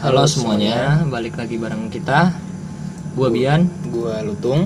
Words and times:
Halo 0.00 0.24
semuanya, 0.24 1.04
balik 1.12 1.36
lagi 1.36 1.60
bareng 1.60 1.92
kita. 1.92 2.32
Gua 3.12 3.28
Bian. 3.28 3.68
Gua 3.92 4.24
Lutung. 4.24 4.64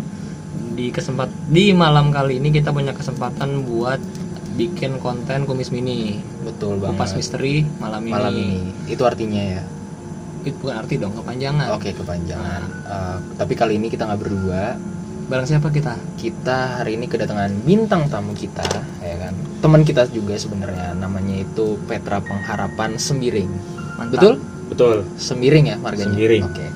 Di 0.78 0.94
kesempat 0.94 1.26
di 1.50 1.74
malam 1.74 2.14
kali 2.14 2.38
ini 2.38 2.54
kita 2.54 2.70
punya 2.70 2.94
kesempatan 2.94 3.66
buat 3.66 3.98
bikin 4.54 5.02
konten 5.02 5.42
kumis 5.42 5.74
mini. 5.74 6.22
Betul 6.46 6.78
banget. 6.78 7.02
Kupas 7.02 7.18
misteri 7.18 7.66
malam 7.82 8.06
ini. 8.06 8.14
Malam 8.14 8.34
ini. 8.38 8.60
Itu 8.86 9.02
artinya 9.10 9.42
ya. 9.58 9.62
Itu 10.46 10.54
bukan 10.62 10.78
arti 10.78 11.02
dong, 11.02 11.18
kepanjangan. 11.18 11.66
Oke, 11.74 11.90
kepanjangan. 11.90 12.62
Uh, 12.86 13.18
tapi 13.34 13.58
kali 13.58 13.74
ini 13.74 13.90
kita 13.90 14.06
nggak 14.06 14.22
berdua. 14.22 14.78
Bareng 15.26 15.50
siapa 15.50 15.66
kita? 15.74 15.98
Kita 16.14 16.78
hari 16.78 16.94
ini 16.94 17.10
kedatangan 17.10 17.50
bintang 17.66 18.06
tamu 18.06 18.38
kita, 18.38 18.62
ya 19.02 19.18
kan. 19.18 19.34
Teman 19.58 19.82
kita 19.82 20.06
juga 20.14 20.38
sebenarnya 20.38 20.94
namanya 20.94 21.42
itu 21.42 21.74
Petra 21.90 22.22
Pengharapan 22.22 22.94
Sembiring. 23.02 23.50
Mantap. 23.98 24.14
Betul? 24.14 24.53
Betul. 24.70 25.04
Semiring 25.16 25.70
ya 25.70 25.76
marganya. 25.76 26.12
Sembiring. 26.12 26.44
Oke. 26.46 26.66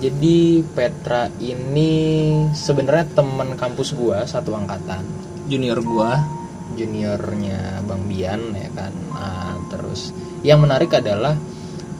Jadi 0.00 0.60
Petra 0.74 1.32
ini 1.40 1.92
sebenarnya 2.52 3.08
teman 3.14 3.56
kampus 3.56 3.96
gua 3.96 4.26
satu 4.28 4.52
angkatan, 4.52 5.00
Junior 5.48 5.80
gua. 5.80 6.12
juniornya 6.74 7.86
Bang 7.86 8.02
Bian 8.10 8.50
ya 8.50 8.66
kan. 8.74 8.90
Ah, 9.14 9.54
terus 9.70 10.10
yang 10.42 10.58
menarik 10.58 10.90
adalah 10.90 11.38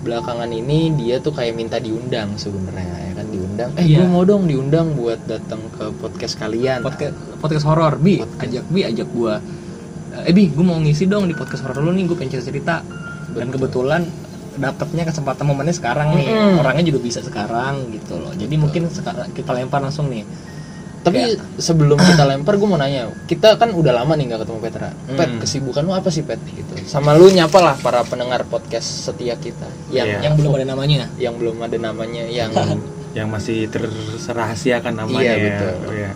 belakangan 0.03 0.51
ini 0.51 0.91
dia 0.99 1.23
tuh 1.23 1.31
kayak 1.31 1.55
minta 1.55 1.79
diundang 1.79 2.35
sebenarnya 2.35 2.83
ya 3.09 3.13
kan 3.15 3.27
diundang. 3.31 3.71
Eh 3.79 3.87
Iya. 3.87 4.03
gua 4.03 4.07
mau 4.11 4.25
dong 4.27 4.51
diundang 4.51 4.99
buat 4.99 5.23
datang 5.25 5.63
ke 5.73 5.95
podcast 5.97 6.35
kalian. 6.37 6.83
Podcast 6.83 7.15
podcast 7.39 7.65
horor, 7.65 7.97
Bi. 7.97 8.19
Podcast. 8.21 8.43
Ajak 8.43 8.65
Bi, 8.69 8.81
ajak 8.83 9.09
gua. 9.15 9.35
Eh 10.27 10.35
Bi, 10.35 10.51
gua 10.51 10.65
mau 10.75 10.79
ngisi 10.83 11.07
dong 11.07 11.31
di 11.31 11.39
podcast 11.39 11.63
horor 11.63 11.79
lu 11.81 11.95
nih, 11.95 12.05
gua 12.11 12.17
pengen 12.19 12.43
cerita. 12.43 12.83
Dan 13.31 13.49
kebetulan 13.55 14.03
dapatnya 14.57 15.05
kesempatan 15.05 15.45
momennya 15.45 15.73
sekarang 15.73 16.15
nih. 16.15 16.27
Mm-mm. 16.27 16.59
Orangnya 16.59 16.85
juga 16.87 17.01
bisa 17.01 17.19
sekarang 17.19 17.91
gitu 17.91 18.17
loh. 18.17 18.31
Jadi 18.31 18.55
mungkin 18.55 18.87
sekarang 18.87 19.31
kita 19.31 19.51
lempar 19.51 19.81
langsung 19.81 20.07
nih. 20.07 20.23
Tapi 21.01 21.21
Kayak- 21.37 21.61
sebelum 21.61 21.99
kita 21.99 22.25
lempar 22.25 22.57
gue 22.57 22.65
mau 22.65 22.81
nanya, 22.81 23.13
kita 23.27 23.55
kan 23.55 23.71
udah 23.71 23.93
lama 23.93 24.15
nih 24.15 24.25
nggak 24.25 24.41
ketemu 24.41 24.59
Petra. 24.59 24.89
Pet, 25.11 25.29
Hmm. 25.29 25.39
kesibukan 25.39 25.83
lu 25.83 25.93
apa 25.93 26.09
sih 26.09 26.25
Pet 26.25 26.41
gitu? 26.47 26.73
Sama 26.85 27.13
lu 27.13 27.29
nyapa 27.29 27.61
lah 27.61 27.77
para 27.77 28.01
pendengar 28.03 28.43
podcast 28.45 29.05
setia 29.05 29.37
kita 29.37 29.69
yang 29.91 30.09
Iya. 30.09 30.19
Yang 30.25 30.35
belum 30.41 30.53
ada 30.55 30.67
namanya. 30.67 31.05
yang 31.15 31.37
belum 31.37 31.61
ada 31.61 31.77
namanya 31.77 32.25
yang 32.25 32.49
Yang 33.15 33.29
masih 33.29 33.59
terserahasiakan 33.69 34.95
namanya 34.97 35.21
Iya, 35.23 35.35
ya. 35.37 35.45
betul. 35.45 35.75
Ya, 35.93 36.11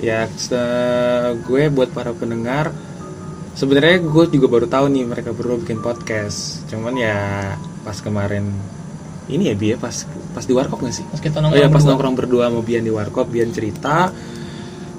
ya 0.00 0.18
se- 0.34 1.36
gue 1.40 1.62
buat 1.68 1.90
para 1.90 2.10
pendengar 2.10 2.72
sebenarnya 3.54 4.02
gue 4.02 4.24
juga 4.34 4.46
baru 4.50 4.66
tahu 4.66 4.86
nih 4.90 5.04
mereka 5.06 5.30
berdua 5.30 5.58
bikin 5.62 5.80
podcast. 5.80 6.66
Cuman 6.68 6.94
ya 6.98 7.16
pas 7.86 7.98
kemarin 8.02 8.50
ini 9.30 9.48
ya 9.48 9.56
Bia 9.56 9.76
pas 9.80 10.04
pas 10.36 10.44
di 10.44 10.52
warkop 10.52 10.84
gak 10.84 10.94
sih? 10.94 11.06
Pas 11.08 11.22
kita 11.22 11.40
Oh 11.40 11.48
nongkrong 11.48 11.62
iya 11.62 11.66
pas 11.70 11.80
berdua. 11.80 11.90
nongkrong 11.94 12.14
berdua 12.18 12.44
sama 12.50 12.60
Bian 12.60 12.84
di 12.84 12.92
warkop, 12.92 13.26
Bian 13.30 13.50
cerita 13.54 14.12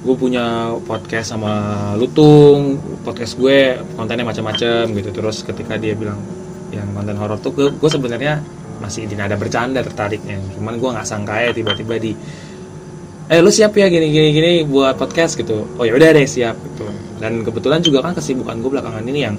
gue 0.05 0.13
punya 0.13 0.69
podcast 0.85 1.33
sama 1.33 1.53
Lutung, 1.97 2.77
podcast 3.01 3.41
gue 3.41 3.81
kontennya 3.97 4.21
macam-macam 4.21 4.93
gitu. 4.93 5.09
Terus 5.09 5.41
ketika 5.41 5.81
dia 5.81 5.97
bilang 5.97 6.21
yang 6.69 6.93
konten 6.93 7.17
horor 7.17 7.41
tuh 7.41 7.51
gue, 7.57 7.67
gue 7.73 7.89
sebenarnya 7.89 8.37
masih 8.77 9.09
di 9.09 9.17
nada 9.17 9.33
bercanda 9.33 9.81
tertariknya. 9.81 10.37
Cuman 10.53 10.77
gue 10.77 10.89
nggak 10.93 11.07
sangka 11.09 11.41
ya 11.41 11.51
tiba-tiba 11.57 11.97
di 11.97 12.13
eh 13.25 13.41
lu 13.41 13.49
siap 13.49 13.73
ya 13.73 13.89
gini 13.89 14.13
gini 14.13 14.29
gini 14.33 14.51
buat 14.65 14.97
podcast 14.97 15.37
gitu. 15.39 15.65
Oh 15.77 15.83
ya 15.83 15.97
udah 15.97 16.09
deh 16.13 16.27
siap 16.29 16.55
gitu. 16.61 16.85
Dan 17.17 17.41
kebetulan 17.41 17.81
juga 17.81 18.05
kan 18.05 18.13
kesibukan 18.13 18.59
gue 18.61 18.69
belakangan 18.69 19.05
ini 19.07 19.19
yang 19.25 19.35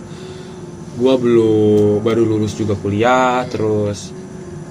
gue 0.97 1.15
belum 1.15 2.01
baru 2.01 2.25
lulus 2.25 2.57
juga 2.57 2.73
kuliah 2.73 3.45
terus 3.53 4.17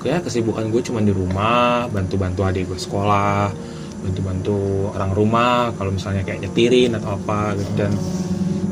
kayak 0.01 0.25
kesibukan 0.25 0.65
gue 0.73 0.81
cuma 0.81 0.97
di 1.01 1.13
rumah 1.13 1.85
bantu-bantu 1.85 2.41
adik 2.41 2.65
gue 2.73 2.79
sekolah 2.81 3.53
bantu-bantu 4.05 4.89
orang 4.93 5.11
rumah 5.13 5.69
kalau 5.77 5.93
misalnya 5.93 6.25
kayak 6.25 6.45
nyetirin 6.49 6.97
atau 6.97 7.17
apa 7.17 7.53
gitu 7.61 7.71
dan 7.77 7.93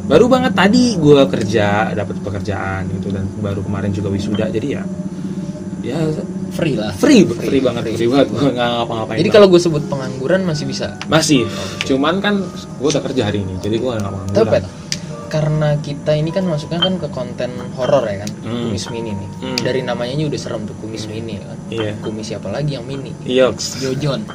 baru 0.10 0.26
banget 0.30 0.54
tadi 0.58 0.98
gue 0.98 1.22
kerja 1.30 1.94
dapat 1.94 2.18
pekerjaan 2.26 2.90
gitu 2.90 3.14
dan 3.14 3.26
baru 3.38 3.62
kemarin 3.62 3.94
juga 3.94 4.10
wisuda 4.10 4.50
jadi 4.50 4.82
ya 4.82 4.84
ya 5.86 5.98
Free 6.54 6.78
lah. 6.78 6.94
free 6.94 7.26
free, 7.26 7.60
banget 7.60 7.84
free 7.92 8.06
banget 8.06 8.30
gue 8.30 8.52
nggak 8.54 8.70
ngapa-ngapain 8.78 9.18
Jadi 9.18 9.30
kalau 9.30 9.48
gue 9.50 9.58
sebut 9.58 9.84
pengangguran 9.86 10.42
masih 10.44 10.66
bisa. 10.66 10.94
masih 11.06 11.50
cuman 11.84 12.22
kan 12.22 12.40
gue 12.78 12.88
udah 12.88 13.02
kerja 13.02 13.22
hari 13.26 13.42
ini 13.42 13.58
jadi 13.58 13.76
gue 13.76 13.90
nggak 13.92 14.04
ngapa 14.04 14.20
Tapi 14.32 14.60
karena 15.26 15.74
kita 15.82 16.14
ini 16.14 16.30
kan 16.30 16.46
masuknya 16.46 16.78
kan 16.78 16.94
ke 16.96 17.10
konten 17.10 17.50
horor 17.74 18.06
ya 18.06 18.22
kan, 18.22 18.30
Hmm. 18.46 18.70
kumis 18.70 18.86
mini 18.94 19.18
nih. 19.18 19.30
Hmm. 19.42 19.58
Dari 19.58 19.82
namanya 19.82 20.14
aja 20.14 20.30
udah 20.30 20.38
serem 20.38 20.62
tuh 20.62 20.78
kumis 20.78 21.10
mini 21.10 21.42
ya 21.42 21.44
kan. 21.44 21.58
iya 21.74 21.92
Kumis 21.98 22.26
siapa 22.30 22.54
lagi 22.54 22.78
yang 22.78 22.86
mini? 22.86 23.10
Yoks 23.26 23.82
Jojon. 23.82 24.30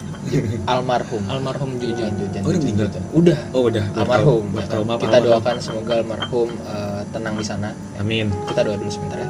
Almarhum. 0.67 1.23
Almarhum 1.31 1.79
Jojon. 1.79 2.11
Jojan, 2.11 2.43
Oh? 2.43 2.51
Jojan. 2.51 3.03
Udah. 3.15 3.39
oh 3.55 3.71
udah 3.71 3.85
Almarhum. 3.95 4.43
Maaf, 4.51 4.99
Kita 4.99 5.23
doakan 5.23 5.57
semoga 5.63 5.93
almarhum 5.97 6.51
eh, 6.67 7.01
tenang 7.09 7.35
di 7.39 7.47
sana. 7.47 7.71
amin 7.95 8.35
Kita 8.45 8.67
doa 8.67 8.75
dulu 8.75 8.91
sebentar 8.91 9.23
ya. 9.23 9.29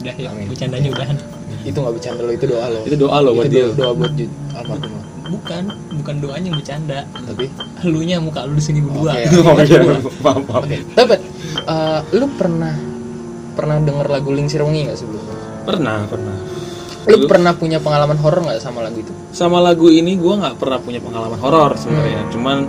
Udah 0.00 0.14
ya, 0.14 0.28
Amin. 0.28 0.46
bercandanya 0.46 0.88
udahan. 0.88 1.16
Itu 1.60 1.76
nggak 1.76 1.94
bercanda 1.94 2.20
lo, 2.22 2.30
itu 2.30 2.46
doa 2.46 2.66
lo. 2.66 2.80
itu 2.82 2.96
doa 2.96 3.16
lo 3.18 3.30
buat 3.32 3.44
itu 3.44 3.52
dia 3.52 3.64
doa, 3.66 3.76
doa 3.76 3.92
buat 3.94 4.12
almarhum. 4.54 4.92
Bukan, 5.30 5.62
bukan 5.94 6.14
doanya 6.18 6.46
yang 6.48 6.58
bercanda. 6.58 6.98
Tapi 7.06 7.46
Lunya 7.84 8.16
muka 8.18 8.42
lu 8.42 8.56
di 8.56 8.64
sini 8.64 8.80
berdua. 8.80 9.14
Oke. 9.14 9.76
maaf 10.18 10.38
maaf 10.42 10.62
Oke, 10.64 10.78
tapi 10.90 11.14
eh, 11.62 12.00
lu 12.12 12.26
pernah 12.32 12.74
pernah 13.52 13.76
denger 13.78 14.06
lagu 14.08 14.30
Lingsir 14.30 14.60
Wengi 14.60 14.88
nggak 14.88 14.96
sebelumnya? 14.96 15.36
pernah 15.60 16.02
pernah 16.04 16.36
Lu 17.02 17.16
Dulu- 17.16 17.28
pernah 17.28 17.52
punya 17.52 17.76
pengalaman 17.76 18.16
horor 18.16 18.40
nggak 18.40 18.58
sama 18.58 18.80
lagu 18.80 18.98
itu? 18.98 19.12
sama 19.30 19.58
lagu 19.58 19.86
ini 19.86 20.16
gue 20.16 20.34
nggak 20.34 20.56
pernah 20.56 20.78
punya 20.78 20.98
pengalaman 20.98 21.36
horor 21.36 21.72
sebenarnya 21.74 22.24
cuman 22.28 22.64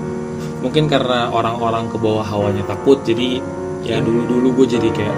mungkin 0.59 0.85
karena 0.85 1.27
orang-orang 1.27 1.87
ke 1.87 1.97
bawah 1.97 2.21
hawanya 2.21 2.61
takut 2.63 3.01
jadi 3.01 3.39
ya 3.81 3.97
dulu 3.97 4.27
dulu 4.27 4.47
gue 4.61 4.77
jadi 4.77 4.89
kayak 4.89 5.15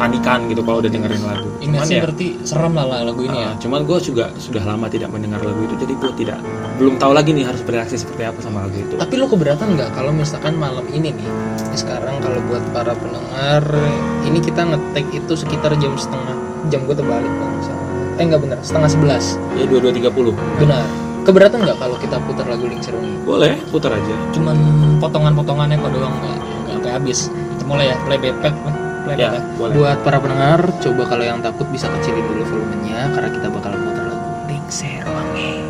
panikan 0.00 0.48
gitu 0.48 0.64
kalau 0.64 0.80
udah 0.80 0.88
dengerin 0.88 1.20
lagu 1.20 1.48
Ini 1.60 1.76
cuman 1.76 1.88
ya 1.92 2.00
berarti 2.00 2.26
serem 2.40 2.72
lah 2.72 3.04
lagu 3.04 3.20
ini 3.20 3.36
ya. 3.36 3.52
uh, 3.52 3.54
cuman 3.60 3.80
gue 3.84 3.98
juga 4.00 4.32
sudah 4.40 4.64
lama 4.64 4.88
tidak 4.88 5.12
mendengar 5.12 5.44
lagu 5.44 5.60
itu 5.60 5.76
jadi 5.76 5.92
gue 5.92 6.12
tidak 6.16 6.38
belum 6.80 6.96
tahu 6.96 7.12
lagi 7.12 7.36
nih 7.36 7.44
harus 7.44 7.60
bereaksi 7.60 8.00
seperti 8.00 8.24
apa 8.24 8.40
sama 8.40 8.64
lagu 8.64 8.80
itu 8.80 8.96
Tapi 8.96 9.14
lu 9.20 9.28
keberatan 9.28 9.76
nggak 9.76 9.92
kalau 9.92 10.08
misalkan 10.10 10.56
malam 10.56 10.88
ini 10.88 11.12
nih? 11.12 11.20
ini 11.20 11.76
Sekarang 11.76 12.16
kalau 12.24 12.40
buat 12.48 12.64
para 12.72 12.96
pendengar, 12.96 13.62
ini 14.24 14.40
kita 14.40 14.64
ngetek 14.64 15.06
itu 15.12 15.32
sekitar 15.36 15.76
jam 15.76 15.92
setengah 15.94 16.34
jam 16.72 16.80
gue 16.88 16.96
terbalik 16.96 17.28
kalau 17.30 17.60
salah. 17.60 17.84
Eh 18.16 18.24
nggak 18.24 18.40
bener, 18.40 18.58
setengah 18.64 18.88
sebelas. 18.88 19.24
ya 19.54 19.64
dua 19.68 19.80
dua 19.84 19.92
tiga 19.92 20.08
puluh 20.08 20.32
Benar. 20.56 20.82
Keberatan 21.20 21.60
nggak 21.60 21.76
kalau 21.76 22.00
kita 22.00 22.16
putar 22.24 22.48
lagu 22.48 22.64
Lingsir 22.64 22.96
Wengi? 22.96 23.20
boleh 23.20 23.52
putar 23.68 23.92
aja 23.92 24.14
Cuman 24.32 24.56
potongan-potongannya 24.98 25.76
kok 25.76 25.92
doang 25.92 26.14
nggak 26.16 26.36
nggak 26.40 26.72
sampai 26.80 26.90
habis. 26.96 27.18
Kita 27.28 27.64
mulai 27.68 27.92
ya, 27.92 27.96
play 28.08 28.18
back, 28.18 28.56
ya 29.16 29.30
boleh 29.56 29.74
Buat 29.76 29.98
para 30.04 30.18
pendengar, 30.20 30.60
coba 30.80 31.02
kalau 31.08 31.24
yang 31.24 31.40
takut 31.40 31.66
bisa 31.72 31.86
kecilin 31.88 32.24
dulu 32.26 32.42
volumenya 32.46 33.08
karena 33.14 33.28
kita 33.32 33.48
bakal 33.48 33.72
putar 33.74 34.04
lagu 34.10 34.30
Lingsir 34.46 35.04
Wengi. 35.06 35.69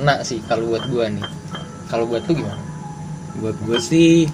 Ngena 0.00 0.24
sih 0.24 0.40
kalau 0.42 0.72
buat 0.72 0.88
gua 0.88 1.06
nih. 1.06 1.24
Kalau 1.86 2.08
buat 2.08 2.24
lu 2.24 2.34
gimana? 2.36 2.62
buat 3.30 3.56
gue 3.62 3.78
sih 3.78 4.26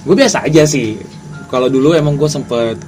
gue 0.00 0.14
biasa 0.14 0.46
aja 0.46 0.62
sih 0.64 0.96
kalau 1.46 1.66
dulu 1.66 1.92
emang 1.92 2.14
gue 2.14 2.24
sempet 2.24 2.78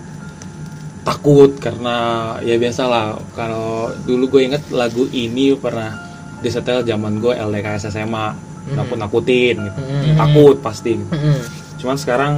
takut 1.03 1.51
karena 1.59 1.97
ya 2.41 2.55
biasalah 2.55 3.19
kalau 3.33 3.91
dulu 4.07 4.31
gue 4.31 4.49
inget 4.49 4.63
lagu 4.71 5.05
ini 5.11 5.53
pernah 5.53 5.93
disetel 6.39 6.87
zaman 6.87 7.19
gue 7.19 7.35
LDKS 7.35 7.91
SMA 7.91 8.29
Hmm. 8.63 8.79
nakut 8.79 8.95
nakutin 8.95 9.59
gitu 9.59 9.81
Hmm. 9.83 10.15
takut 10.15 10.57
pasti 10.63 10.95
gitu. 10.95 11.11
Mm-mm. 11.11 11.39
cuman 11.77 11.97
sekarang 11.99 12.33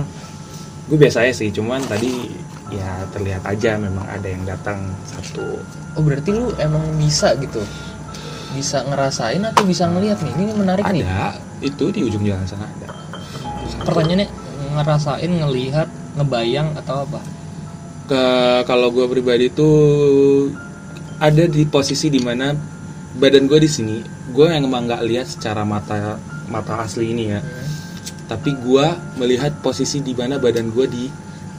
gue 0.88 0.96
biasa 0.96 1.20
aja 1.20 1.36
sih 1.36 1.52
cuman 1.52 1.84
tadi 1.84 2.32
ya 2.72 3.04
terlihat 3.12 3.44
aja 3.44 3.76
memang 3.76 4.08
ada 4.08 4.24
yang 4.24 4.40
datang 4.42 4.80
satu 5.04 5.60
Oh 5.94 6.02
berarti 6.02 6.32
lu 6.32 6.48
emang 6.56 6.80
bisa 6.96 7.36
gitu 7.36 7.60
Bisa 8.54 8.86
ngerasain 8.86 9.42
atau 9.42 9.66
bisa 9.66 9.90
ngelihat 9.90 10.22
nih? 10.22 10.32
Ini 10.38 10.44
menarik 10.54 10.84
nih. 10.88 11.02
Ada. 11.02 11.36
Itu 11.60 11.90
di 11.90 12.06
ujung 12.06 12.22
jalan 12.22 12.46
sana 12.46 12.70
ada. 12.70 12.88
Pertanyaannya 13.82 14.28
ngerasain 14.78 15.30
ngelihat 15.30 15.88
ngebayang 16.14 16.78
atau 16.78 17.04
apa? 17.04 17.20
Ke 18.06 18.24
kalau 18.68 18.94
gue 18.94 19.06
pribadi 19.10 19.50
tuh 19.50 20.52
ada 21.18 21.44
di 21.46 21.62
posisi 21.66 22.10
di 22.10 22.20
mana 22.20 22.52
badan 23.14 23.46
gue 23.46 23.58
di 23.62 23.70
sini 23.70 23.96
gue 24.34 24.46
yang 24.50 24.66
emang 24.66 24.90
nggak 24.90 25.02
lihat 25.06 25.26
secara 25.30 25.62
mata 25.62 26.18
mata 26.50 26.82
asli 26.82 27.14
ini 27.14 27.24
ya. 27.30 27.40
Hmm. 27.40 27.62
tapi 28.24 28.56
gue 28.56 28.86
melihat 29.20 29.52
posisi 29.60 30.00
di 30.00 30.16
mana 30.16 30.40
badan 30.40 30.72
gue 30.72 30.86
di 30.88 31.04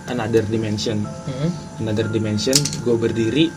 another 0.09 0.43
dimension. 0.45 0.99
Hmm. 1.05 1.49
another 1.79 2.11
dimension 2.11 2.55
gue 2.83 2.95
berdiri 2.99 3.47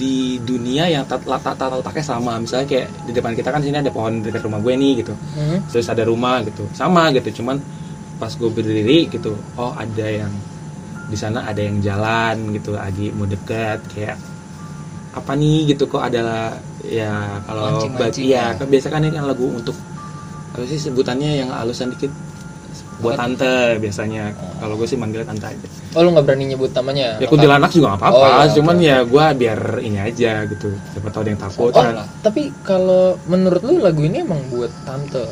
di 0.00 0.40
dunia 0.40 0.88
yang 0.88 1.04
tat- 1.04 1.28
tata 1.28 1.52
tata 1.52 1.76
letaknya 1.76 2.04
sama. 2.04 2.40
Misalnya 2.40 2.64
kayak 2.64 2.88
di 3.04 3.12
depan 3.12 3.36
kita 3.36 3.52
kan 3.52 3.60
sini 3.60 3.76
ada 3.84 3.92
pohon 3.92 4.24
dekat 4.24 4.40
rumah 4.48 4.56
gue 4.64 4.72
nih 4.72 4.92
gitu. 5.04 5.12
Hmm. 5.36 5.60
terus 5.68 5.86
ada 5.92 6.02
rumah 6.08 6.40
gitu. 6.48 6.64
Sama 6.72 7.12
gitu. 7.12 7.44
Cuman 7.44 7.60
pas 8.16 8.32
gue 8.32 8.48
berdiri 8.52 9.08
gitu 9.08 9.32
oh 9.56 9.72
ada 9.76 10.06
yang 10.08 10.32
di 11.12 11.16
sana 11.20 11.44
ada 11.44 11.60
yang 11.60 11.84
jalan 11.84 12.56
gitu. 12.56 12.72
Lagi 12.72 13.12
mau 13.12 13.28
deket 13.28 13.84
kayak 13.92 14.16
apa 15.12 15.32
nih? 15.36 15.76
Gitu. 15.76 15.84
Kok 15.84 16.00
ada 16.00 16.56
ya 16.80 17.44
kalau 17.44 17.84
bagi 18.00 18.32
ya 18.32 18.56
ya. 18.56 18.56
kan 18.56 18.66
biasa 18.72 18.88
kan 18.88 19.04
ini 19.04 19.12
kan 19.20 19.28
lagu 19.28 19.44
untuk 19.52 19.76
apa 20.50 20.66
sih 20.66 20.80
sebutannya 20.80 21.44
yang 21.44 21.52
halusan 21.52 21.92
dikit 21.94 22.10
buat 23.00 23.16
tante 23.16 23.80
biasanya. 23.80 24.32
Kalau 24.60 24.76
gue 24.76 24.86
sih 24.86 25.00
manggilnya 25.00 25.28
tante 25.28 25.50
aja. 25.50 25.68
Oh 25.96 26.04
lu 26.04 26.14
gak 26.14 26.24
berani 26.28 26.52
nyebut 26.52 26.70
namanya? 26.76 27.16
Ya 27.18 27.26
kuntilanak 27.26 27.72
juga 27.72 27.96
nggak 27.96 28.00
apa-apa. 28.04 28.20
Oh, 28.20 28.28
iya, 28.28 28.52
cuman 28.54 28.76
oke, 28.76 28.86
ya 28.86 28.98
gue 29.02 29.24
biar 29.40 29.60
ini 29.80 29.98
aja 29.98 30.32
gitu. 30.46 30.68
Siapa 30.92 31.08
tahu 31.08 31.20
ada 31.24 31.30
yang 31.32 31.40
takut. 31.40 31.72
Oh 31.72 31.82
kan 31.82 32.04
tapi 32.20 32.52
kalau 32.62 33.16
menurut 33.26 33.62
lu 33.64 33.80
lagu 33.80 34.04
ini 34.04 34.22
emang 34.22 34.44
buat 34.52 34.70
tante? 34.84 35.24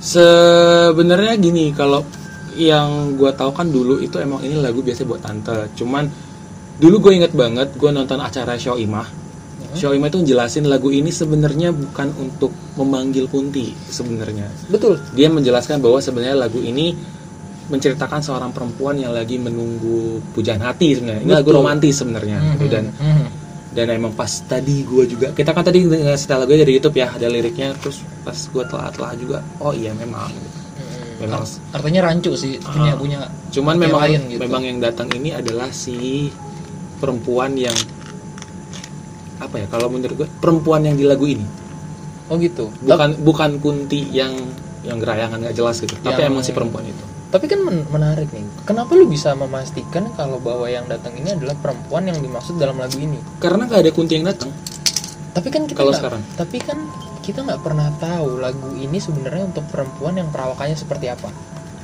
Sebenarnya 0.00 1.36
gini, 1.36 1.76
kalau 1.76 2.00
yang 2.56 3.14
gue 3.20 3.30
tahu 3.36 3.52
kan 3.52 3.68
dulu 3.68 4.00
itu 4.00 4.16
emang 4.16 4.40
ini 4.40 4.56
lagu 4.58 4.80
biasa 4.80 5.04
buat 5.04 5.20
tante. 5.20 5.68
Cuman 5.76 6.08
dulu 6.80 6.96
gue 7.04 7.12
inget 7.20 7.36
banget 7.36 7.76
gue 7.76 7.90
nonton 7.92 8.16
acara 8.16 8.56
Show 8.56 8.80
Imah. 8.80 9.19
Show 9.72 9.90
Imah 9.90 10.08
itu 10.08 10.24
jelasin 10.24 10.64
lagu 10.64 10.88
ini 10.88 11.08
sebenarnya 11.08 11.70
bukan 11.70 12.10
untuk 12.16 12.48
memanggil 12.74 13.26
Kunti 13.26 13.70
sebenarnya. 13.86 14.50
Betul 14.66 14.98
Dia 15.10 15.28
menjelaskan 15.28 15.78
bahwa 15.78 15.98
sebenarnya 15.98 16.36
lagu 16.36 16.58
ini 16.58 16.92
menceritakan 17.66 18.18
seorang 18.18 18.50
perempuan 18.50 18.96
yang 18.96 19.10
lagi 19.10 19.36
menunggu 19.36 20.18
pujaan 20.30 20.58
hati 20.58 20.92
sebenarnya. 20.92 21.22
Ini 21.22 21.32
lagu 21.32 21.50
romantis 21.52 21.94
sebenarnya. 21.96 22.38
gitu. 22.52 22.66
Mhm, 22.66 22.68
Dan 22.68 22.84
mhm. 22.90 23.26
dan 23.70 23.86
emang 23.88 24.10
pas 24.10 24.26
tadi 24.26 24.82
gue 24.82 25.06
juga 25.06 25.30
kita 25.30 25.54
kan 25.54 25.62
tadi 25.62 25.86
nge- 25.86 26.18
setel 26.18 26.42
lagunya 26.42 26.66
dari 26.66 26.74
YouTube 26.74 26.96
ya 26.96 27.06
ada 27.08 27.22
liriknya 27.24 27.70
terus 27.76 28.02
pas 28.20 28.34
gue 28.34 28.64
telah-telah 28.66 29.14
juga 29.14 29.38
oh 29.56 29.70
iya 29.70 29.94
memang 29.94 30.26
Mhm. 30.26 31.22
memang 31.22 31.46
artinya 31.70 32.00
rancu 32.02 32.34
sih 32.34 32.58
punya 32.58 32.90
Ah. 32.90 32.98
punya 32.98 33.18
cuman 33.48 33.78
memang 33.78 34.02
lain 34.02 34.20
gitu. 34.26 34.42
memang 34.42 34.62
yang 34.64 34.78
datang 34.82 35.06
ini 35.12 35.30
adalah 35.30 35.70
si 35.70 36.26
perempuan 36.98 37.54
yang 37.54 37.76
apa 39.40 39.56
ya 39.56 39.66
kalau 39.66 39.88
menurut 39.88 40.14
gue 40.14 40.28
perempuan 40.38 40.84
yang 40.84 40.94
di 40.94 41.08
lagu 41.08 41.24
ini. 41.24 41.44
Oh 42.30 42.38
gitu. 42.38 42.70
Bukan 42.84 43.24
bukan 43.24 43.50
kunti 43.58 44.06
yang 44.12 44.36
yang 44.80 44.96
gerayangan 44.96 45.44
nggak 45.44 45.56
jelas 45.56 45.76
gitu 45.84 45.92
tapi 46.00 46.16
Yang- 46.24 46.30
emang 46.32 46.42
si 46.44 46.52
perempuan 46.52 46.84
itu. 46.86 47.04
Tapi 47.30 47.46
kan 47.46 47.62
men- 47.62 47.86
menarik 47.94 48.26
nih 48.34 48.42
Kenapa 48.66 48.90
lu 48.98 49.06
bisa 49.06 49.30
memastikan 49.38 50.10
kalau 50.18 50.42
bahwa 50.42 50.66
yang 50.66 50.90
datang 50.90 51.14
ini 51.14 51.30
adalah 51.30 51.54
perempuan 51.54 52.10
yang 52.10 52.18
dimaksud 52.18 52.58
dalam 52.58 52.74
lagu 52.74 52.98
ini? 52.98 53.22
Karena 53.38 53.70
nggak 53.70 53.80
ada 53.86 53.90
kunti 53.94 54.18
yang 54.18 54.26
datang. 54.26 54.50
Tapi 55.30 55.48
kan 55.48 55.62
kita 55.70 55.78
Kalau 55.78 55.94
sekarang? 55.94 56.22
Tapi 56.34 56.58
kan 56.58 56.78
kita 57.22 57.46
nggak 57.46 57.62
pernah 57.62 57.86
tahu 58.02 58.42
lagu 58.42 58.74
ini 58.74 58.98
sebenarnya 58.98 59.46
untuk 59.46 59.62
perempuan 59.70 60.18
yang 60.18 60.26
perawakannya 60.34 60.74
seperti 60.74 61.06
apa. 61.06 61.30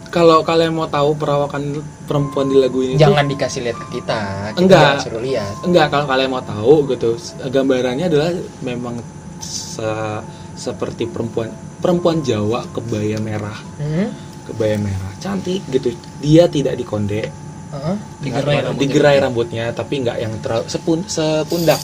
Kalau 0.09 0.41
kalian 0.41 0.73
mau 0.73 0.87
tahu 0.87 1.15
perawakan 1.15 1.63
perempuan 2.05 2.47
di 2.47 2.57
lagu 2.57 2.81
ini 2.81 2.95
tuh- 2.95 3.03
Jangan 3.03 3.25
dikasih 3.27 3.61
lihat 3.63 3.79
ke 3.79 3.87
kita. 3.95 4.21
Kita 4.51 4.61
Enggak. 4.61 4.93
suruh 5.01 5.21
lihat. 5.21 5.55
Enggak, 5.63 5.87
kalau 5.89 6.07
kalian 6.07 6.31
mau 6.31 6.41
tahu 6.41 6.75
gitu, 6.89 7.11
gambarannya 7.45 8.07
adalah 8.07 8.31
memang 8.61 8.99
se- 9.39 10.25
seperti 10.55 11.05
perempuan 11.05 11.51
perempuan 11.77 12.19
Jawa 12.21 12.65
kebaya 12.71 13.19
merah, 13.19 13.59
Hmm? 13.77 14.09
kebaya 14.45 14.75
merah, 14.77 15.13
cantik 15.17 15.61
gitu. 15.69 15.93
Dia 16.19 16.49
tidak 16.49 16.75
dikonde, 16.75 17.29
Heeh. 17.67 17.97
Digerai 18.21 18.65
rambutnya. 18.65 18.81
digerai 18.81 19.17
rambutnya, 19.19 19.65
tapi 19.71 20.01
nggak 20.01 20.17
yang 20.17 20.33
terlalu 20.41 20.65
sepun, 20.67 21.05
sepundak. 21.05 21.79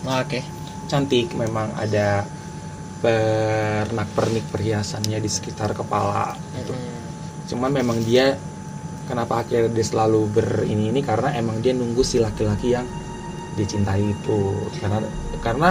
Nah, 0.00 0.20
oke 0.20 0.40
Cantik, 0.84 1.32
memang 1.34 1.72
ada 1.74 2.24
pernak-pernik 2.98 4.44
perhiasannya 4.48 5.16
di 5.16 5.28
sekitar 5.28 5.72
kepala. 5.72 6.32
Gitu. 6.52 6.72
Mm-mm. 6.72 7.07
Cuman 7.48 7.72
memang 7.72 7.98
dia 8.04 8.36
kenapa 9.08 9.40
akhirnya 9.40 9.72
dia 9.72 9.86
selalu 9.88 10.28
berini 10.28 10.92
ini 10.92 11.00
karena 11.00 11.32
emang 11.32 11.64
dia 11.64 11.72
nunggu 11.72 12.04
si 12.04 12.20
laki-laki 12.20 12.76
yang 12.76 12.84
dicintai 13.56 14.04
itu. 14.04 14.40
Karena 14.78 15.00
karena 15.40 15.70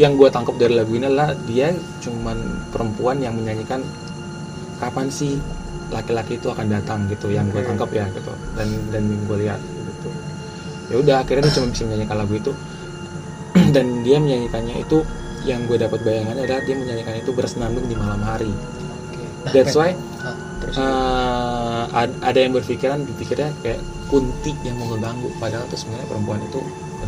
yang 0.00 0.16
gue 0.16 0.32
tangkap 0.32 0.56
dari 0.56 0.74
lagu 0.74 0.96
ini 0.96 1.06
adalah 1.06 1.36
dia 1.44 1.70
cuman 2.00 2.70
perempuan 2.72 3.20
yang 3.20 3.36
menyanyikan 3.36 3.84
kapan 4.80 5.12
sih 5.12 5.36
laki-laki 5.92 6.40
itu 6.40 6.48
akan 6.48 6.72
datang? 6.72 7.04
gitu 7.12 7.28
yang 7.28 7.52
gue 7.52 7.60
tangkap 7.60 7.92
ya 7.92 8.08
gitu. 8.16 8.32
Dan 8.56 8.68
dan 8.88 9.04
gue 9.28 9.36
lihat 9.44 9.60
gitu. 9.60 10.08
Ya 10.90 10.96
udah 10.98 11.16
akhirnya 11.22 11.46
dia 11.46 11.54
cuma 11.60 11.68
bisa 11.68 11.84
menyanyikan 11.84 12.16
lagu 12.16 12.34
itu. 12.34 12.52
Dan 13.74 14.02
dia 14.02 14.18
menyanyikannya 14.18 14.82
itu 14.82 15.06
yang 15.46 15.62
gue 15.70 15.78
dapat 15.78 16.02
bayangannya 16.02 16.42
adalah 16.46 16.62
dia 16.66 16.76
menyanyikan 16.78 17.14
itu 17.22 17.30
bersenandung 17.30 17.86
di 17.86 17.94
malam 17.94 18.18
hari. 18.26 18.50
That's 19.54 19.78
why 19.78 19.94
terus 20.60 20.76
ad- 21.90 22.20
ada 22.20 22.38
yang 22.38 22.52
berpikiran 22.52 23.02
dipikirnya 23.04 23.50
kayak 23.64 23.80
kunti 24.06 24.52
yang 24.62 24.76
mau 24.76 24.92
ngeganggu 24.92 25.28
padahal 25.40 25.64
tuh 25.66 25.78
sebenarnya 25.80 26.06
perempuan 26.08 26.40
itu 26.44 26.60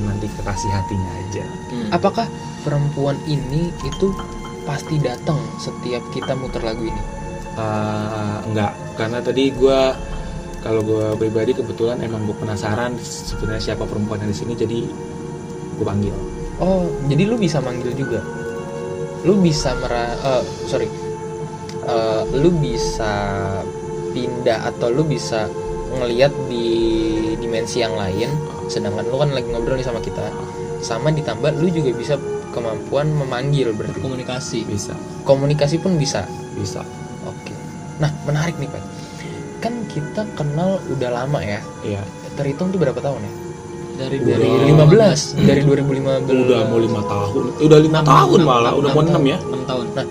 nanti 0.03 0.27
kekasih 0.41 0.71
hatinya 0.73 1.11
aja 1.21 1.45
apakah 1.93 2.27
perempuan 2.65 3.15
ini 3.29 3.69
itu 3.85 4.09
pasti 4.65 4.97
datang 4.99 5.37
setiap 5.59 6.01
kita 6.15 6.33
muter 6.39 6.63
lagu 6.63 6.87
ini? 6.87 7.03
Eh, 7.53 8.37
enggak 8.49 8.73
karena 8.97 9.19
tadi 9.21 9.53
gua 9.53 9.93
kalau 10.63 10.81
gue 10.87 11.19
pribadi 11.19 11.51
kebetulan 11.53 11.99
emang 12.01 12.23
gue 12.23 12.39
penasaran 12.39 12.95
sebenarnya 13.03 13.75
siapa 13.75 13.83
perempuan 13.83 14.23
yang 14.23 14.31
di 14.31 14.39
sini 14.39 14.55
jadi 14.55 14.79
gue 15.77 15.85
panggil 15.85 16.15
Oh, 16.63 16.87
jadi 17.11 17.27
lu 17.27 17.35
bisa 17.35 17.59
manggil 17.59 17.91
juga. 17.91 18.23
Lu 19.27 19.35
bisa 19.43 19.75
mera 19.83 20.15
eh, 20.15 20.43
sorry. 20.71 20.87
Eh, 21.83 22.23
lu 22.39 22.51
bisa 22.63 23.13
pindah 24.15 24.71
atau 24.71 24.87
lu 24.93 25.03
bisa 25.03 25.51
ngelihat 25.93 26.31
di 26.47 26.67
dimensi 27.37 27.83
yang 27.83 27.99
lain 27.99 28.31
sedangkan 28.71 29.05
lu 29.11 29.19
kan 29.19 29.35
lagi 29.35 29.51
ngobrol 29.51 29.75
nih 29.75 29.85
sama 29.85 29.99
kita. 29.99 30.31
Sama 30.79 31.11
ditambah 31.11 31.59
lu 31.59 31.69
juga 31.69 31.91
bisa 31.93 32.15
kemampuan 32.53 33.11
memanggil 33.11 33.73
berarti. 33.73 33.99
komunikasi 33.99 34.63
bisa 34.67 34.93
Komunikasi 35.25 35.81
pun 35.81 35.99
bisa. 35.99 36.27
bisa 36.55 36.85
Oke. 37.25 37.55
Nah, 37.97 38.11
menarik 38.29 38.59
nih, 38.59 38.69
Pak. 38.69 38.83
Kan 39.63 39.87
kita 39.89 40.27
kenal 40.35 40.83
udah 40.87 41.11
lama 41.11 41.39
ya. 41.41 41.63
iya 41.83 42.03
Terhitung 42.35 42.71
tuh 42.71 42.79
berapa 42.79 42.99
tahun 42.99 43.21
ya? 43.23 43.33
dari 43.93 44.17
Udah. 44.19 44.37
dari 44.41 44.49
15 44.73 45.47
dari 45.47 45.63
2015. 45.63 46.33
udah 46.33 46.61
mau 46.65 46.81
lima 46.81 47.01
tahun 47.05 47.45
udah 47.61 47.79
lima 47.79 48.01
tahun 48.03 48.41
malah 48.41 48.73
udah 48.73 48.91
mau 48.97 49.05
enam 49.05 49.23
ya 49.23 49.37
6 49.39 49.69
tahun 49.69 49.85
6 49.93 49.97
tahun 50.01 50.09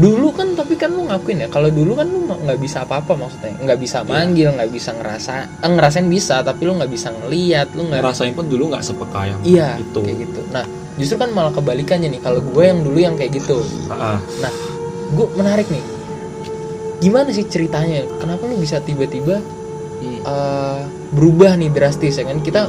dulu 0.00 0.32
kan 0.32 0.56
tapi 0.56 0.80
kan 0.80 0.88
lu 0.96 1.04
ngakuin 1.04 1.44
ya 1.44 1.48
kalau 1.52 1.68
dulu 1.68 1.92
kan 1.92 2.08
lu 2.08 2.24
nggak 2.24 2.56
bisa 2.56 2.88
apa-apa 2.88 3.12
maksudnya. 3.20 3.52
Nggak 3.60 3.78
bisa 3.84 4.00
manggil 4.02 4.48
nggak 4.56 4.70
bisa 4.72 4.90
ngerasa 4.96 5.32
eh, 5.60 5.70
ngerasain 5.70 6.08
bisa 6.08 6.40
tapi 6.40 6.64
lu 6.64 6.80
nggak 6.80 6.88
bisa 6.88 7.12
ngeliat 7.12 7.68
lu 7.76 7.84
nggak 7.86 8.00
ngerasain 8.00 8.32
pun 8.32 8.48
dulu 8.48 8.72
nggak 8.72 8.80
sepeka 8.80 9.20
yang 9.28 9.40
iya 9.44 9.68
itu. 9.76 10.00
kayak 10.00 10.18
gitu. 10.24 10.40
Nah 10.50 10.64
justru 10.96 11.16
kan 11.20 11.28
malah 11.36 11.52
kebalikannya 11.52 12.08
nih 12.16 12.20
kalau 12.24 12.40
gue 12.40 12.64
yang 12.64 12.80
dulu 12.80 12.98
yang 12.98 13.14
kayak 13.20 13.36
gitu. 13.36 13.60
Ah, 13.92 14.16
ah. 14.16 14.18
nah 14.40 14.52
gue 15.12 15.26
menarik 15.36 15.68
nih. 15.68 15.84
Gimana 17.00 17.28
sih 17.32 17.44
ceritanya? 17.48 18.04
Kenapa 18.20 18.44
lu 18.48 18.56
bisa 18.56 18.80
tiba-tiba 18.80 19.40
Hmm. 20.00 20.16
eh, 20.24 20.80
berubah 21.12 21.60
nih 21.60 21.68
drastis 21.68 22.16
ya 22.16 22.24
kan? 22.24 22.40
Kita 22.40 22.64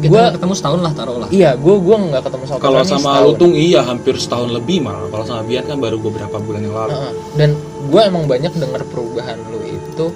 kita 0.00 0.08
Gua- 0.08 0.22
nggak 0.24 0.34
ketemu 0.40 0.54
setahun 0.56 0.80
lah 0.80 0.92
taruh 0.96 1.16
lah. 1.20 1.28
Iya 1.28 1.50
gue 1.60 1.74
gue 1.76 1.96
nggak 2.08 2.22
ketemu 2.24 2.44
sama 2.48 2.58
kalau 2.62 2.80
sama. 2.86 3.10
Lutung 3.26 3.52
iya 3.52 3.80
hampir 3.84 4.14
setahun 4.16 4.48
lebih 4.48 4.80
malah 4.80 5.08
kalau 5.12 5.24
sama 5.28 5.42
Bian 5.44 5.64
kan 5.68 5.76
baru 5.76 6.00
beberapa 6.00 6.36
bulan 6.40 6.60
yang 6.64 6.72
lalu. 6.72 6.92
Heeh. 6.96 7.12
dan 7.36 7.50
gue 7.92 8.00
emang 8.00 8.24
banyak 8.24 8.52
dengar 8.56 8.82
perubahan 8.88 9.36
lu 9.52 9.60
itu 9.68 10.06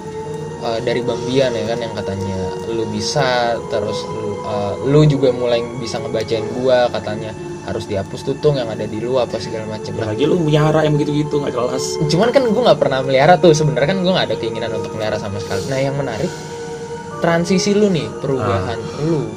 uh, 0.63 0.79
dari 0.81 1.01
Bang 1.05 1.21
Bian 1.25 1.53
ya 1.53 1.65
kan 1.69 1.79
yang 1.81 1.93
katanya 1.93 2.37
lu 2.69 2.83
bisa 2.89 3.57
terus 3.69 4.01
lu, 4.09 4.41
uh, 4.41 4.73
lu 4.87 5.05
juga 5.05 5.29
mulai 5.33 5.61
bisa 5.77 6.01
ngebacain 6.01 6.45
gua 6.57 6.89
katanya 6.89 7.33
harus 7.67 7.83
dihapus 7.83 8.23
tutung 8.23 8.55
yang 8.55 8.71
ada 8.71 8.87
di 8.87 9.03
lu 9.03 9.19
apa 9.19 9.35
segala 9.43 9.67
macem. 9.67 9.91
Ya 9.91 10.07
lah 10.07 10.15
lagi 10.15 10.23
lu 10.23 10.39
miara 10.39 10.87
yang 10.87 10.95
begitu-gitu 10.95 11.43
nggak 11.43 11.51
jelas. 11.51 11.99
Cuman 12.07 12.31
kan 12.31 12.47
gue 12.47 12.61
nggak 12.63 12.79
pernah 12.79 13.03
melihara 13.03 13.35
tuh 13.35 13.51
sebenarnya 13.51 13.91
kan 13.91 13.99
gue 13.99 14.11
nggak 14.15 14.27
ada 14.31 14.35
keinginan 14.39 14.71
untuk 14.71 14.95
melihara 14.95 15.19
sama 15.19 15.35
sekali. 15.43 15.67
Nah 15.67 15.79
yang 15.83 15.99
menarik 15.99 16.31
transisi 17.19 17.75
lu 17.75 17.91
nih 17.91 18.07
perubahan 18.23 18.79
lu 19.03 19.27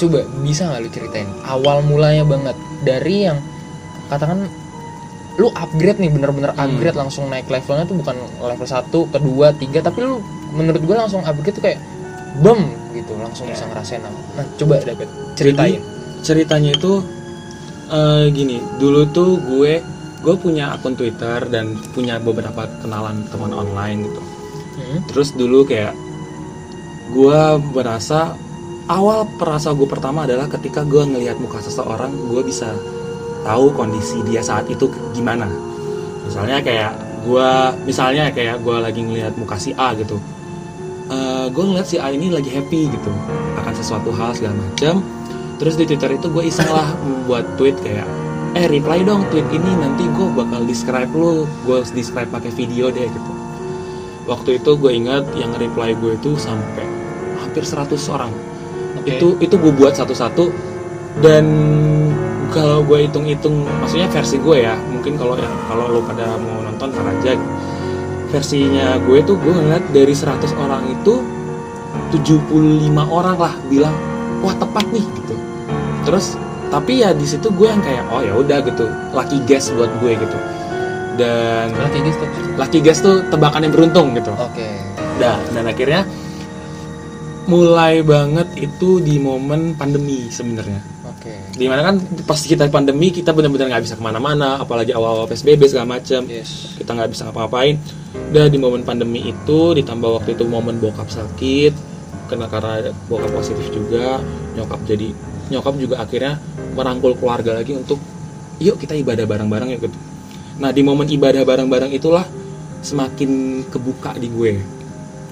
coba 0.00 0.24
bisa 0.40 0.64
nggak 0.64 0.80
lu 0.80 0.90
ceritain? 0.90 1.28
Awal 1.44 1.84
mulanya 1.84 2.24
banget. 2.24 2.56
Dari 2.80 3.28
yang 3.28 3.38
katakan 4.08 4.48
lu 5.36 5.48
upgrade 5.52 6.00
nih 6.00 6.10
bener-bener 6.10 6.50
Hmm. 6.52 6.64
upgrade 6.66 6.96
langsung 6.96 7.28
naik 7.28 7.46
levelnya 7.46 7.84
tuh 7.84 7.96
bukan 7.96 8.16
level 8.40 8.66
1, 8.66 9.06
kedua, 9.08 9.46
tiga 9.54 9.80
tapi 9.80 10.02
lu 10.02 10.18
menurut 10.52 10.82
gue 10.82 10.96
langsung 10.96 11.20
upgrade 11.22 11.54
tuh 11.54 11.64
kayak 11.64 11.78
bem 12.40 12.72
gitu. 12.92 13.12
Langsung 13.16 13.46
bisa 13.46 13.68
ngerasain 13.68 14.00
apa. 14.00 14.20
nah 14.34 14.44
coba 14.56 14.74
David 14.80 15.08
ceritain. 15.36 15.78
Jadi, 15.78 16.24
ceritanya 16.24 16.70
itu 16.74 16.92
eh, 17.88 18.24
gini. 18.30 18.58
Dulu 18.76 19.00
tuh 19.10 19.36
gue 19.38 19.72
gue 20.20 20.34
punya 20.36 20.76
akun 20.76 20.92
Twitter 20.92 21.48
dan 21.48 21.72
punya 21.96 22.20
beberapa 22.20 22.68
kenalan 22.84 23.24
teman 23.32 23.52
online 23.52 24.04
gitu. 24.04 24.20
Hmm, 24.76 24.98
terus 25.08 25.32
dulu 25.32 25.64
kayak 25.64 25.96
gue 27.10 27.40
merasa 27.72 28.36
awal 28.88 29.28
perasa 29.36 29.74
gue 29.74 29.84
pertama 29.84 30.24
adalah 30.24 30.48
ketika 30.48 30.86
gue 30.86 31.02
ngelihat 31.04 31.36
muka 31.42 31.60
seseorang 31.60 32.14
gue 32.30 32.42
bisa 32.46 32.72
tahu 33.44 33.74
kondisi 33.76 34.22
dia 34.24 34.40
saat 34.40 34.70
itu 34.70 34.88
gimana. 35.12 35.50
Misalnya 36.24 36.62
kayak 36.62 36.92
gue 37.26 37.50
misalnya 37.84 38.32
kayak 38.32 38.64
gue 38.64 38.76
lagi 38.80 39.00
ngelihat 39.04 39.36
muka 39.36 39.60
si 39.60 39.76
A 39.76 39.92
gitu. 39.98 40.16
Gue 41.50 41.64
ngeliat 41.66 41.90
si 41.90 41.98
A 41.98 42.14
ini 42.14 42.30
lagi 42.30 42.54
happy 42.54 42.86
gitu 42.86 43.12
akan 43.58 43.74
sesuatu 43.74 44.14
hal 44.14 44.30
segala 44.32 44.54
macam 44.56 45.02
terus 45.60 45.76
di 45.76 45.84
Twitter 45.84 46.16
itu 46.16 46.32
gue 46.32 46.48
iseng 46.48 46.72
lah 46.72 46.88
buat 47.28 47.44
tweet 47.60 47.76
kayak 47.84 48.08
eh 48.56 48.64
reply 48.64 49.04
dong 49.04 49.28
tweet 49.28 49.44
ini 49.52 49.68
nanti 49.76 50.08
gue 50.08 50.26
bakal 50.32 50.64
describe 50.64 51.12
lu 51.12 51.44
gue 51.68 51.78
describe 51.92 52.30
pakai 52.32 52.48
video 52.54 52.88
deh 52.88 53.04
gitu. 53.10 53.32
Waktu 54.30 54.62
itu 54.62 54.70
gue 54.78 54.92
ingat 54.94 55.26
yang 55.34 55.50
reply 55.58 55.92
gue 55.98 56.14
itu 56.14 56.38
sampai 56.38 56.86
hampir 57.42 57.66
100 57.66 57.90
orang. 58.14 58.30
Itu 59.10 59.28
itu 59.42 59.54
gue 59.58 59.72
buat 59.74 59.94
satu-satu. 59.96 60.70
Dan 61.20 61.44
kalau 62.54 62.82
gue 62.86 63.06
hitung-hitung 63.06 63.66
maksudnya 63.82 64.10
versi 64.10 64.38
gue 64.38 64.66
ya 64.66 64.74
mungkin 64.90 65.14
kalau 65.18 65.38
ya 65.38 65.50
kalau 65.70 65.86
lo 65.86 66.00
pada 66.02 66.38
mau 66.38 66.62
nonton 66.62 66.90
ntar 66.94 67.06
aja. 67.06 67.34
Versinya 68.30 68.94
gue 69.02 69.18
tuh 69.26 69.34
gue 69.42 69.50
ngeliat 69.50 69.82
dari 69.90 70.14
100 70.14 70.54
orang 70.54 70.86
itu 70.94 71.18
75 72.14 72.94
orang 73.10 73.36
lah 73.38 73.54
bilang 73.66 73.94
wah 74.42 74.54
tepat 74.54 74.86
nih 74.94 75.02
gitu. 75.18 75.34
Terus 76.06 76.38
tapi 76.70 77.02
ya 77.02 77.10
di 77.10 77.26
situ 77.26 77.50
gue 77.50 77.66
yang 77.66 77.82
kayak 77.82 78.06
oh 78.14 78.22
ya 78.22 78.34
udah 78.38 78.62
gitu. 78.62 78.86
Lucky 79.10 79.42
guess 79.50 79.74
buat 79.74 79.90
gue 79.98 80.14
gitu. 80.14 80.38
Dan 81.18 81.74
Oke 81.74 81.98
guys 82.00 82.16
tuh. 82.16 82.28
lucky 82.56 82.78
guess 82.80 83.02
tuh 83.02 83.20
tebakan 83.28 83.66
yang 83.66 83.74
beruntung 83.74 84.14
gitu. 84.14 84.30
Oke. 84.38 84.78
Nah, 85.20 85.36
dan 85.52 85.68
akhirnya 85.68 86.08
mulai 87.50 88.06
banget 88.06 88.46
itu 88.54 89.02
di 89.02 89.18
momen 89.18 89.74
pandemi 89.74 90.30
sebenarnya. 90.30 90.78
Oke. 91.10 91.34
Di 91.50 91.66
mana 91.66 91.82
kan 91.82 91.98
pas 92.22 92.38
kita 92.38 92.70
pandemi 92.70 93.10
kita 93.10 93.34
benar-benar 93.34 93.66
nggak 93.74 93.82
bisa 93.90 93.98
ke 93.98 94.02
mana-mana, 94.06 94.62
apalagi 94.62 94.94
awal-awal 94.94 95.26
psbb 95.26 95.66
segala 95.66 95.98
macam. 95.98 96.22
Yes. 96.30 96.78
Kita 96.78 96.94
nggak 96.94 97.10
bisa 97.10 97.26
ngapa-ngapain. 97.26 97.74
Dan 98.30 98.54
di 98.54 98.58
momen 98.62 98.86
pandemi 98.86 99.26
itu 99.26 99.74
ditambah 99.74 100.22
waktu 100.22 100.38
itu 100.38 100.46
momen 100.46 100.78
bokap 100.78 101.10
sakit, 101.10 101.74
kena 102.30 102.46
karena 102.46 102.94
bokap 103.10 103.34
positif 103.34 103.66
juga, 103.74 104.22
nyokap 104.54 104.80
jadi 104.86 105.10
nyokap 105.50 105.74
juga 105.82 105.98
akhirnya 105.98 106.38
merangkul 106.78 107.18
keluarga 107.18 107.58
lagi 107.58 107.74
untuk 107.74 107.98
yuk 108.62 108.78
kita 108.78 108.94
ibadah 108.94 109.26
bareng-bareng 109.26 109.74
ya 109.74 109.78
gitu. 109.82 109.98
Nah 110.62 110.70
di 110.70 110.86
momen 110.86 111.10
ibadah 111.10 111.42
bareng-bareng 111.42 111.90
itulah 111.90 112.22
semakin 112.80 113.64
kebuka 113.66 114.14
di 114.16 114.30
gue 114.30 114.79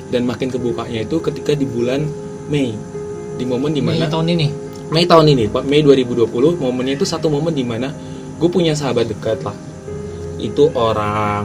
dan 0.09 0.25
makin 0.25 0.49
kebukanya 0.49 1.05
itu 1.05 1.21
ketika 1.21 1.53
di 1.53 1.69
bulan 1.69 2.05
Mei 2.49 2.73
di 3.37 3.45
momen 3.45 3.73
Mei 3.73 3.79
di 3.79 3.83
mana 3.85 4.09
tahun 4.09 4.29
ini 4.35 4.69
Mei 4.89 5.05
tahun 5.05 5.37
ini, 5.37 5.53
Pak, 5.53 5.69
Mei 5.69 5.85
2020, 5.85 6.33
momennya 6.57 6.97
itu 6.97 7.05
satu 7.05 7.29
momen 7.29 7.53
di 7.53 7.61
mana 7.61 7.93
gue 8.41 8.49
punya 8.49 8.73
sahabat 8.73 9.05
dekat 9.05 9.45
lah. 9.45 9.53
Itu 10.41 10.73
orang 10.73 11.45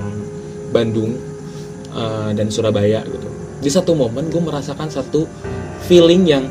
Bandung 0.72 1.20
eh, 1.92 2.32
dan 2.32 2.48
Surabaya 2.48 3.04
gitu. 3.04 3.28
Di 3.60 3.68
satu 3.68 4.00
momen 4.00 4.32
gue 4.32 4.40
merasakan 4.40 4.88
satu 4.88 5.28
feeling 5.84 6.24
yang 6.24 6.48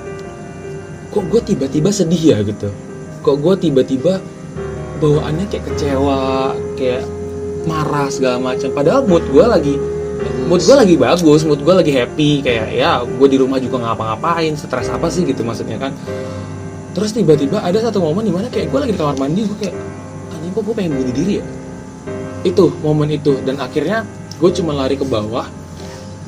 kok 1.09 1.25
gue 1.33 1.41
tiba-tiba 1.41 1.89
sedih 1.89 2.37
ya 2.37 2.39
gitu. 2.45 2.69
Kok 3.25 3.37
gue 3.41 3.55
tiba-tiba 3.57 4.21
bawaannya 5.01 5.49
kayak 5.49 5.65
kecewa, 5.73 6.53
kayak 6.77 7.09
marah 7.65 8.13
segala 8.13 8.37
macam. 8.53 8.69
Padahal 8.77 9.09
mood 9.09 9.25
gue 9.33 9.45
lagi 9.49 9.75
mood 10.47 10.61
gue 10.61 10.77
lagi 10.77 10.95
bagus, 10.99 11.43
mood 11.49 11.61
gue 11.63 11.75
lagi 11.75 11.93
happy 11.95 12.45
kayak 12.45 12.69
ya 12.75 13.01
gue 13.03 13.29
di 13.31 13.39
rumah 13.41 13.59
juga 13.63 13.83
ngapa-ngapain, 13.83 14.53
stres 14.55 14.89
apa 14.93 15.09
sih 15.09 15.27
gitu 15.27 15.43
maksudnya 15.43 15.79
kan. 15.81 15.93
Terus 16.93 17.17
tiba-tiba 17.17 17.65
ada 17.65 17.79
satu 17.81 18.05
momen 18.05 18.29
di 18.29 18.33
mana 18.33 18.53
kayak 18.53 18.69
gue 18.69 18.79
lagi 18.79 18.93
di 18.93 18.99
kamar 19.01 19.17
mandi 19.17 19.49
gue 19.49 19.59
kayak 19.59 19.77
anjing 20.35 20.53
kok 20.53 20.63
gue 20.67 20.75
pengen 20.77 20.93
bunuh 21.01 21.15
diri 21.15 21.35
ya? 21.41 21.47
Itu 22.45 22.75
momen 22.85 23.09
itu 23.15 23.39
dan 23.47 23.57
akhirnya 23.63 24.05
gue 24.37 24.51
cuma 24.53 24.75
lari 24.75 24.99
ke 24.99 25.07
bawah 25.07 25.47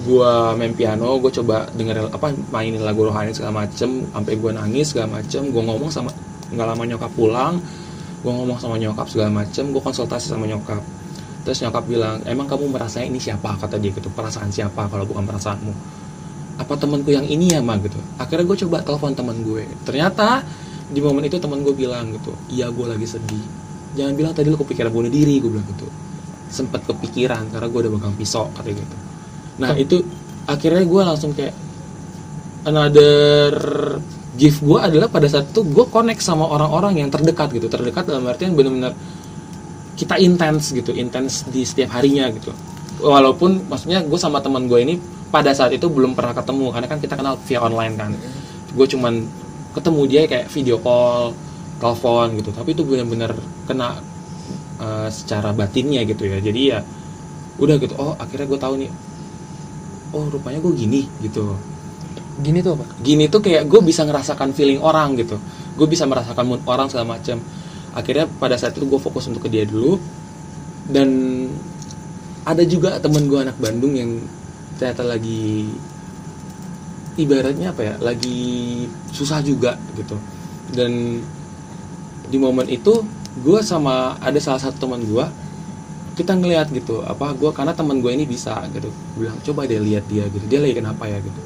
gue 0.04 0.32
main 0.60 0.72
piano 0.76 1.16
gue 1.16 1.32
coba 1.40 1.64
dengerin 1.72 2.12
apa 2.12 2.36
mainin 2.52 2.84
lagu 2.84 3.08
rohani 3.08 3.32
segala 3.32 3.64
macem 3.64 4.04
sampai 4.12 4.36
gue 4.36 4.50
nangis 4.52 4.92
segala 4.92 5.18
macem 5.18 5.48
gue 5.48 5.62
ngomong 5.64 5.88
sama 5.88 6.12
nggak 6.52 6.66
lama 6.68 6.84
nyokap 6.84 7.12
pulang 7.16 7.56
gue 8.20 8.32
ngomong 8.32 8.60
sama 8.60 8.76
nyokap 8.76 9.08
segala 9.08 9.32
macem 9.32 9.72
gue 9.72 9.80
konsultasi 9.80 10.28
sama 10.28 10.44
nyokap 10.44 10.84
terus 11.44 11.60
nyokap 11.60 11.84
bilang 11.84 12.24
emang 12.24 12.48
kamu 12.48 12.72
merasanya 12.72 13.06
ini 13.12 13.20
siapa? 13.20 13.54
Kata 13.60 13.76
dia 13.76 13.92
gitu 13.92 14.08
perasaan 14.08 14.48
siapa 14.48 14.88
kalau 14.88 15.04
bukan 15.04 15.28
perasaanmu? 15.28 15.72
Apa 16.58 16.74
temanku 16.80 17.12
yang 17.12 17.28
ini 17.28 17.52
ya 17.52 17.60
mah 17.60 17.76
gitu. 17.84 18.00
Akhirnya 18.16 18.48
gue 18.48 18.56
coba 18.66 18.80
telepon 18.80 19.12
teman 19.12 19.36
gue. 19.44 19.68
Ternyata 19.84 20.40
di 20.88 21.00
momen 21.04 21.24
itu 21.28 21.36
teman 21.36 21.60
gue 21.60 21.72
bilang 21.76 22.12
gitu 22.16 22.32
iya 22.48 22.72
gue 22.72 22.86
lagi 22.88 23.04
sedih. 23.04 23.44
Jangan 23.94 24.12
bilang 24.16 24.32
tadi 24.32 24.48
lu 24.50 24.58
kepikiran 24.58 24.90
bunuh 24.90 25.12
diri 25.12 25.38
gue 25.38 25.52
bilang 25.52 25.68
gitu. 25.68 25.86
Sempet 26.48 26.88
kepikiran 26.88 27.52
karena 27.52 27.68
gue 27.68 27.80
udah 27.84 27.92
pegang 28.00 28.14
pisau 28.16 28.48
katanya 28.56 28.80
gitu. 28.82 28.96
Nah 29.60 29.70
itu 29.76 29.96
akhirnya 30.48 30.84
gue 30.88 31.02
langsung 31.04 31.30
kayak 31.36 31.54
another 32.64 33.52
gift 34.34 34.64
gue 34.64 34.78
adalah 34.80 35.06
pada 35.12 35.30
saat 35.30 35.52
itu 35.52 35.62
gue 35.62 35.84
connect 35.92 36.24
sama 36.24 36.48
orang-orang 36.48 37.04
yang 37.04 37.08
terdekat 37.12 37.52
gitu. 37.52 37.68
Terdekat 37.68 38.08
dalam 38.08 38.24
artian 38.26 38.56
benar-benar 38.56 38.96
kita 39.94 40.18
intens 40.18 40.74
gitu 40.74 40.90
intens 40.90 41.46
di 41.48 41.62
setiap 41.62 41.98
harinya 41.98 42.26
gitu. 42.34 42.50
Walaupun 43.02 43.70
maksudnya 43.70 44.02
gue 44.02 44.18
sama 44.18 44.42
teman 44.42 44.66
gue 44.66 44.78
ini 44.82 44.94
pada 45.30 45.50
saat 45.54 45.74
itu 45.74 45.90
belum 45.90 46.14
pernah 46.14 46.34
ketemu 46.34 46.70
karena 46.70 46.86
kan 46.86 46.98
kita 47.02 47.14
kenal 47.18 47.34
via 47.46 47.58
online 47.62 47.94
kan. 47.94 48.10
Gue 48.74 48.86
cuman 48.90 49.22
ketemu 49.74 50.00
dia 50.06 50.20
kayak 50.26 50.46
video 50.50 50.76
call 50.82 51.34
telepon 51.78 52.38
gitu. 52.38 52.50
Tapi 52.50 52.74
itu 52.74 52.82
benar-benar 52.82 53.34
kena 53.66 53.98
uh, 54.82 55.08
secara 55.10 55.54
batinnya 55.54 56.02
gitu 56.06 56.26
ya. 56.26 56.38
Jadi 56.42 56.60
ya 56.74 56.82
udah 57.54 57.78
gitu 57.78 57.94
oh 57.94 58.18
akhirnya 58.18 58.50
gue 58.50 58.58
tahu 58.58 58.74
nih 58.82 58.90
oh 60.10 60.26
rupanya 60.30 60.58
gue 60.58 60.72
gini 60.74 61.06
gitu. 61.22 61.54
Gini 62.34 62.58
tuh 62.66 62.74
apa? 62.74 62.86
gini 62.98 63.30
tuh 63.30 63.38
kayak 63.38 63.70
gue 63.70 63.78
bisa 63.78 64.02
ngerasakan 64.02 64.50
feeling 64.50 64.82
orang 64.82 65.14
gitu. 65.14 65.38
Gue 65.78 65.86
bisa 65.86 66.02
merasakan 66.06 66.46
mood 66.46 66.62
orang 66.66 66.90
segala 66.90 67.18
macam 67.18 67.38
akhirnya 67.94 68.26
pada 68.26 68.58
saat 68.58 68.74
itu 68.74 68.84
gue 68.84 69.00
fokus 69.00 69.30
untuk 69.30 69.46
ke 69.46 69.50
dia 69.50 69.64
dulu. 69.64 69.96
Dan 70.84 71.08
ada 72.44 72.60
juga 72.68 73.00
temen 73.00 73.24
gue 73.24 73.40
anak 73.40 73.56
Bandung 73.56 73.96
yang 73.96 74.20
ternyata 74.76 75.06
lagi 75.06 75.70
ibaratnya 77.14 77.70
apa 77.70 77.82
ya 77.82 77.94
lagi 78.02 78.84
susah 79.14 79.40
juga 79.40 79.78
gitu. 79.96 80.18
Dan 80.74 81.22
di 82.28 82.36
momen 82.36 82.68
itu 82.68 83.00
gue 83.40 83.60
sama 83.64 84.18
ada 84.20 84.36
salah 84.42 84.60
satu 84.60 84.84
teman 84.84 85.00
gue 85.06 85.26
kita 86.14 86.30
ngelihat 86.38 86.70
gitu 86.70 87.02
apa 87.02 87.34
gue 87.34 87.50
karena 87.50 87.74
teman 87.74 88.04
gue 88.04 88.12
ini 88.12 88.28
bisa 88.28 88.60
gitu. 88.76 88.92
Bilang 89.16 89.40
coba 89.40 89.64
deh 89.64 89.80
lihat 89.80 90.04
dia 90.10 90.28
gitu 90.28 90.44
dia 90.44 90.60
lagi 90.60 90.76
kenapa 90.76 91.08
ya? 91.08 91.22
gitu. 91.22 91.40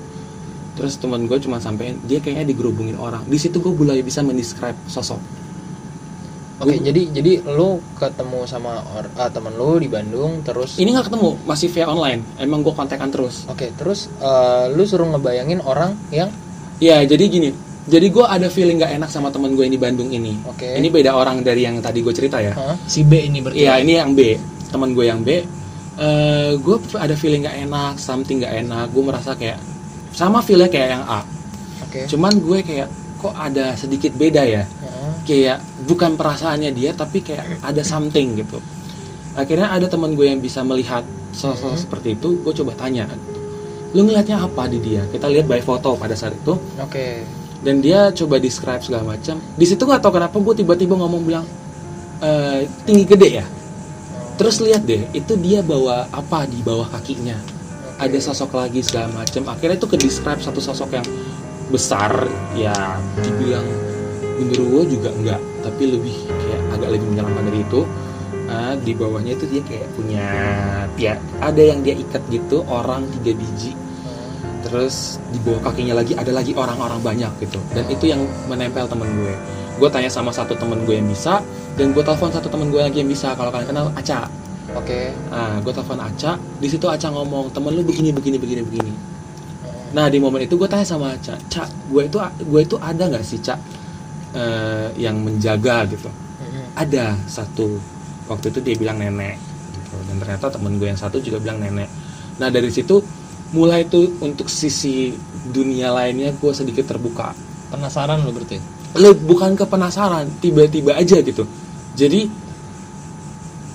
Terus 0.79 0.95
teman 0.99 1.31
gue 1.31 1.39
cuma 1.39 1.63
sampein 1.63 1.95
dia 2.11 2.19
kayaknya 2.19 2.51
digerubungin 2.51 2.99
orang. 2.99 3.23
Di 3.29 3.39
situ 3.39 3.63
gue 3.63 3.71
mulai 3.71 4.03
bisa 4.03 4.25
mendescribe 4.27 4.77
sosok 4.91 5.48
Oke, 6.59 6.75
Gua- 6.75 6.85
jadi 6.91 7.03
jadi 7.15 7.33
lu 7.47 7.79
ketemu 7.95 8.43
sama 8.51 8.83
or, 8.99 9.07
ah, 9.15 9.31
temen 9.31 9.55
lu 9.55 9.79
di 9.79 9.87
Bandung 9.87 10.43
terus 10.43 10.75
ini 10.75 10.91
nggak 10.91 11.07
ketemu 11.07 11.39
masih 11.47 11.71
via 11.71 11.87
online. 11.87 12.27
Emang 12.35 12.67
gue 12.67 12.75
kontekan 12.75 13.15
terus. 13.15 13.47
Oke, 13.47 13.71
terus 13.79 14.11
eh, 14.19 14.67
lu 14.75 14.83
suruh 14.83 15.07
ngebayangin 15.07 15.63
orang 15.63 15.95
yang 16.11 16.27
ya 16.83 16.99
jadi 17.07 17.25
gini. 17.31 17.55
Jadi 17.89 18.11
gue 18.11 18.21
ada 18.21 18.51
feeling 18.51 18.77
nggak 18.77 19.01
enak 19.01 19.09
sama 19.09 19.31
teman 19.31 19.55
gue 19.55 19.65
ini 19.65 19.79
Bandung 19.79 20.11
ini. 20.11 20.35
Oke. 20.45 20.77
ini 20.77 20.91
beda 20.91 21.15
orang 21.15 21.41
dari 21.41 21.63
yang 21.63 21.79
tadi 21.79 22.03
gue 22.03 22.13
cerita 22.13 22.43
ya. 22.43 22.53
Hah? 22.53 22.77
si 22.85 23.01
B 23.01 23.17
ini 23.23 23.39
berarti 23.39 23.63
Iya 23.63 23.79
ini 23.79 23.93
yang 23.95 24.13
B. 24.13 24.35
Teman 24.69 24.93
gue 24.93 25.07
yang 25.07 25.23
B. 25.23 25.41
Eh 25.97 26.53
gue 26.59 26.77
ada 26.95 27.15
feeling 27.15 27.47
nggak 27.47 27.57
enak 27.65 27.95
something 27.97 28.43
nggak 28.43 28.67
enak. 28.67 28.87
Gue 28.91 29.03
merasa 29.07 29.39
kayak 29.39 29.63
sama 30.11 30.43
feelnya 30.43 30.67
kayak 30.67 30.89
yang 30.91 31.05
A. 31.07 31.23
Oke. 31.89 32.05
cuman 32.05 32.37
gue 32.37 32.61
kayak 32.61 32.89
kok 33.17 33.33
ada 33.33 33.73
sedikit 33.73 34.13
beda 34.13 34.45
ya. 34.45 34.69
Kayak 35.29 35.61
bukan 35.85 36.17
perasaannya 36.17 36.73
dia 36.73 36.97
tapi 36.97 37.21
kayak 37.21 37.61
ada 37.61 37.85
something 37.85 38.41
gitu. 38.41 38.57
Akhirnya 39.37 39.69
ada 39.69 39.85
teman 39.85 40.17
gue 40.17 40.25
yang 40.25 40.41
bisa 40.41 40.65
melihat 40.65 41.05
sosok 41.37 41.77
Hmm. 41.77 41.79
seperti 41.79 42.17
itu 42.17 42.41
gue 42.41 42.53
coba 42.57 42.73
tanya 42.73 43.05
lu 43.93 44.05
ngelihatnya 44.05 44.41
apa 44.41 44.69
di 44.69 44.81
dia? 44.81 45.05
Kita 45.09 45.29
lihat 45.29 45.49
by 45.49 45.61
foto 45.61 45.97
pada 45.97 46.17
saat 46.17 46.33
itu. 46.33 46.57
Oke. 46.81 47.25
dan 47.59 47.83
dia 47.83 48.15
coba 48.15 48.39
describe 48.39 48.79
segala 48.79 49.03
macam. 49.19 49.35
Di 49.59 49.67
situ 49.67 49.83
nggak 49.83 49.99
tahu 49.99 50.15
kenapa 50.15 50.39
gue 50.39 50.63
tiba-tiba 50.63 50.95
ngomong 50.95 51.23
bilang 51.27 51.43
"Eh, 52.23 52.71
tinggi 52.87 53.03
gede 53.03 53.43
ya? 53.43 53.47
Terus 54.39 54.63
lihat 54.63 54.87
deh 54.87 55.11
itu 55.11 55.35
dia 55.35 55.59
bawa 55.59 56.07
apa 56.15 56.47
di 56.47 56.63
bawah 56.63 56.87
kakinya. 56.87 57.35
Ada 57.99 58.31
sosok 58.31 58.55
lagi 58.55 58.79
segala 58.87 59.11
macam. 59.11 59.43
Akhirnya 59.51 59.75
itu 59.75 59.91
ke 59.91 59.99
describe 59.99 60.39
satu 60.39 60.63
sosok 60.63 61.03
yang 61.03 61.07
besar 61.75 62.31
ya 62.55 62.95
dibilang 63.27 63.67
genderuwo 64.39 64.87
juga 64.87 65.11
enggak 65.11 65.41
tapi 65.61 65.83
lebih 65.91 66.17
kayak 66.27 66.61
agak 66.79 66.89
lebih 66.97 67.07
menyeramkan 67.13 67.45
dari 67.51 67.61
itu. 67.63 67.83
Ah, 68.49 68.73
di 68.81 68.97
bawahnya 68.97 69.37
itu 69.37 69.45
dia 69.45 69.61
kayak 69.61 69.93
punya 69.93 70.25
ya 70.97 71.21
ada 71.45 71.61
yang 71.61 71.85
dia 71.85 71.93
ikat 71.93 72.23
gitu 72.33 72.65
orang 72.65 73.05
tiga 73.21 73.37
biji. 73.37 73.77
Terus 74.65 75.21
di 75.29 75.39
bawah 75.45 75.69
kakinya 75.69 76.01
lagi 76.01 76.17
ada 76.17 76.33
lagi 76.33 76.57
orang-orang 76.57 77.01
banyak 77.05 77.33
gitu. 77.45 77.61
Dan 77.77 77.85
itu 77.93 78.09
yang 78.09 78.25
menempel 78.49 78.89
temen 78.89 79.05
gue. 79.21 79.35
Gue 79.77 79.89
tanya 79.93 80.09
sama 80.09 80.33
satu 80.33 80.57
temen 80.57 80.83
gue 80.89 80.97
yang 80.97 81.07
bisa 81.07 81.45
dan 81.77 81.93
gue 81.93 82.03
telepon 82.03 82.33
satu 82.33 82.49
temen 82.49 82.73
gue 82.73 82.81
lagi 82.81 83.05
yang 83.05 83.11
bisa. 83.13 83.37
Kalau 83.37 83.53
kalian 83.53 83.69
kenal 83.69 83.87
Aca. 83.93 84.33
Oke. 84.77 85.13
ah 85.29 85.61
gue 85.61 85.73
telepon 85.73 86.01
Aca. 86.01 86.41
Di 86.41 86.69
situ 86.73 86.89
Aca 86.89 87.13
ngomong 87.13 87.53
temen 87.53 87.77
lu 87.77 87.85
begini 87.85 88.17
begini 88.17 88.41
begini 88.41 88.63
begini. 88.65 88.93
Nah 89.93 90.09
di 90.09 90.21
momen 90.21 90.45
itu 90.45 90.57
gue 90.57 90.69
tanya 90.69 90.85
sama 90.85 91.17
Aca 91.17 91.37
Ca 91.49 91.65
gue 91.69 92.03
itu 92.05 92.17
gue 92.21 92.61
itu 92.61 92.77
ada 92.81 93.09
nggak 93.09 93.25
sih 93.25 93.41
Ca 93.41 93.57
eh, 94.35 94.89
yang 94.99 95.21
menjaga 95.23 95.89
gitu. 95.89 96.09
Mhm. 96.39 96.79
ada 96.79 97.19
satu 97.27 97.67
waktu 98.31 98.55
itu 98.55 98.61
dia 98.63 98.75
bilang 98.79 99.03
nenek 99.03 99.35
gitu. 99.75 99.97
dan 100.07 100.17
ternyata 100.23 100.47
temen 100.55 100.79
gue 100.79 100.87
yang 100.87 101.01
satu 101.01 101.19
juga 101.19 101.43
bilang 101.43 101.59
nenek. 101.59 101.91
Nah 102.39 102.49
dari 102.49 102.71
situ 102.71 103.03
mulai 103.51 103.89
tuh 103.89 104.21
untuk 104.21 104.47
sisi 104.47 105.17
dunia 105.49 105.91
lainnya 105.91 106.31
gue 106.37 106.53
sedikit 106.55 106.87
terbuka. 106.87 107.35
Penasaran 107.73 108.23
lo 108.23 108.31
berarti? 108.31 108.61
Lo 109.01 109.13
bukan 109.17 109.59
ke 109.59 109.65
penasaran 109.67 110.29
tiba-tiba 110.39 110.95
aja 110.95 111.19
gitu. 111.21 111.43
Jadi 111.99 112.31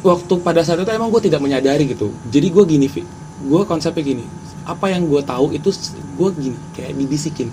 waktu 0.03 0.33
pada 0.39 0.63
saat 0.63 0.79
itu 0.79 0.91
emang 0.93 1.11
gue 1.11 1.21
tidak 1.27 1.43
menyadari 1.43 1.89
gitu. 1.89 2.13
Jadi 2.31 2.47
gue 2.47 2.63
gini 2.63 2.87
Vi 2.87 3.03
gue 3.43 3.61
konsepnya 3.67 4.03
gini. 4.03 4.25
Apa 4.63 4.87
yang 4.93 5.09
gue 5.11 5.19
tahu 5.25 5.51
itu 5.51 5.69
gue 6.15 6.29
gini 6.39 6.57
kayak 6.77 6.95
dibisikin. 6.95 7.49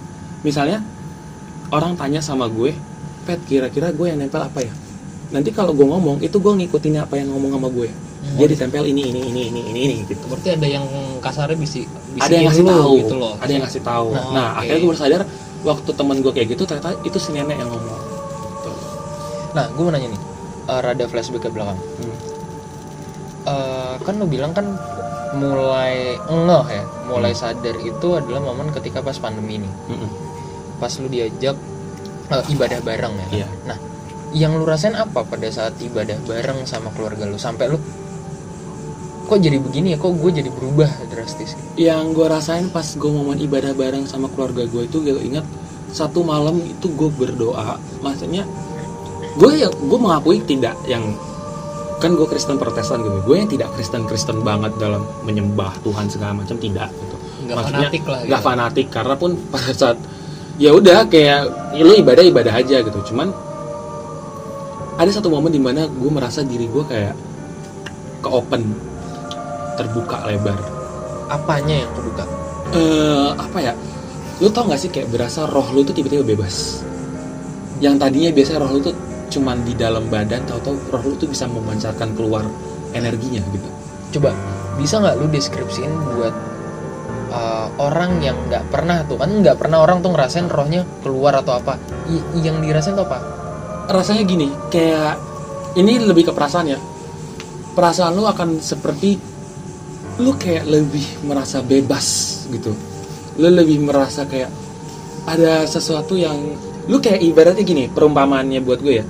Misalnya 0.47 0.85
orang 1.75 1.99
tanya 1.99 2.23
sama 2.23 2.47
gue 2.47 2.75
pet 3.25 3.41
kira-kira 3.45 3.93
gue 3.93 4.07
yang 4.09 4.19
nempel 4.19 4.41
apa 4.41 4.65
ya 4.65 4.73
nanti 5.31 5.55
kalau 5.55 5.71
gue 5.71 5.87
ngomong 5.87 6.19
itu 6.21 6.37
gue 6.37 6.53
ngikutin 6.59 7.01
apa 7.01 7.15
yang 7.15 7.31
ngomong 7.31 7.55
sama 7.55 7.69
gue 7.71 7.89
dia 8.37 8.47
ditempel 8.47 8.85
ini 8.85 9.15
ini 9.15 9.21
ini 9.33 9.43
ini 9.49 9.61
ini 9.73 9.81
ini 9.87 9.97
gitu 10.05 10.27
berarti 10.29 10.53
ada 10.59 10.67
yang 10.69 10.85
kasarnya 11.23 11.57
bisi 11.57 11.87
ada 12.19 12.35
yang 12.35 12.51
ngasih 12.51 12.67
tahu 12.67 12.91
gitu 13.01 13.15
loh 13.17 13.33
ada 13.39 13.51
yang 13.51 13.63
ngasih 13.65 13.83
tahu 13.83 14.09
Nah, 14.13 14.25
nah 14.35 14.49
oke. 14.53 14.59
akhirnya 14.61 14.81
gue 14.83 14.91
bersadar 14.93 15.23
waktu 15.61 15.91
temen 15.93 16.17
gue 16.21 16.33
kayak 16.33 16.49
gitu 16.53 16.63
ternyata 16.65 16.91
itu 17.01 17.19
si 17.21 17.31
nenek 17.33 17.57
yang 17.57 17.71
ngomong 17.71 18.01
Tuh. 18.61 18.77
Nah, 19.57 19.67
gue 19.73 19.83
mau 19.83 19.93
nanya 19.93 20.09
nih, 20.13 20.21
eh, 20.69 20.81
rada 20.85 21.05
flashback 21.09 21.43
ke 21.43 21.51
belakang. 21.51 21.81
Hmm. 21.81 22.17
Eh, 23.41 23.95
kan 24.05 24.15
lo 24.21 24.29
bilang 24.29 24.53
kan 24.53 24.77
mulai 25.33 26.21
ngeh 26.29 26.67
ya, 26.69 26.85
mulai 27.09 27.33
sadar 27.33 27.77
itu 27.81 28.09
adalah 28.13 28.43
momen 28.45 28.69
ketika 28.69 29.01
pas 29.01 29.17
pandemi 29.17 29.63
nih, 29.63 29.73
Mm-mm. 29.89 30.11
pas 30.77 30.93
lu 30.99 31.09
diajak 31.09 31.57
eh, 32.31 32.45
ibadah 32.55 32.81
bareng 32.81 33.15
ya. 33.15 33.27
kan? 33.27 33.31
Iya. 33.35 33.49
Nah, 33.67 33.79
yang 34.31 34.55
lu 34.55 34.65
rasain 34.65 34.95
apa 34.95 35.27
pada 35.27 35.51
saat 35.51 35.75
ibadah 35.83 36.19
bareng 36.23 36.63
sama 36.67 36.95
keluarga 36.95 37.27
lu 37.27 37.39
sampai 37.39 37.67
lu 37.71 37.79
kok 39.31 39.39
jadi 39.39 39.63
begini 39.63 39.95
ya, 39.95 39.99
kok 39.99 40.11
gue 40.19 40.31
jadi 40.43 40.51
berubah 40.51 40.91
drastis? 41.07 41.55
yang 41.79 42.11
gue 42.11 42.27
rasain 42.27 42.67
pas 42.71 42.83
gue 42.83 43.11
momen 43.11 43.39
ibadah 43.39 43.75
bareng 43.79 44.07
sama 44.07 44.27
keluarga 44.35 44.67
gue 44.67 44.91
itu 44.91 44.99
gue 45.03 45.23
ingat 45.23 45.47
satu 45.91 46.23
malam 46.23 46.59
itu 46.63 46.91
gue 46.95 47.11
berdoa 47.11 47.79
maksudnya 48.03 48.47
gue 49.39 49.53
ya 49.55 49.71
gue 49.71 49.99
mengakui 49.99 50.43
tidak 50.43 50.75
yang 50.87 51.15
kan 52.03 52.17
gue 52.17 52.27
Kristen 52.27 52.57
Protestan 52.59 53.07
gitu 53.07 53.23
gue 53.23 53.37
yang 53.39 53.51
tidak 53.51 53.71
Kristen 53.79 54.03
Kristen 54.07 54.43
banget 54.43 54.75
dalam 54.83 55.07
menyembah 55.23 55.79
Tuhan 55.87 56.11
segala 56.11 56.43
macam 56.43 56.57
tidak 56.59 56.91
gitu 56.91 57.17
nggak 57.47 57.57
Maksudnya, 57.59 57.87
fanatik 57.87 58.03
lah 58.07 58.21
nggak 58.27 58.41
gitu. 58.41 58.49
fanatik 58.51 58.87
karena 58.91 59.15
pun 59.15 59.31
pada 59.53 59.71
saat 59.75 59.99
ya 60.61 60.77
udah 60.77 61.09
kayak 61.09 61.73
ya 61.73 61.83
lu 61.83 61.97
ibadah 61.97 62.21
ibadah 62.21 62.53
aja 62.53 62.85
gitu. 62.85 62.99
Cuman 63.09 63.33
ada 65.01 65.09
satu 65.09 65.33
momen 65.33 65.49
di 65.49 65.57
mana 65.57 65.89
gue 65.89 66.11
merasa 66.13 66.45
diri 66.45 66.69
gue 66.69 66.85
kayak 66.85 67.17
ke 68.21 68.29
open 68.29 68.69
terbuka 69.81 70.29
lebar. 70.29 70.61
Apanya 71.33 71.89
yang 71.89 71.91
kebuka? 71.97 72.25
eh 72.77 73.31
apa 73.35 73.59
ya? 73.65 73.73
Lu 74.41 74.49
tau 74.53 74.69
gak 74.69 74.81
sih 74.81 74.93
kayak 74.93 75.09
berasa 75.09 75.49
roh 75.49 75.65
lu 75.73 75.81
tuh 75.81 75.97
tiba-tiba 75.97 76.23
bebas? 76.23 76.85
Yang 77.81 77.97
tadinya 77.97 78.31
biasanya 78.37 78.61
roh 78.61 78.71
lu 78.77 78.81
tuh 78.85 78.95
cuman 79.31 79.63
di 79.65 79.73
dalam 79.73 80.05
badan 80.13 80.45
tau-tau 80.45 80.77
roh 80.93 81.03
lu 81.09 81.15
tuh 81.17 81.29
bisa 81.33 81.49
memancarkan 81.49 82.13
keluar 82.13 82.45
energinya 82.93 83.41
gitu. 83.57 83.69
Coba 84.19 84.37
bisa 84.77 85.01
nggak 85.01 85.17
lu 85.17 85.27
deskripsiin 85.33 85.93
buat 86.17 86.35
uh, 87.31 87.67
orang 87.81 88.21
yang 88.21 88.37
nggak 88.51 88.69
pernah 88.69 89.07
tuh 89.07 89.17
kan 89.17 89.31
nggak 89.31 89.57
pernah 89.57 89.81
orang 89.81 90.03
tuh 90.03 90.11
ngerasain 90.13 90.51
rohnya 90.51 90.83
keluar 91.01 91.39
atau 91.41 91.57
apa. 91.57 91.79
I- 92.11 92.45
yang 92.45 92.61
dirasain 92.61 92.99
tuh 92.99 93.07
apa? 93.07 93.19
Rasanya 93.91 94.23
gini 94.27 94.51
kayak 94.71 95.19
ini 95.79 96.03
lebih 96.03 96.31
ke 96.31 96.33
perasaan 96.35 96.67
ya. 96.71 96.79
Perasaan 97.75 98.13
lu 98.19 98.27
akan 98.27 98.59
seperti 98.59 99.17
lu 100.21 100.37
kayak 100.37 100.69
lebih 100.69 101.07
merasa 101.25 101.65
bebas 101.65 102.07
gitu. 102.51 102.75
Lu 103.41 103.49
lebih 103.49 103.81
merasa 103.81 104.27
kayak 104.27 104.51
ada 105.25 105.65
sesuatu 105.65 106.19
yang 106.19 106.37
lu 106.91 106.99
kayak 106.99 107.23
ibaratnya 107.23 107.63
gini 107.63 107.85
perumpamaannya 107.89 108.61
buat 108.61 108.83
gue 108.83 108.95
ya. 109.01 109.07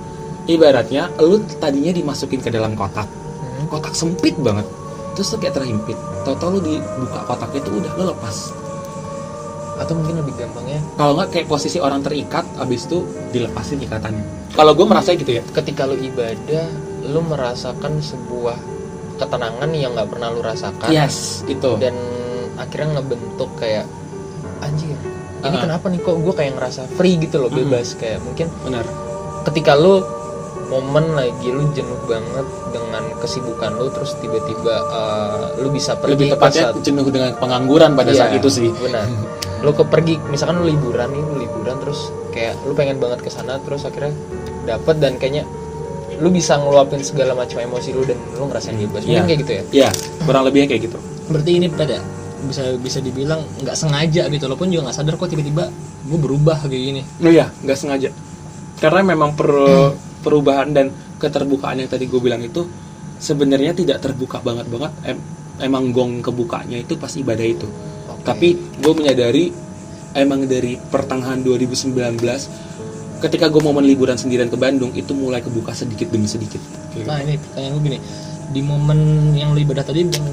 Ibaratnya 0.46 1.12
lu 1.24 1.40
tadinya 1.58 1.92
dimasukin 1.92 2.40
ke 2.44 2.52
dalam 2.52 2.76
kotak. 2.76 3.06
Hmm. 3.06 3.68
kotak 3.68 3.92
sempit 3.96 4.36
banget 4.40 4.64
terus 5.12 5.30
lu 5.30 5.38
kayak 5.38 5.54
terhimpit. 5.56 5.98
Tau-tau 6.22 6.48
lu 6.50 6.60
dibuka 6.60 7.24
kotaknya 7.24 7.60
itu 7.60 7.70
udah 7.74 7.92
lu 7.94 8.04
lepas. 8.08 8.36
Atau 9.80 9.96
mungkin 9.96 10.20
lebih 10.20 10.36
gampangnya? 10.36 10.80
Kalau 10.94 11.16
nggak 11.16 11.28
kayak 11.32 11.46
posisi 11.48 11.80
orang 11.80 12.04
terikat 12.04 12.44
abis 12.60 12.84
itu 12.84 13.00
dilepasin 13.32 13.80
ikatannya. 13.80 14.52
Kalau 14.52 14.76
gue 14.76 14.84
merasa 14.84 15.16
gitu 15.16 15.30
ya 15.30 15.42
ketika 15.46 15.88
lu 15.88 15.96
ibadah 15.96 16.66
lu 17.00 17.20
merasakan 17.24 17.96
sebuah 17.98 18.58
ketenangan 19.16 19.70
yang 19.72 19.96
nggak 19.96 20.08
pernah 20.10 20.28
lu 20.28 20.44
rasakan. 20.44 20.92
Yes 20.92 21.42
itu. 21.48 21.80
Dan 21.80 21.96
akhirnya 22.54 23.00
ngebentuk 23.00 23.56
kayak 23.56 23.88
anjir 24.60 24.96
ini 25.40 25.56
Ah. 25.56 25.62
kenapa 25.64 25.88
nih? 25.88 26.04
Kok 26.04 26.16
gue 26.20 26.34
kayak 26.36 26.52
ngerasa 26.60 26.82
free 27.00 27.16
gitu 27.16 27.40
loh 27.40 27.48
Mm-mm. 27.48 27.72
bebas. 27.72 27.96
Kayak 27.96 28.20
mungkin 28.20 28.52
benar. 28.60 28.84
ketika 29.40 29.72
lu 29.72 30.04
momen 30.70 31.12
lagi 31.12 31.50
lu 31.50 31.66
jenuh 31.70 31.98
banget 32.04 32.42
dengan 32.70 33.02
kesibukan 33.18 33.74
lu 33.74 33.90
terus 33.90 34.14
tiba-tiba 34.16 34.74
uh, 34.86 35.58
lu 35.58 35.68
bisa 35.68 35.94
pergi 35.94 36.14
lebih 36.14 36.26
ke 36.28 36.34
tepatnya 36.38 36.64
saat- 36.70 36.80
jenuh 36.80 37.06
dengan 37.06 37.34
pengangguran 37.36 37.92
pada 37.92 38.08
Iya, 38.08 38.18
saat 38.20 38.32
itu 38.34 38.48
sih. 38.48 38.70
benar. 38.72 39.04
Lu 39.60 39.70
ke 39.70 39.82
pergi 39.82 40.16
misalkan 40.24 40.58
lu 40.58 40.70
liburan 40.70 41.10
nih 41.10 41.20
lu 41.20 41.34
liburan 41.38 41.76
terus 41.78 42.00
kayak 42.30 42.54
lu 42.62 42.72
pengen 42.72 42.96
banget 42.96 43.18
ke 43.18 43.28
sana 43.28 43.58
terus 43.60 43.82
akhirnya 43.82 44.14
dapet 44.64 44.96
dan 44.96 45.14
kayaknya 45.16 45.42
lu 46.16 46.28
bisa 46.28 46.54
ngeluapin 46.54 47.00
segala 47.00 47.32
macam 47.32 47.58
emosi 47.58 47.90
lu 47.90 48.04
dan 48.04 48.16
lu 48.32 48.46
ngerasain 48.46 48.76
bebas 48.78 49.02
mungkin 49.02 49.10
Iya. 49.16 49.26
kayak 49.26 49.40
gitu 49.40 49.52
ya? 49.52 49.62
Ya 49.74 49.88
kurang 50.22 50.44
lebihnya 50.44 50.68
kayak 50.68 50.82
gitu. 50.86 50.98
Berarti 51.26 51.50
ini 51.52 51.66
pada 51.66 51.98
bisa 52.40 52.62
bisa 52.76 52.98
dibilang 52.98 53.42
nggak 53.58 53.74
sengaja 53.74 54.22
gitu 54.26 54.46
walaupun 54.46 54.68
juga 54.68 54.88
nggak 54.88 54.96
sadar 54.96 55.14
kok 55.14 55.28
tiba-tiba 55.28 55.68
gue 56.02 56.18
berubah 56.18 56.56
kayak 56.62 56.72
gini. 56.72 57.02
Oh 57.18 57.28
iya 57.28 57.50
nggak 57.58 57.74
sengaja. 57.74 58.08
Karena 58.78 59.04
memang 59.06 59.34
per, 59.34 59.48
perubahan 60.20 60.70
dan 60.70 60.86
keterbukaan 61.16 61.80
yang 61.80 61.90
tadi 61.90 62.06
gue 62.06 62.20
bilang 62.20 62.40
itu 62.40 62.64
sebenarnya 63.20 63.76
tidak 63.76 64.00
terbuka 64.00 64.40
banget 64.40 64.68
banget. 64.68 64.92
Em- 65.04 65.24
emang 65.60 65.92
gong 65.92 66.24
kebukanya 66.24 66.80
itu 66.80 66.96
pas 66.96 67.12
ibadah 67.12 67.44
itu. 67.44 67.68
Oke. 68.10 68.24
tapi 68.26 68.48
gue 68.56 68.92
menyadari 68.96 69.48
emang 70.12 70.44
dari 70.44 70.74
pertengahan 70.76 71.40
2019 71.40 72.20
ketika 73.20 73.46
gue 73.52 73.62
momen 73.62 73.84
liburan 73.84 74.16
sendirian 74.16 74.48
ke 74.48 74.56
Bandung 74.56 74.90
itu 74.96 75.12
mulai 75.12 75.44
kebuka 75.44 75.76
sedikit 75.76 76.08
demi 76.08 76.24
sedikit. 76.26 76.60
Nah 77.04 77.20
ini 77.20 77.36
pertanyaan 77.36 77.72
gue 77.76 77.82
gini. 77.86 77.98
Di 78.50 78.60
momen 78.64 78.98
yang 79.36 79.54
lu 79.54 79.60
ibadah 79.62 79.84
tadi 79.86 80.02
yang 80.02 80.26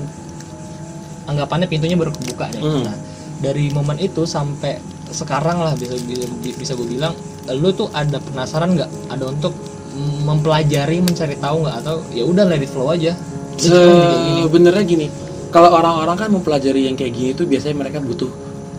anggapannya 1.28 1.68
pintunya 1.68 2.00
baru 2.00 2.16
kebuka 2.16 2.48
nih 2.56 2.64
Hmm. 2.64 2.84
nah 2.88 2.96
dari 3.38 3.70
momen 3.70 4.00
itu 4.02 4.26
sampai 4.26 4.80
sekarang 5.12 5.62
lah 5.62 5.78
bisa 5.78 5.94
bisa, 6.02 6.26
bisa 6.58 6.72
gue 6.74 6.88
bilang 6.88 7.14
lu 7.52 7.70
tuh 7.72 7.88
ada 7.94 8.18
penasaran 8.18 8.74
nggak? 8.74 8.90
Ada 9.14 9.24
untuk 9.30 9.54
mempelajari 9.98 11.02
mencari 11.02 11.36
tahu 11.38 11.66
nggak 11.66 11.76
atau 11.82 11.96
ya 12.14 12.24
udah 12.24 12.44
let 12.46 12.62
it 12.62 12.70
flow 12.70 12.94
aja. 12.94 13.14
Sebenarnya 13.58 14.84
gini, 14.86 15.08
kalau 15.50 15.74
orang-orang 15.74 16.16
kan 16.16 16.30
mempelajari 16.30 16.86
yang 16.86 16.96
kayak 16.96 17.14
gini 17.18 17.32
tuh 17.34 17.50
biasanya 17.50 17.76
mereka 17.82 17.98
butuh 18.00 18.30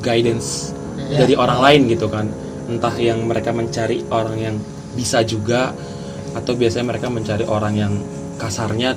guidance 0.01 0.73
Ya. 0.99 1.25
dari 1.25 1.35
orang 1.39 1.59
lain 1.65 1.81
gitu 1.89 2.05
kan. 2.13 2.29
Entah 2.69 2.93
yang 3.01 3.25
mereka 3.25 3.49
mencari 3.49 4.05
orang 4.13 4.37
yang 4.37 4.55
bisa 4.93 5.25
juga 5.25 5.73
atau 6.37 6.53
biasanya 6.53 6.85
mereka 6.93 7.09
mencari 7.09 7.49
orang 7.49 7.73
yang 7.73 7.93
kasarnya 8.37 8.93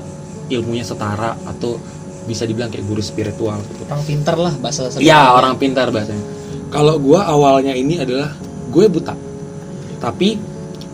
ilmunya 0.51 0.83
setara 0.83 1.39
atau 1.47 1.79
bisa 2.27 2.43
dibilang 2.43 2.67
kayak 2.67 2.83
guru 2.85 2.99
spiritual 2.99 3.57
gitu. 3.63 3.81
orang 3.87 4.03
pinter 4.03 4.35
lah 4.35 4.53
bahasa 4.59 4.91
sederhananya. 4.91 5.31
orang 5.31 5.53
pintar 5.55 5.87
bahasanya. 5.89 6.25
Kalau 6.67 6.99
gue 6.99 7.19
awalnya 7.19 7.73
ini 7.73 7.95
adalah 8.03 8.35
gue 8.71 8.85
buta, 8.91 9.15
tapi 10.03 10.35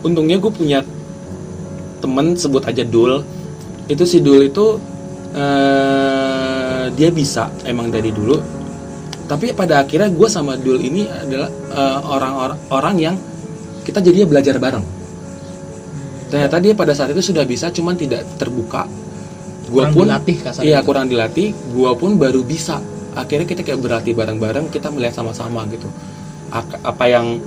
untungnya 0.06 0.38
gue 0.38 0.52
punya 0.54 0.80
temen 2.00 2.38
sebut 2.38 2.64
aja 2.66 2.84
Dul. 2.86 3.22
Itu 3.88 4.04
si 4.04 4.20
Dul 4.20 4.52
itu 4.52 4.78
eh, 5.34 6.86
dia 6.92 7.10
bisa 7.12 7.52
emang 7.64 7.92
dari 7.92 8.12
dulu. 8.12 8.38
Tapi 9.28 9.52
pada 9.52 9.84
akhirnya 9.84 10.08
gue 10.08 10.30
sama 10.32 10.56
Dul 10.56 10.80
ini 10.80 11.08
adalah 11.08 11.50
eh, 11.52 12.00
orang-orang 12.06 12.60
orang 12.72 12.96
yang 12.98 13.16
kita 13.88 14.04
jadinya 14.04 14.28
belajar 14.28 14.60
bareng. 14.60 14.84
Ternyata 16.28 16.60
dia 16.60 16.76
pada 16.76 16.92
saat 16.92 17.16
itu 17.16 17.24
sudah 17.24 17.48
bisa, 17.48 17.72
cuman 17.72 17.96
tidak 17.96 18.28
terbuka. 18.36 18.84
Gua 19.72 19.88
Kurang 19.88 19.96
pun 19.96 20.06
dilatih. 20.12 20.38
Iya 20.64 20.80
kurang 20.84 21.08
dilatih, 21.08 21.56
gua 21.72 21.96
pun 21.96 22.20
baru 22.20 22.44
bisa. 22.44 22.84
Akhirnya 23.16 23.48
kita 23.48 23.64
kayak 23.64 23.80
berlatih 23.80 24.12
bareng-bareng, 24.12 24.68
kita 24.72 24.92
melihat 24.92 25.24
sama-sama 25.24 25.64
gitu. 25.72 25.88
Apa 26.84 27.06
yang 27.08 27.40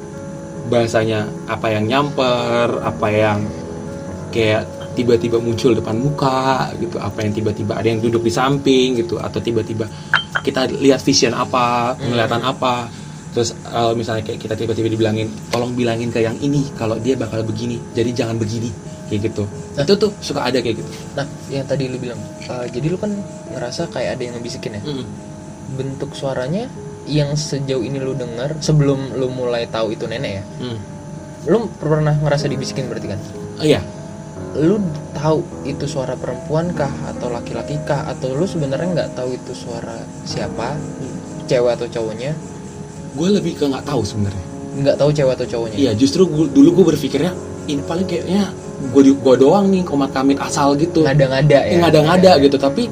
bahasanya, 0.73 1.29
apa 1.45 1.73
yang 1.73 1.85
nyamper, 1.89 2.81
apa 2.81 3.09
yang 3.13 3.39
kayak 4.31 4.67
tiba-tiba 4.95 5.39
muncul 5.39 5.75
depan 5.75 5.95
muka 5.95 6.75
gitu, 6.79 6.99
apa 6.99 7.23
yang 7.23 7.33
tiba-tiba 7.35 7.79
ada 7.79 7.87
yang 7.87 8.03
duduk 8.03 8.27
di 8.27 8.33
samping 8.33 8.99
gitu, 8.99 9.19
atau 9.19 9.39
tiba-tiba 9.39 9.87
kita 10.43 10.67
lihat 10.71 10.99
vision 11.03 11.35
apa, 11.35 11.95
penglihatan 11.99 12.43
apa. 12.43 12.91
Terus 13.31 13.55
eh, 13.55 13.93
misalnya 13.95 14.27
kayak 14.27 14.43
kita 14.43 14.55
tiba-tiba 14.59 14.91
dibilangin, 14.91 15.31
tolong 15.55 15.71
bilangin 15.79 16.11
ke 16.11 16.19
yang 16.19 16.35
ini 16.43 16.67
kalau 16.75 16.99
dia 16.99 17.15
bakal 17.15 17.47
begini, 17.47 17.79
jadi 17.95 18.11
jangan 18.11 18.35
begini 18.39 18.75
kayak 19.07 19.31
gitu. 19.31 19.47
Nah. 19.79 19.87
Itu 19.87 19.95
tuh 19.99 20.11
suka 20.19 20.51
ada 20.51 20.59
kayak 20.59 20.83
gitu. 20.83 20.91
Nah, 21.15 21.27
yang 21.51 21.67
tadi 21.67 21.87
lu 21.87 21.99
bilang, 22.03 22.19
eh, 22.47 22.67
jadi 22.71 22.87
lu 22.91 22.99
kan 22.99 23.15
ngerasa 23.55 23.87
kayak 23.95 24.19
ada 24.19 24.23
yang 24.27 24.35
ngebisikin 24.39 24.79
ya. 24.79 24.83
Bentuk 25.79 26.19
suaranya 26.19 26.67
yang 27.07 27.35
sejauh 27.39 27.83
ini 27.87 28.03
lu 28.03 28.19
dengar 28.19 28.59
sebelum 28.59 29.15
lu 29.15 29.31
mulai 29.31 29.71
tahu 29.71 29.95
itu 29.95 30.11
nenek 30.11 30.43
ya. 30.43 30.45
Hmm. 30.63 30.79
Lu 31.47 31.71
pernah 31.79 32.19
ngerasa 32.19 32.51
dibisikin 32.51 32.91
berarti 32.91 33.09
kan? 33.15 33.21
Oh, 33.61 33.65
iya, 33.65 33.81
Lu 34.59 34.83
tahu 35.15 35.47
itu 35.63 35.87
suara 35.87 36.19
perempuan 36.19 36.75
kah 36.75 36.91
atau 37.07 37.31
laki-laki 37.31 37.79
kah 37.87 38.09
atau 38.11 38.35
lu 38.35 38.47
sebenarnya 38.47 38.89
nggak 38.91 39.11
tahu 39.15 39.37
itu 39.37 39.53
suara 39.55 39.95
siapa, 40.27 40.75
cewek 41.47 41.73
atau 41.79 41.87
cowoknya? 41.87 42.33
gue 43.11 43.27
lebih 43.27 43.59
ke 43.59 43.65
nggak 43.67 43.83
tahu 43.87 44.07
sebenarnya. 44.07 44.45
Nggak 44.79 44.97
tahu 45.03 45.11
cewek 45.11 45.35
atau 45.35 45.47
cowoknya. 45.51 45.77
Iya, 45.83 45.93
justru 45.99 46.23
gua- 46.31 46.47
dulu 46.47 46.83
gue 46.83 46.95
berpikirnya 46.95 47.35
ini 47.67 47.83
paling 47.83 48.07
kayaknya 48.07 48.55
gue 48.95 49.03
gua 49.19 49.35
doang 49.35 49.67
nih 49.69 49.83
komat 49.83 50.15
kamit 50.15 50.39
asal 50.39 50.79
gitu. 50.79 51.03
Ngada-ngada 51.03 51.59
ya. 51.67 51.75
Eh, 51.75 51.79
ngada-ngada 51.83 52.39
gitu, 52.39 52.55
tapi 52.55 52.87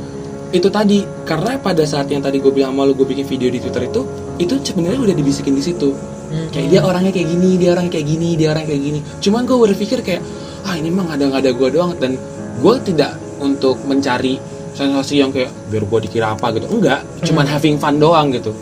itu 0.51 0.69
tadi 0.73 1.07
karena 1.23 1.55
pada 1.61 1.85
saat 1.87 2.11
yang 2.11 2.19
tadi 2.19 2.41
gue 2.43 2.51
bilang 2.51 2.75
sama 2.75 2.89
lu 2.89 2.99
gue 2.99 3.07
bikin 3.07 3.29
video 3.29 3.49
di 3.53 3.61
Twitter 3.63 3.85
itu 3.87 4.03
itu 4.43 4.55
sebenarnya 4.59 5.01
udah 5.07 5.15
dibisikin 5.15 5.55
di 5.55 5.63
situ. 5.63 5.95
Hmm. 6.29 6.51
Kayak 6.51 6.67
dia 6.67 6.81
orangnya 6.83 7.13
kayak 7.15 7.29
gini, 7.31 7.51
dia 7.57 7.71
orang 7.73 7.87
kayak 7.89 8.07
gini, 8.11 8.29
dia 8.37 8.49
orang 8.53 8.65
kayak 8.67 8.83
gini. 8.83 9.01
Cuman 9.23 9.47
gue 9.47 9.57
berpikir 9.71 9.99
kayak 10.03 10.23
ah 10.67 10.75
ini 10.75 10.89
mah 10.91 11.15
ngada-ngada 11.15 11.51
gue 11.53 11.69
doang. 11.71 11.93
Dan 11.99 12.19
gue 12.59 12.75
tidak 12.87 13.15
untuk 13.39 13.79
mencari 13.87 14.39
sensasi 14.75 15.19
yang 15.19 15.31
kayak 15.35 15.51
biar 15.71 15.85
gue 15.87 15.99
dikira 16.07 16.35
apa 16.35 16.55
gitu. 16.55 16.67
Enggak, 16.71 17.03
cuman 17.27 17.45
having 17.47 17.77
fun 17.79 17.99
doang 17.99 18.31
gitu. 18.31 18.55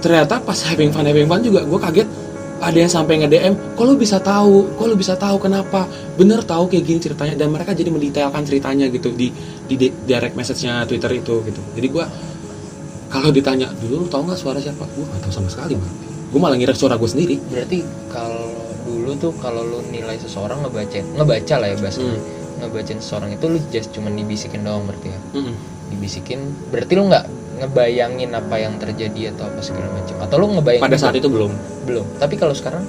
Ternyata 0.00 0.40
pas 0.40 0.56
having 0.64 0.92
fun 0.92 1.04
having 1.04 1.28
fun 1.28 1.40
juga 1.40 1.64
gue 1.64 1.80
kaget 1.80 2.08
ada 2.56 2.72
yang 2.72 2.88
sampai 2.88 3.20
nge 3.20 3.28
DM 3.28 3.54
kok 3.76 3.84
lu 3.84 4.00
bisa 4.00 4.16
tahu? 4.16 4.80
Kok 4.80 4.86
lu 4.88 4.96
bisa 4.96 5.12
tahu 5.12 5.36
kenapa? 5.36 5.84
Bener 6.16 6.40
tahu 6.40 6.72
kayak 6.72 6.84
gini 6.88 6.98
ceritanya. 7.00 7.36
Dan 7.36 7.52
mereka 7.52 7.76
jadi 7.76 7.92
mendetailkan 7.92 8.42
ceritanya 8.48 8.88
gitu 8.88 9.12
di 9.12 9.28
di 9.68 9.76
di- 9.76 9.92
direct 10.08 10.32
message-nya 10.32 10.88
Twitter 10.88 11.12
itu 11.20 11.44
gitu. 11.44 11.60
Jadi 11.76 11.86
gue 11.92 12.04
kalau 13.12 13.28
ditanya 13.28 13.68
dulu 13.76 14.04
lu 14.04 14.06
tahu 14.08 14.24
nggak 14.24 14.40
suara 14.40 14.56
siapa? 14.56 14.88
Gue 14.96 15.04
nggak 15.04 15.20
tahu 15.28 15.32
sama 15.32 15.48
sekali 15.52 15.76
bang 15.76 16.06
gue 16.26 16.40
malah 16.42 16.58
ngira 16.58 16.74
suara 16.74 16.98
gue 16.98 17.08
sendiri. 17.08 17.36
Berarti 17.38 17.78
kalau 18.10 18.50
dulu 19.06 19.30
tuh 19.30 19.32
kalau 19.38 19.62
lu 19.62 19.78
nilai 19.94 20.18
seseorang 20.18 20.66
ngebaca 20.66 20.98
ngebaca 20.98 21.54
lah 21.62 21.68
ya 21.70 21.76
bahasanya. 21.78 22.18
Hmm. 22.18 22.34
Ngebacain 22.56 22.98
seseorang 22.98 23.30
itu 23.30 23.44
lu 23.46 23.58
just 23.70 23.94
cuman 23.94 24.18
dibisikin 24.18 24.66
doang 24.66 24.82
berarti 24.82 25.14
ya. 25.14 25.20
Mm-mm. 25.38 25.54
Dibisikin 25.94 26.40
berarti 26.74 26.92
lu 26.98 27.06
nggak 27.06 27.24
ngebayangin 27.62 28.30
apa 28.34 28.54
yang 28.58 28.74
terjadi 28.82 29.30
atau 29.30 29.46
apa 29.46 29.60
segala 29.62 29.94
macam. 29.94 30.16
Atau 30.26 30.36
lu 30.42 30.46
ngebayangin 30.58 30.84
pada 30.90 30.98
saat 30.98 31.14
itu 31.14 31.30
belum 31.30 31.54
belum. 31.86 32.18
Tapi 32.18 32.34
kalau 32.34 32.52
sekarang 32.52 32.82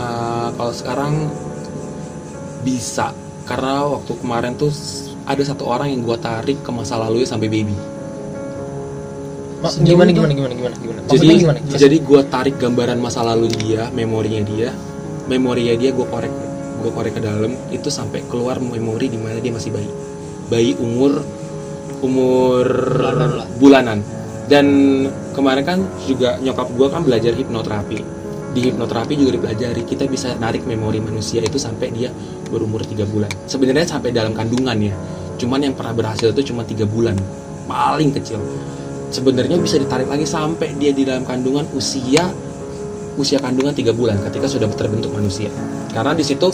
Uh, 0.00 0.48
kalau 0.56 0.72
sekarang 0.72 1.28
bisa 2.64 3.12
karena 3.44 3.84
waktu 3.84 4.16
kemarin 4.16 4.56
tuh 4.56 4.72
ada 5.28 5.42
satu 5.44 5.68
orang 5.68 5.92
yang 5.92 6.00
gue 6.08 6.16
tarik 6.16 6.64
ke 6.64 6.70
masa 6.72 6.96
lalu 6.96 7.28
sampai 7.28 7.52
baby 7.52 7.76
Ma- 9.60 9.76
gimana, 9.76 10.08
gimana 10.08 10.32
gimana 10.32 10.54
gimana 10.56 10.74
gimana 10.80 10.98
jadi 11.04 11.26
gimana 11.36 11.58
jadi 11.68 11.96
gue 12.00 12.20
tarik 12.32 12.56
gambaran 12.56 12.96
masa 12.96 13.20
lalu 13.20 13.52
dia 13.60 13.92
memorinya 13.92 14.40
dia 14.40 14.72
memorinya 15.30 15.78
dia 15.78 15.94
gue 15.94 16.06
korek 16.06 16.50
gue 16.80 16.90
korek 16.90 17.12
ke 17.16 17.22
dalam 17.22 17.52
itu 17.70 17.92
sampai 17.92 18.24
keluar 18.26 18.56
memori 18.58 19.12
di 19.12 19.20
mana 19.20 19.38
dia 19.38 19.52
masih 19.52 19.70
bayi. 19.70 19.90
Bayi 20.48 20.72
umur 20.80 21.22
umur 22.00 22.64
Bulanan 22.66 23.30
lah. 23.36 23.46
bulanan. 23.60 23.98
Dan 24.50 24.66
kemarin 25.36 25.62
kan 25.62 25.78
juga 26.08 26.40
nyokap 26.42 26.72
gue 26.74 26.88
kan 26.90 27.02
belajar 27.06 27.32
hipnoterapi. 27.36 27.98
Di 28.50 28.60
hipnoterapi 28.66 29.14
juga 29.14 29.38
dipelajari 29.38 29.86
kita 29.86 30.10
bisa 30.10 30.34
narik 30.42 30.66
memori 30.66 30.98
manusia 30.98 31.38
itu 31.38 31.54
sampai 31.54 31.94
dia 31.94 32.10
berumur 32.50 32.82
tiga 32.82 33.06
bulan. 33.06 33.30
Sebenarnya 33.46 33.86
sampai 33.86 34.10
dalam 34.10 34.34
kandungan 34.34 34.74
ya. 34.80 34.96
Cuman 35.38 35.62
yang 35.62 35.78
pernah 35.78 35.94
berhasil 35.94 36.34
itu 36.34 36.50
cuma 36.50 36.66
tiga 36.66 36.82
bulan. 36.82 37.14
Paling 37.70 38.10
kecil. 38.10 38.42
Sebenarnya 39.14 39.54
bisa 39.62 39.78
ditarik 39.78 40.10
lagi 40.10 40.26
sampai 40.26 40.74
dia 40.74 40.90
di 40.90 41.06
dalam 41.06 41.22
kandungan 41.22 41.70
usia 41.78 42.26
usia 43.20 43.36
kandungan 43.38 43.76
tiga 43.76 43.92
bulan 43.92 44.16
ketika 44.24 44.48
sudah 44.48 44.66
terbentuk 44.72 45.12
manusia 45.12 45.52
karena 45.92 46.16
di 46.16 46.24
situ 46.24 46.48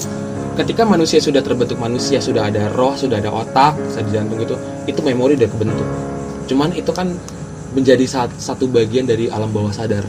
ketika 0.56 0.82
manusia 0.82 1.22
sudah 1.22 1.44
terbentuk 1.44 1.78
manusia 1.78 2.18
sudah 2.18 2.50
ada 2.50 2.66
roh 2.74 2.98
sudah 2.98 3.22
ada 3.22 3.30
otak 3.30 3.78
sudah 3.92 4.10
jantung 4.10 4.40
itu 4.42 4.56
itu 4.84 5.00
memori 5.06 5.38
udah 5.38 5.46
kebentuk 5.46 5.88
cuman 6.50 6.74
itu 6.74 6.90
kan 6.90 7.14
menjadi 7.76 8.04
sat- 8.08 8.34
satu 8.40 8.66
bagian 8.66 9.04
dari 9.04 9.28
alam 9.30 9.52
bawah 9.52 9.70
sadar 9.70 10.02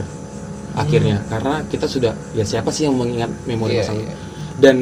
akhirnya 0.74 1.20
karena 1.28 1.62
kita 1.68 1.84
sudah 1.84 2.12
ya 2.32 2.42
siapa 2.46 2.70
sih 2.70 2.86
yang 2.86 2.94
mengingat 2.96 3.28
memori 3.44 3.76
Iya, 3.76 3.82
masa 3.82 3.92
lalu 3.92 4.04
iya. 4.06 4.14
dan 4.58 4.76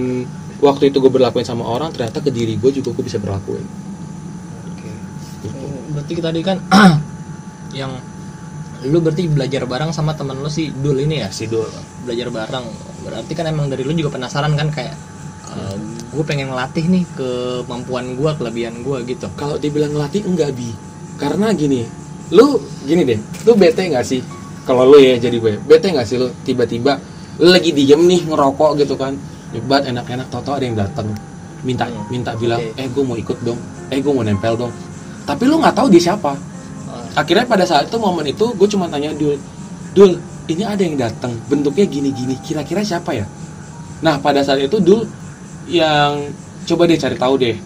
waktu 0.61 0.89
itu 0.89 0.97
gue 1.01 1.13
berlakuin 1.13 1.45
sama 1.45 1.65
orang 1.65 1.93
ternyata 1.93 2.21
ke 2.21 2.31
diri 2.31 2.57
gue 2.57 2.71
juga 2.71 2.93
gue 2.95 3.05
bisa 3.05 3.19
berlakuin 3.19 3.65
Oke. 4.73 4.91
gitu. 5.45 5.67
berarti 5.93 6.13
tadi 6.21 6.41
kan 6.45 6.57
yang 7.81 7.93
lu 8.85 9.01
berarti 9.01 9.25
belajar 9.31 9.65
bareng 9.65 9.91
sama 9.95 10.13
temen 10.13 10.37
lu 10.37 10.51
si 10.53 10.69
Dul 10.69 11.01
ini 11.09 11.25
ya? 11.25 11.33
Si 11.33 11.49
Dul. 11.49 11.65
Belajar 12.05 12.29
bareng. 12.29 12.67
Berarti 13.07 13.33
kan 13.33 13.49
emang 13.49 13.73
dari 13.73 13.87
lu 13.87 13.97
juga 13.97 14.21
penasaran 14.21 14.53
kan 14.53 14.69
kayak 14.69 14.97
gue 16.13 16.25
pengen 16.25 16.53
ngelatih 16.53 16.85
nih 16.89 17.05
kemampuan 17.17 18.17
gue 18.17 18.31
kelebihan 18.37 18.85
gue 18.85 18.99
gitu. 19.09 19.29
Kalau 19.37 19.57
dibilang 19.57 19.93
ngelatih 19.97 20.25
enggak 20.29 20.53
bi. 20.53 20.73
Karena 21.17 21.53
gini 21.57 21.85
lu 22.35 22.59
gini 22.85 23.07
deh 23.07 23.21
lu 23.47 23.53
bete 23.57 23.89
nggak 23.89 24.05
sih? 24.05 24.21
Kalau 24.67 24.85
lu 24.85 24.99
ya 25.01 25.17
jadi 25.17 25.37
gue 25.39 25.57
bete 25.65 25.93
nggak 25.93 26.05
sih 26.05 26.17
lu? 26.21 26.29
Tiba-tiba 26.45 27.01
lu 27.41 27.53
lagi 27.53 27.73
diem 27.73 28.01
nih 28.05 28.29
ngerokok 28.29 28.71
gitu 28.85 28.97
kan. 29.01 29.17
Hebat 29.55 29.89
enak-enak 29.89 30.27
tau-tau 30.29 30.59
ada 30.59 30.65
yang 30.67 30.77
datang 30.77 31.09
minta 31.65 31.89
Hmm, 31.89 32.05
minta 32.13 32.37
bilang 32.37 32.61
oke. 32.61 32.77
eh 32.79 32.87
gue 32.91 33.05
mau 33.07 33.17
ikut 33.17 33.39
dong. 33.41 33.59
Eh 33.89 34.03
gue 34.03 34.13
mau 34.13 34.27
nempel 34.27 34.55
dong. 34.59 34.73
Tapi 35.25 35.43
lu 35.49 35.57
nggak 35.59 35.75
tahu 35.75 35.89
dia 35.89 36.13
siapa 36.13 36.37
akhirnya 37.17 37.49
pada 37.49 37.65
saat 37.65 37.89
itu 37.89 37.97
momen 37.97 38.29
itu 38.29 38.53
gue 38.53 38.69
cuma 38.69 38.87
tanya 38.93 39.11
Dul 39.17 39.41
Dul 39.97 40.21
ini 40.47 40.63
ada 40.63 40.79
yang 40.85 41.01
datang 41.01 41.33
bentuknya 41.49 41.89
gini-gini 41.89 42.37
kira-kira 42.45 42.85
siapa 42.85 43.17
ya? 43.17 43.25
Nah 44.05 44.21
pada 44.21 44.45
saat 44.45 44.61
itu 44.61 44.77
Dul 44.79 45.09
yang 45.67 46.31
coba 46.69 46.85
deh 46.87 47.01
cari 47.01 47.17
tahu 47.17 47.35
deh 47.41 47.57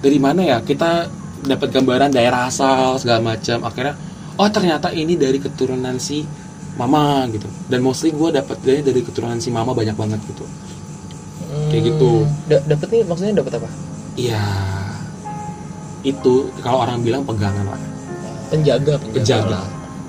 dari 0.00 0.18
mana 0.22 0.40
ya 0.46 0.58
kita 0.62 1.10
dapat 1.44 1.68
gambaran 1.74 2.14
daerah 2.14 2.46
asal 2.46 2.96
segala 3.02 3.34
macam. 3.34 3.66
Akhirnya 3.66 3.98
oh 4.38 4.48
ternyata 4.48 4.94
ini 4.94 5.18
dari 5.18 5.42
keturunan 5.42 5.98
si 5.98 6.22
mama 6.78 7.26
gitu. 7.34 7.50
Dan 7.66 7.82
mostly 7.82 8.14
gue 8.14 8.30
dapat 8.30 8.62
dari 8.62 8.86
dari 8.86 9.02
keturunan 9.02 9.42
si 9.42 9.50
mama 9.50 9.74
banyak 9.74 9.98
banget 9.98 10.22
gitu. 10.30 10.46
Kayak 11.74 11.82
gitu. 11.90 12.10
Da- 12.46 12.64
dapet 12.70 12.88
nih 12.94 13.02
maksudnya 13.02 13.34
dapat 13.42 13.58
apa? 13.58 13.68
iya. 14.14 14.46
Itu 16.06 16.54
kalau 16.62 16.86
orang 16.86 17.02
bilang 17.02 17.26
pegangan 17.26 17.66
lah 17.66 17.95
penjaga 18.48 18.94
penjaga, 18.96 19.16
Penjaga. 19.16 19.50
lah. 19.52 19.66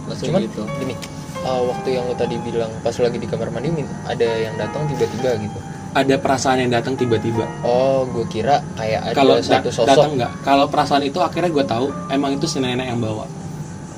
Maksudnya 0.08 0.30
Cuman 0.30 0.42
gitu 0.46 0.62
gini, 0.80 0.94
uh, 1.42 1.62
waktu 1.66 1.88
yang 1.92 2.04
lu 2.06 2.16
tadi 2.16 2.36
bilang 2.40 2.72
pas 2.80 2.96
lagi 2.96 3.18
di 3.18 3.26
kamar 3.26 3.50
mandi 3.50 3.70
ada 4.04 4.28
yang 4.38 4.56
datang 4.56 4.88
tiba-tiba 4.88 5.36
gitu. 5.38 5.60
ada 5.90 6.16
perasaan 6.16 6.58
yang 6.60 6.72
datang 6.72 6.94
tiba-tiba 6.94 7.44
Oh, 7.62 8.06
gue 8.06 8.24
kira 8.28 8.62
kayak 8.76 9.02
ada 9.04 9.14
kalau 9.14 9.36
satu 9.40 9.68
sosok. 9.68 9.88
datang 9.88 10.12
nggak 10.14 10.32
kalau 10.42 10.66
perasaan 10.68 11.02
itu 11.02 11.18
akhirnya 11.18 11.50
gue 11.50 11.66
tahu 11.66 11.86
emang 12.08 12.34
itu 12.34 12.46
si 12.46 12.58
nenek 12.58 12.86
yang 12.86 12.98
bawa 12.98 13.26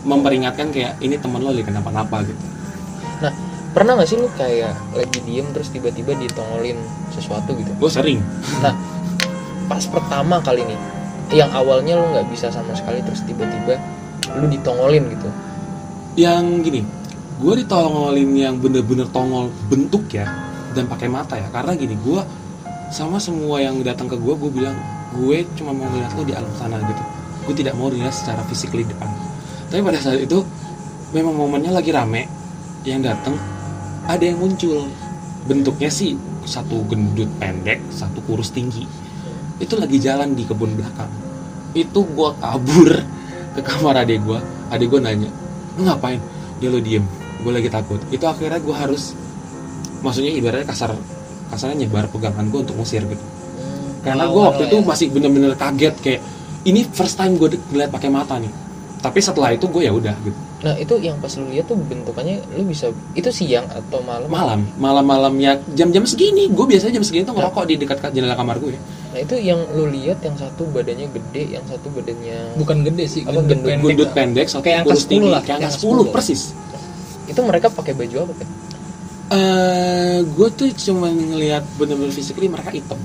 memperingatkan 0.01 0.71
kayak 0.71 0.95
ini 0.97 1.15
temen 1.15 1.39
lo 1.39 1.51
lagi 1.51 1.61
kenapa-napa 1.61 2.23
gitu 2.23 2.39
Nah, 3.19 3.35
pernah 3.69 3.99
gak 3.99 4.07
sih 4.07 4.15
lu 4.15 4.31
kayak 4.31 4.71
lagi 4.89 5.19
diem 5.21 5.43
terus 5.51 5.67
tiba-tiba 5.69 6.15
ditongolin 6.15 6.79
sesuatu 7.11 7.51
gitu 7.51 7.67
gue 7.69 7.91
sering 7.91 8.23
nah 8.57 8.71
pas 9.67 9.83
pertama 9.83 10.39
kali 10.39 10.63
nih 10.63 10.79
yang 11.35 11.51
awalnya 11.51 11.93
lu 11.93 12.09
nggak 12.09 12.31
bisa 12.31 12.47
sama 12.47 12.71
sekali 12.73 13.03
terus 13.03 13.21
tiba-tiba 13.21 13.75
lu 14.35 14.45
ditongolin 14.51 15.03
gitu. 15.13 15.29
Yang 16.19 16.43
gini 16.67 16.81
gue 17.39 17.53
ditongolin 17.63 18.31
yang 18.35 18.59
bener-bener 18.59 19.07
tongol 19.15 19.47
bentuk 19.71 20.11
ya 20.11 20.27
dan 20.75 20.85
pakai 20.91 21.07
mata 21.07 21.39
ya. 21.39 21.47
Karena 21.49 21.73
gini 21.75 21.95
gue 21.95 22.21
sama 22.89 23.21
semua 23.21 23.61
yang 23.61 23.79
datang 23.85 24.09
ke 24.09 24.17
gue 24.17 24.33
gue 24.35 24.51
bilang 24.51 24.75
gue 25.15 25.45
cuma 25.57 25.73
mau 25.73 25.87
ngeliat 25.89 26.11
lo 26.17 26.23
di 26.27 26.33
alam 26.35 26.51
sana 26.59 26.77
gitu. 26.83 27.03
Gue 27.49 27.55
tidak 27.55 27.73
mau 27.79 27.87
dilihat 27.89 28.13
secara 28.13 28.43
fisik 28.45 28.75
di 28.75 28.85
depan. 28.85 29.09
Tapi 29.69 29.81
pada 29.81 29.99
saat 30.01 30.19
itu 30.19 30.41
memang 31.15 31.33
momennya 31.33 31.73
lagi 31.73 31.89
rame 31.93 32.27
yang 32.85 33.01
datang 33.01 33.37
ada 34.05 34.21
yang 34.21 34.37
muncul. 34.41 34.89
Bentuknya 35.47 35.87
sih 35.89 36.13
satu 36.45 36.83
gendut 36.89 37.29
pendek 37.39 37.79
satu 37.93 38.19
kurus 38.25 38.51
tinggi. 38.51 38.83
Itu 39.59 39.79
lagi 39.79 39.97
jalan 39.97 40.35
di 40.35 40.43
kebun 40.43 40.75
belakang. 40.75 41.11
Itu 41.73 42.05
gue 42.05 42.29
kabur 42.41 42.89
ke 43.61 43.71
kamar 43.71 44.03
adik 44.03 44.23
gue 44.23 44.39
adik 44.69 44.87
gue 44.89 44.99
nanya 45.01 45.29
lu 45.79 45.87
ngapain? 45.87 46.19
Dia 46.59 46.67
lo 46.67 46.79
diem. 46.83 47.05
Gue 47.39 47.55
lagi 47.55 47.71
takut. 47.71 48.03
Itu 48.11 48.27
akhirnya 48.27 48.59
gue 48.59 48.75
harus 48.75 49.15
maksudnya 50.03 50.35
ibaratnya 50.35 50.67
kasar 50.67 50.91
kasarnya 51.49 51.87
nyebar 51.87 52.11
pegangan 52.11 52.45
gue 52.51 52.59
untuk 52.59 52.75
ngusir 52.75 53.07
gitu. 53.07 53.23
Karena 54.03 54.27
gue 54.27 54.35
Ngelawan 54.35 54.49
waktu 54.51 54.63
lah 54.63 54.69
itu 54.69 54.77
ya. 54.79 54.85
masih 54.87 55.07
bener-bener 55.11 55.53
kaget 55.55 55.95
kayak 56.03 56.21
ini 56.67 56.83
first 56.91 57.15
time 57.15 57.39
gue 57.39 57.55
ngeliat 57.71 57.91
pakai 57.91 58.11
mata 58.11 58.35
nih. 58.35 58.51
Tapi 58.99 59.19
setelah 59.23 59.55
itu 59.55 59.71
gue 59.71 59.87
ya 59.87 59.95
udah 59.95 60.15
gitu. 60.27 60.39
Nah 60.59 60.75
itu 60.75 60.99
yang 60.99 61.15
pas 61.23 61.31
lu 61.39 61.47
lihat 61.47 61.71
tuh 61.71 61.79
bentukannya 61.79 62.43
lu 62.59 62.67
bisa 62.67 62.91
itu 63.15 63.31
siang 63.31 63.63
atau 63.71 64.03
malam? 64.03 64.27
Malam. 64.27 64.59
Malam-malam 64.75 65.33
ya 65.39 65.55
jam-jam 65.71 66.03
segini. 66.03 66.51
Gue 66.51 66.67
biasanya 66.67 66.99
jam 66.99 67.05
segini 67.07 67.23
tuh 67.23 67.31
ngerokok 67.31 67.63
di 67.63 67.79
dekat 67.79 68.11
jendela 68.11 68.35
kamar 68.35 68.59
gue 68.59 68.75
nah 69.19 69.27
itu 69.27 69.35
yang 69.35 69.59
lu 69.75 69.91
lihat 69.91 70.23
yang 70.23 70.31
satu 70.33 70.63
badannya 70.71 71.11
gede 71.11 71.59
yang 71.59 71.65
satu 71.67 71.91
badannya 71.91 72.55
bukan 72.55 72.87
gede 72.87 73.03
sih 73.03 73.21
Apa, 73.21 73.35
gendut 73.35 73.51
gendut- 73.51 73.67
pendek 73.67 73.83
gundut 73.83 74.07
lah. 74.07 74.15
pendek 74.15 74.47
satu 74.47 74.63
Kayak 74.63 74.77
angka 74.79 74.87
kurus 74.87 75.03
10 75.03 75.11
tinggi. 75.11 75.27
lah, 75.27 75.41
angka 75.41 75.53
angka 75.59 75.69
10 75.75 75.83
10. 75.99 76.13
persis. 76.15 76.41
Itu 77.27 77.39
mereka 77.43 77.67
pakai 77.67 77.93
baju 77.93 78.15
apa 78.23 78.33
kan 78.33 78.49
eh 79.29 80.17
gue 80.23 80.47
tuh 80.49 80.67
cuma 80.79 81.07
ngelihat 81.07 81.61
bener-bener 81.75 82.09
physically 82.09 82.47
mereka 82.47 82.71
hitam. 82.71 82.97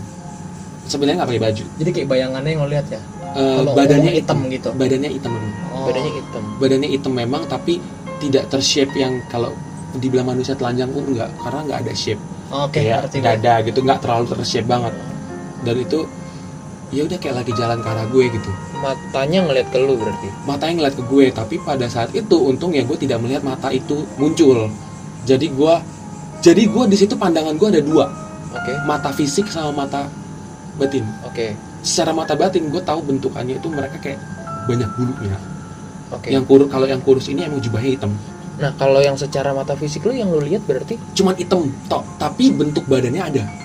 Sebenarnya 0.86 1.18
nggak 1.18 1.30
pakai 1.30 1.42
baju. 1.42 1.64
Jadi 1.74 1.90
kayak 1.90 2.08
bayangannya 2.08 2.50
yang 2.54 2.62
lo 2.62 2.68
lihat 2.70 2.86
ya? 2.88 3.00
Eh, 3.34 3.56
Kalau 3.58 3.72
badannya 3.74 4.12
hitam. 4.14 4.38
hitam 4.40 4.54
gitu. 4.54 4.68
badannya 4.72 5.10
hitam. 5.10 5.30
Memang. 5.34 5.52
Oh. 5.68 5.84
badannya 5.84 6.12
hitam. 6.14 6.44
Badannya 6.56 6.88
hitam 6.88 7.12
memang 7.12 7.42
tapi 7.44 7.74
tidak 8.22 8.46
tershape 8.48 8.94
yang 8.94 9.18
kalau 9.26 9.50
dibilang 9.94 10.30
manusia 10.30 10.54
telanjang 10.54 10.88
pun 10.88 11.04
enggak 11.04 11.28
karena 11.42 11.60
nggak 11.60 11.78
ada 11.82 11.92
shape. 11.92 12.22
Oke 12.48 12.78
kayak 12.78 13.10
dada 13.10 13.54
gitu 13.60 13.82
nggak 13.82 13.98
terlalu 13.98 14.24
tershape 14.30 14.64
banget 14.64 14.94
dan 15.64 15.80
itu 15.80 16.04
ya 16.94 17.02
udah 17.08 17.18
kayak 17.18 17.42
lagi 17.42 17.52
jalan 17.58 17.82
ke 17.82 17.88
arah 17.90 18.06
gue 18.06 18.24
gitu. 18.30 18.50
Matanya 18.78 19.40
ngeliat 19.48 19.68
ke 19.74 19.78
lu 19.82 19.98
berarti? 19.98 20.28
Matanya 20.46 20.74
ngeliat 20.78 20.94
ke 20.94 21.04
gue 21.10 21.26
tapi 21.34 21.54
pada 21.58 21.86
saat 21.90 22.14
itu 22.14 22.36
untung 22.38 22.70
ya 22.70 22.86
gue 22.86 22.94
tidak 22.94 23.18
melihat 23.18 23.42
mata 23.42 23.74
itu 23.74 24.06
muncul. 24.20 24.70
Jadi 25.24 25.50
gue 25.50 25.74
jadi 26.44 26.62
gue 26.68 26.84
di 26.86 26.96
situ 27.00 27.18
pandangan 27.18 27.56
gue 27.56 27.68
ada 27.72 27.82
dua. 27.82 28.06
Oke. 28.54 28.72
Mata 28.86 29.10
fisik 29.10 29.50
sama 29.50 29.84
mata 29.84 30.06
batin. 30.76 31.02
Oke. 31.26 31.58
Secara 31.82 32.12
mata 32.14 32.38
batin 32.38 32.70
gue 32.70 32.82
tahu 32.84 33.00
bentukannya 33.02 33.58
itu 33.58 33.68
mereka 33.72 33.98
kayak 33.98 34.20
banyak 34.70 34.88
bulunya. 34.94 35.36
Oke. 36.12 36.28
Yang 36.30 36.44
kurus 36.46 36.68
kalau 36.70 36.86
yang 36.86 37.02
kurus 37.02 37.26
ini 37.32 37.48
emang 37.48 37.58
jubahnya 37.58 37.90
hitam. 37.98 38.12
Nah 38.54 38.70
kalau 38.78 39.02
yang 39.02 39.18
secara 39.18 39.50
mata 39.50 39.74
fisik 39.74 40.06
lu 40.06 40.14
yang 40.14 40.30
lu 40.30 40.38
lihat 40.38 40.62
berarti? 40.62 40.94
Cuman 41.16 41.34
hitam 41.34 41.66
tok. 41.90 42.06
Tapi 42.22 42.54
bentuk 42.54 42.86
badannya 42.86 43.22
ada 43.24 43.63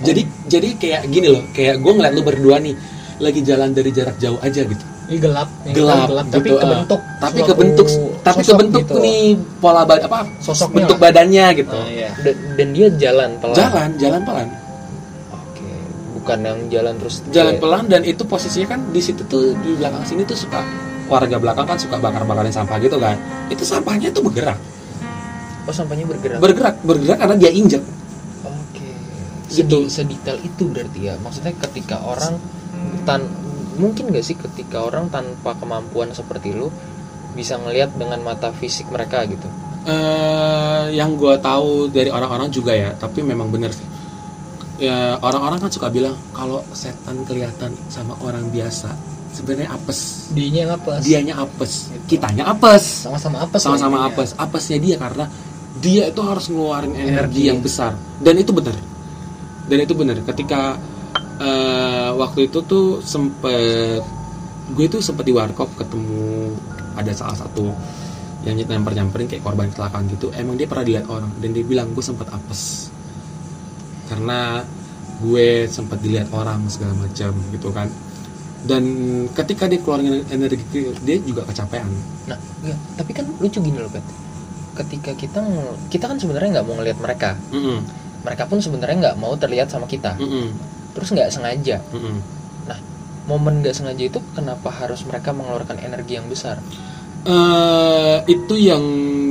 jadi 0.00 0.22
jadi 0.46 0.68
kayak 0.74 1.02
gini 1.08 1.28
loh 1.28 1.42
kayak 1.50 1.78
gue 1.78 1.92
ngeliat 1.92 2.12
lu 2.12 2.22
berdua 2.22 2.56
nih 2.58 2.74
lagi 3.18 3.40
jalan 3.42 3.70
dari 3.70 3.90
jarak 3.90 4.14
jauh 4.16 4.38
aja 4.38 4.62
gitu 4.62 4.84
ini 5.08 5.18
gelap 5.18 5.48
ini 5.64 5.72
gelap, 5.72 6.06
gelap 6.06 6.26
tapi 6.28 6.38
gitu, 6.44 6.54
ah. 6.54 6.62
kebentuk 6.62 7.00
tapi 7.18 7.36
suatu 7.36 7.48
kebentuk 7.50 7.88
tapi 8.20 8.38
sosok 8.38 8.52
kebentuk 8.54 8.82
gitu. 8.84 8.94
nih 9.00 9.22
pola 9.58 9.82
bad 9.82 10.00
apa 10.04 10.18
Sosoknya 10.38 10.76
bentuk 10.76 10.96
lah. 10.96 11.02
badannya 11.04 11.46
gitu 11.56 11.78
Nah, 11.78 11.88
iya. 11.88 12.10
dan, 12.20 12.34
dan 12.54 12.68
dia 12.70 12.86
jalan 12.94 13.30
pelan 13.40 13.56
jalan 13.56 13.88
jalan 13.96 14.20
pelan 14.22 14.48
oke 15.28 15.66
bukan 16.14 16.38
yang 16.44 16.58
jalan 16.68 16.94
terus 16.96 17.14
jalan 17.28 17.50
kayak- 17.50 17.60
pelan 17.60 17.84
dan 17.88 18.02
itu 18.04 18.22
posisinya 18.22 18.68
kan 18.68 18.80
di 18.86 19.00
situ 19.00 19.22
tuh 19.24 19.56
di 19.58 19.70
belakang 19.74 20.04
sini 20.04 20.22
tuh 20.22 20.36
suka 20.36 20.60
warga 21.08 21.36
belakang 21.40 21.66
kan 21.66 21.78
suka 21.80 21.96
bakar-bakarin 21.96 22.52
sampah 22.52 22.76
gitu 22.76 23.00
kan 23.00 23.16
itu 23.48 23.64
sampahnya 23.64 24.12
tuh 24.12 24.22
bergerak 24.22 24.60
oh 25.64 25.72
sampahnya 25.72 26.04
bergerak 26.04 26.38
bergerak 26.38 26.74
bergerak 26.80 27.16
karena 27.18 27.34
dia 27.34 27.50
injek. 27.50 27.82
Gitu. 29.64 29.78
Sedi- 29.90 30.14
sedetail 30.18 30.38
itu 30.44 30.62
berarti 30.70 31.00
ya. 31.10 31.14
Maksudnya 31.18 31.52
ketika 31.58 31.98
orang 32.02 32.38
tan 33.02 33.22
mungkin 33.78 34.10
gak 34.10 34.26
sih 34.26 34.34
ketika 34.34 34.82
orang 34.82 35.06
tanpa 35.08 35.54
kemampuan 35.54 36.10
seperti 36.10 36.50
lu 36.50 36.68
bisa 37.38 37.54
ngelihat 37.62 37.94
dengan 37.94 38.18
mata 38.22 38.50
fisik 38.50 38.90
mereka 38.90 39.22
gitu. 39.26 39.46
eh 39.88 40.84
yang 40.92 41.16
gue 41.16 41.38
tahu 41.40 41.88
dari 41.88 42.12
orang-orang 42.12 42.52
juga 42.52 42.76
ya 42.76 42.92
tapi 42.98 43.22
memang 43.24 43.48
bener 43.48 43.72
sih. 43.72 43.86
Ya 44.78 45.16
orang-orang 45.22 45.58
kan 45.64 45.70
suka 45.72 45.88
bilang 45.88 46.12
kalau 46.30 46.60
setan 46.76 47.24
kelihatan 47.24 47.72
sama 47.88 48.12
orang 48.20 48.46
biasa 48.52 48.90
sebenarnya 49.32 49.70
apes. 49.72 50.28
Dianya 50.34 50.74
apa 50.76 50.98
dianya 51.00 51.34
apes. 51.40 51.88
Kitanya 52.04 52.52
apes. 52.52 53.06
Sama-sama 53.06 53.46
apa 53.46 53.56
sama-sama 53.56 54.10
apes. 54.10 54.34
Apesnya 54.36 54.76
dia 54.82 54.96
karena 54.98 55.24
dia 55.78 56.10
itu 56.10 56.20
harus 56.26 56.50
ngeluarin 56.50 56.92
energi, 56.92 57.14
Energi. 57.14 57.42
yang 57.48 57.58
besar. 57.62 57.94
Dan 58.18 58.34
itu 58.42 58.50
benar 58.50 58.74
dan 59.68 59.78
itu 59.84 59.94
benar 59.94 60.16
ketika 60.24 60.80
eh, 61.38 62.10
waktu 62.16 62.48
itu 62.50 62.58
tuh 62.64 63.04
sempet 63.04 64.02
gue 64.72 64.86
tuh 64.88 65.00
sempet 65.00 65.24
di 65.24 65.32
warkop 65.32 65.68
ketemu 65.78 66.52
ada 66.98 67.12
salah 67.14 67.36
satu 67.36 67.72
yang 68.44 68.58
nyamper 68.58 68.92
nyamperin 68.96 69.28
kayak 69.28 69.44
korban 69.44 69.68
kecelakaan 69.70 70.08
gitu 70.12 70.32
emang 70.34 70.56
dia 70.56 70.66
pernah 70.66 70.84
dilihat 70.84 71.06
orang 71.08 71.30
dan 71.38 71.50
dia 71.52 71.64
bilang 71.64 71.92
gue 71.92 72.04
sempet 72.04 72.28
apes 72.32 72.92
karena 74.08 74.64
gue 75.20 75.66
sempat 75.68 75.98
dilihat 76.00 76.30
orang 76.32 76.64
segala 76.70 76.94
macam 76.96 77.34
gitu 77.52 77.68
kan 77.74 77.88
dan 78.66 78.82
ketika 79.36 79.70
dia 79.70 79.78
keluarin 79.78 80.26
energi 80.32 80.64
dia 81.06 81.16
juga 81.22 81.46
kecapean 81.46 81.86
Nah, 82.28 82.38
iya. 82.60 82.76
tapi 82.94 83.10
kan 83.16 83.24
lucu 83.40 83.58
gini 83.58 83.80
loh, 83.80 83.88
Pet. 83.88 84.04
Ketika 84.76 85.10
kita 85.16 85.40
kita 85.88 86.04
kan 86.06 86.20
sebenarnya 86.20 86.60
nggak 86.60 86.66
mau 86.68 86.76
ngelihat 86.78 86.98
mereka. 87.00 87.30
Mm-mm, 87.50 87.80
Mereka 88.28 88.44
pun 88.44 88.60
sebenarnya 88.60 88.96
nggak 89.02 89.16
mau 89.16 89.32
terlihat 89.34 89.66
sama 89.66 89.88
kita. 89.88 90.12
mm-mm, 90.14 90.52
Terus 90.92 91.08
nggak 91.10 91.30
sengaja. 91.30 91.80
mm-mm. 91.88 92.16
Momen 93.24 93.60
nggak 93.60 93.72
sengaja 93.74 94.04
itu 94.06 94.20
kenapa 94.32 94.68
harus 94.70 95.04
mereka 95.04 95.32
mengeluarkan 95.32 95.76
energi 95.78 96.16
yang 96.16 96.24
besar? 96.26 96.60
Eh, 97.24 98.16
itu 98.26 98.54
yang 98.54 98.80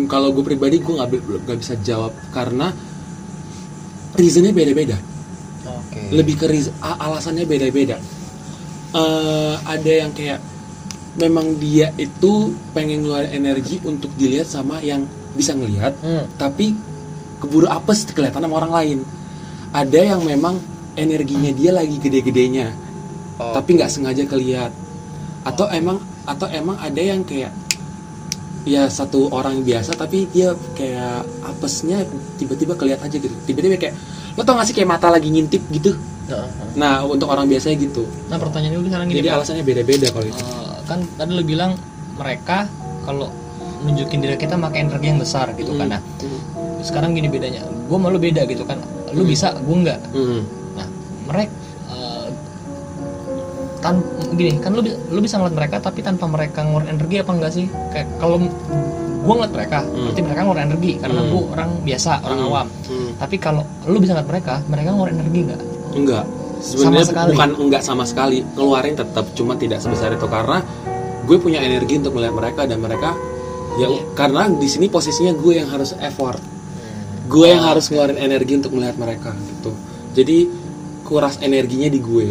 kalau 0.06 0.30
gue 0.30 0.42
pribadi 0.44 0.78
gue 0.78 0.94
nggak 0.94 1.10
nggak 1.46 1.58
bisa 1.58 1.74
jawab 1.80 2.14
karena 2.30 2.70
reasonnya 4.14 4.52
beda-beda 4.52 4.98
Oke. 5.64 6.02
lebih 6.12 6.36
ke 6.36 6.46
reason- 6.46 6.74
alasannya 6.80 7.46
beda-beda 7.46 7.98
Eh, 8.88 9.56
ada 9.68 9.92
yang 9.94 10.10
kayak 10.12 10.40
memang 11.18 11.60
dia 11.60 11.92
itu 11.98 12.56
pengen 12.72 13.04
ngeluarin 13.04 13.36
energi 13.36 13.84
untuk 13.84 14.10
dilihat 14.14 14.48
sama 14.48 14.80
yang 14.80 15.04
bisa 15.34 15.52
ngelihat 15.52 15.92
Hmm. 16.00 16.24
tapi 16.36 16.72
keburu 17.40 17.68
apes 17.70 18.08
kelihatan 18.12 18.44
sama 18.44 18.56
orang 18.60 18.74
lain. 18.74 19.00
Ada 19.72 20.16
yang 20.16 20.22
memang 20.24 20.58
energinya 20.98 21.52
dia 21.54 21.76
lagi 21.76 22.02
gede-gedenya 22.02 22.88
Oh, 23.38 23.54
tapi 23.54 23.78
nggak 23.78 23.92
sengaja 23.94 24.26
kelihat 24.26 24.74
atau 25.46 25.70
emang 25.70 26.02
atau 26.26 26.50
emang 26.50 26.74
ada 26.82 26.98
yang 26.98 27.22
kayak 27.22 27.54
ya 28.66 28.90
satu 28.90 29.30
orang 29.30 29.62
biasa 29.62 29.94
tapi 29.94 30.26
dia 30.34 30.58
kayak 30.74 31.24
apesnya 31.46 32.02
tiba-tiba 32.42 32.74
kelihatan 32.74 33.06
aja 33.06 33.18
gitu. 33.22 33.32
Tiba-tiba 33.46 33.78
kayak 33.78 33.96
lo 34.36 34.42
tau 34.42 34.58
gak 34.58 34.68
sih 34.70 34.76
kayak 34.76 34.90
mata 34.90 35.08
lagi 35.14 35.30
ngintip 35.30 35.64
gitu? 35.70 35.94
Nah, 36.76 37.08
untuk 37.08 37.32
orang 37.32 37.48
biasanya 37.48 37.78
gitu. 37.80 38.04
Nah 38.28 38.36
pertanyaan 38.42 38.82
dulu 38.82 38.90
sekarang 38.92 39.08
gini 39.08 39.18
jadi 39.24 39.30
alasannya 39.38 39.64
beda-beda 39.64 40.08
kalau 40.12 40.28
itu. 40.28 40.42
Eh, 40.42 40.78
kan 40.90 41.00
tadi 41.16 41.32
lu 41.32 41.44
bilang 41.46 41.72
mereka 42.18 42.66
kalau 43.06 43.30
nunjukin 43.80 44.20
diri 44.20 44.36
kita 44.36 44.56
pakai 44.56 44.80
energi 44.84 45.08
yang 45.08 45.20
besar 45.20 45.52
gitu 45.54 45.74
kan 45.74 45.88
nah 45.90 46.02
sekarang 46.80 47.12
gini 47.12 47.28
bedanya 47.28 47.62
gue 47.62 47.98
malu 47.98 48.18
beda 48.18 48.46
gitu 48.46 48.64
kan 48.64 48.78
lu 49.10 49.22
Hmm. 49.22 49.30
bisa 49.30 49.48
gue 49.54 49.78
nggak 49.78 50.00
Hmm. 50.12 50.42
nah 50.74 50.88
mereka 51.26 51.54
tan 53.78 54.02
gini 54.34 54.58
kan 54.58 54.74
lu 54.74 54.82
lu 54.84 55.20
bisa 55.22 55.38
ngeliat 55.38 55.56
mereka 55.56 55.76
tapi 55.80 56.02
tanpa 56.02 56.26
mereka 56.26 56.60
ngeluarin 56.62 56.98
energi 56.98 57.16
apa 57.18 57.32
enggak 57.32 57.52
sih 57.54 57.66
kayak 57.92 58.08
kalau 58.18 58.42
gue 59.18 59.34
ngeliat 59.34 59.54
mereka 59.54 59.80
Hmm. 59.82 60.04
berarti 60.04 60.22
mereka 60.24 60.40
ngeluarin 60.42 60.66
energi 60.68 60.92
karena 60.98 61.20
Hmm. 61.20 61.30
gue 61.30 61.42
orang 61.48 61.70
biasa 61.84 62.12
orang 62.22 62.40
Hmm. 62.40 62.48
awam 62.50 62.68
Hmm. 62.84 63.10
tapi 63.16 63.36
kalau 63.38 63.64
lu 63.86 63.98
bisa 63.98 64.12
ngeliat 64.12 64.30
mereka 64.30 64.54
mereka 64.66 64.90
ngeluarin 64.92 65.18
energi 65.20 65.40
nggak 65.46 65.62
enggak 65.94 66.24
sebenarnya 66.58 67.06
sekali. 67.06 67.30
bukan 67.32 67.50
enggak 67.60 67.82
sama 67.82 68.04
sekali 68.04 68.38
keluarin 68.52 68.96
tetap 68.96 69.26
cuma 69.32 69.54
tidak 69.56 69.78
sebesar 69.78 70.10
itu 70.12 70.26
karena 70.26 70.58
gue 71.24 71.38
punya 71.38 71.60
energi 71.60 71.94
untuk 71.98 72.18
melihat 72.18 72.34
mereka 72.34 72.62
dan 72.66 72.80
mereka 72.80 73.14
ya 73.78 73.88
Iya. 73.88 74.02
karena 74.18 74.50
di 74.50 74.68
sini 74.68 74.90
posisinya 74.90 75.34
gue 75.38 75.54
yang 75.62 75.70
harus 75.70 75.94
effort. 76.02 76.42
Gue 77.28 77.52
yang 77.52 77.64
harus 77.64 77.92
ngeluarin 77.92 78.18
energi 78.18 78.56
untuk 78.56 78.72
melihat 78.74 78.96
mereka 78.96 79.32
gitu. 79.36 79.72
Jadi 80.16 80.48
kuras 81.04 81.38
energinya 81.44 81.88
di 81.92 82.00
gue 82.00 82.28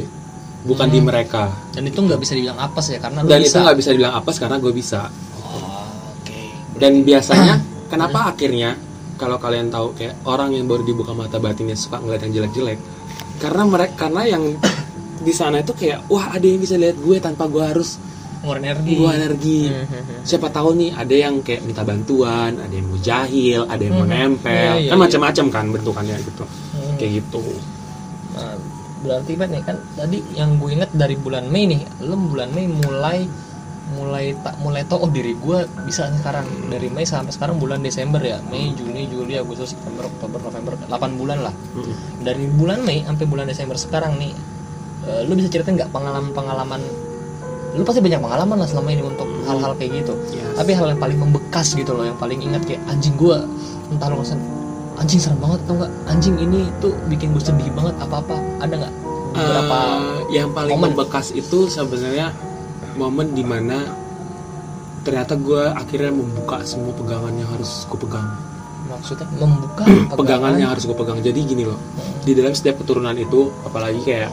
bukan 0.67 0.89
di 0.91 0.99
mereka. 1.01 1.53
Dan 1.71 1.87
itu 1.87 2.03
nggak 2.03 2.19
bisa 2.21 2.33
dibilang 2.35 2.59
apes 2.59 2.87
ya 2.91 2.99
karena 2.99 3.23
dan 3.23 3.41
bisa. 3.41 3.49
itu 3.49 3.57
nggak 3.63 3.79
bisa 3.79 3.91
dibilang 3.95 4.15
apa 4.19 4.31
karena 4.35 4.57
gue 4.59 4.73
bisa. 4.75 5.01
Oh, 5.41 5.87
oke. 6.17 6.41
Dan 6.77 7.07
biasanya 7.07 7.55
kenapa 7.93 8.35
akhirnya 8.35 8.75
kalau 9.17 9.41
kalian 9.41 9.73
tahu 9.73 9.97
kayak 9.97 10.17
orang 10.29 10.53
yang 10.53 10.67
baru 10.69 10.83
dibuka 10.85 11.13
mata 11.17 11.41
batinnya 11.41 11.77
suka 11.79 12.03
ngeliat 12.03 12.27
yang 12.29 12.43
jelek-jelek? 12.43 12.79
Karena 13.39 13.63
mereka 13.69 13.95
karena 14.09 14.23
yang 14.27 14.45
di 15.17 15.33
sana 15.33 15.61
itu 15.61 15.73
kayak 15.73 16.09
wah 16.13 16.33
ada 16.33 16.45
yang 16.45 16.61
bisa 16.61 16.77
lihat 16.77 16.97
gue 17.01 17.17
tanpa 17.21 17.49
gue 17.49 17.65
harus 17.65 17.97
ngeluarin 18.47 18.65
energi. 18.71 18.95
Gue 18.95 19.11
energi. 19.11 19.59
Hmm, 19.67 20.23
siapa 20.23 20.47
tahu 20.49 20.69
nih 20.79 20.91
ada 20.95 21.15
yang 21.15 21.43
kayak 21.43 21.67
minta 21.67 21.83
bantuan 21.83 22.55
ada 22.55 22.71
yang 22.71 22.87
mau 22.87 22.97
jahil 22.97 23.67
ada 23.67 23.83
yang 23.83 23.99
mau 23.99 24.07
Hmm. 24.07 24.15
nempel. 24.15 24.55
Iya, 24.55 24.87
iya, 24.87 24.91
kan 24.95 24.97
iya. 24.97 25.03
macam-macam 25.03 25.47
kan 25.51 25.65
bentukannya 25.75 26.17
gitu. 26.23 26.45
Hmm. 26.47 26.95
kayak 26.97 27.11
gitu. 27.19 27.43
Nah, 28.33 28.55
berarti 29.03 29.33
Pat 29.35 29.49
nih 29.51 29.63
kan 29.63 29.77
tadi 29.93 30.19
yang 30.33 30.57
gue 30.57 30.71
inget 30.71 30.91
dari 30.95 31.17
bulan 31.17 31.51
Mei 31.51 31.67
nih, 31.67 31.83
lu 32.01 32.15
bulan 32.31 32.55
Mei 32.55 32.71
mulai 32.71 33.27
mulai 33.87 34.35
tak 34.43 34.59
mulai 34.59 34.83
tau 34.83 34.99
oh 34.99 35.11
diri 35.11 35.35
gue 35.35 35.59
bisa 35.83 36.11
sekarang. 36.13 36.47
Dari 36.67 36.91
Mei 36.91 37.07
sampai 37.07 37.31
sekarang 37.31 37.57
bulan 37.57 37.79
Desember 37.81 38.19
ya. 38.19 38.39
Mei 38.47 38.71
Juni 38.73 39.07
Juli 39.07 39.35
Agustus 39.35 39.75
September 39.75 40.07
Oktober 40.07 40.43
November 40.43 40.75
8 40.87 41.15
bulan 41.15 41.39
lah. 41.43 41.55
Dari 42.19 42.47
bulan 42.51 42.83
Mei 42.83 43.03
sampai 43.03 43.27
bulan 43.27 43.47
Desember 43.47 43.79
sekarang 43.79 44.19
nih 44.19 44.35
eh, 45.07 45.23
lu 45.23 45.39
bisa 45.39 45.47
ceritain 45.47 45.79
nggak 45.79 45.95
pengalaman-pengalaman 45.95 46.83
lu 47.77 47.85
pasti 47.85 48.01
banyak 48.01 48.19
pengalaman 48.19 48.57
lah 48.57 48.67
selama 48.67 48.89
ini 48.91 49.03
untuk 49.03 49.29
hal-hal 49.45 49.73
kayak 49.75 50.01
gitu. 50.01 50.13
Yes. 50.31 50.57
tapi 50.57 50.73
hal 50.73 50.87
yang 50.89 50.99
paling 50.99 51.19
membekas 51.19 51.73
gitu 51.73 51.93
loh 51.93 52.03
yang 52.03 52.17
paling 52.17 52.41
ingat 52.41 52.65
kayak 52.65 52.81
anjing 52.87 53.13
gue 53.15 53.37
entah 53.89 54.09
lo 54.09 54.19
ngesen 54.19 54.41
anjing 54.97 55.21
serem 55.21 55.37
banget 55.37 55.61
atau 55.63 55.75
enggak? 55.77 55.93
Anjing 56.07 56.37
ini 56.37 56.61
tuh 56.79 56.97
bikin 57.07 57.31
gue 57.31 57.43
sedih 57.43 57.69
banget 57.71 57.93
apa 57.99 58.17
apa 58.19 58.35
ada 58.59 58.75
nggak 58.79 58.95
beberapa 59.31 59.79
Eh, 59.79 60.01
yang 60.33 60.49
paling 60.51 60.73
momen? 60.73 60.85
membekas 60.91 61.31
itu 61.31 61.69
sebenarnya 61.69 62.33
momen 62.95 63.31
di 63.31 63.45
mana 63.45 63.85
ternyata 65.03 65.37
gue 65.37 65.71
akhirnya 65.71 66.11
membuka 66.11 66.65
semua 66.65 66.91
pegangan 66.91 67.31
yang 67.31 67.47
harus 67.47 67.85
gue 67.87 67.99
pegang. 68.01 68.27
Maksudnya 68.87 69.27
membuka 69.37 69.85
pegangan 70.19 70.57
yang 70.57 70.71
harus 70.73 70.83
gue 70.83 70.97
pegang. 70.97 71.21
Jadi 71.21 71.39
gini 71.45 71.63
loh 71.63 71.79
di 72.23 72.33
dalam 72.33 72.51
setiap 72.51 72.81
keturunan 72.81 73.15
itu 73.15 73.53
apalagi 73.63 74.01
kayak 74.01 74.33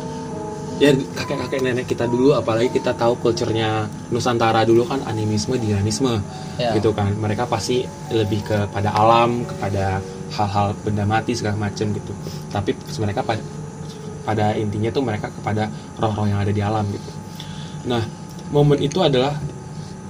ya 0.82 0.90
kakek-kakek 0.94 1.62
nenek 1.62 1.86
kita 1.86 2.10
dulu 2.10 2.34
apalagi 2.34 2.74
kita 2.74 2.98
tahu 2.98 3.18
culture-nya 3.22 3.86
Nusantara 4.10 4.66
dulu 4.66 4.86
kan 4.88 5.02
animisme 5.06 5.58
dinamisme 5.58 6.22
Ya. 6.54 6.70
gitu 6.78 6.94
kan. 6.94 7.10
Mereka 7.18 7.50
pasti 7.50 7.82
lebih 8.14 8.46
kepada 8.46 8.94
alam 8.94 9.42
kepada 9.42 9.98
hal-hal 10.38 10.78
benda 10.86 11.02
mati 11.02 11.34
segala 11.34 11.58
macam 11.58 11.90
gitu. 11.90 12.14
Tapi 12.54 12.78
mereka 13.02 13.26
pada 13.26 13.42
pada 14.24 14.46
intinya 14.54 14.94
tuh 14.94 15.02
mereka 15.02 15.34
kepada 15.34 15.66
roh-roh 15.98 16.30
yang 16.30 16.46
ada 16.46 16.54
di 16.54 16.62
alam 16.62 16.86
gitu. 16.94 17.10
Nah 17.90 18.06
momen 18.54 18.78
itu 18.86 19.02
adalah 19.02 19.34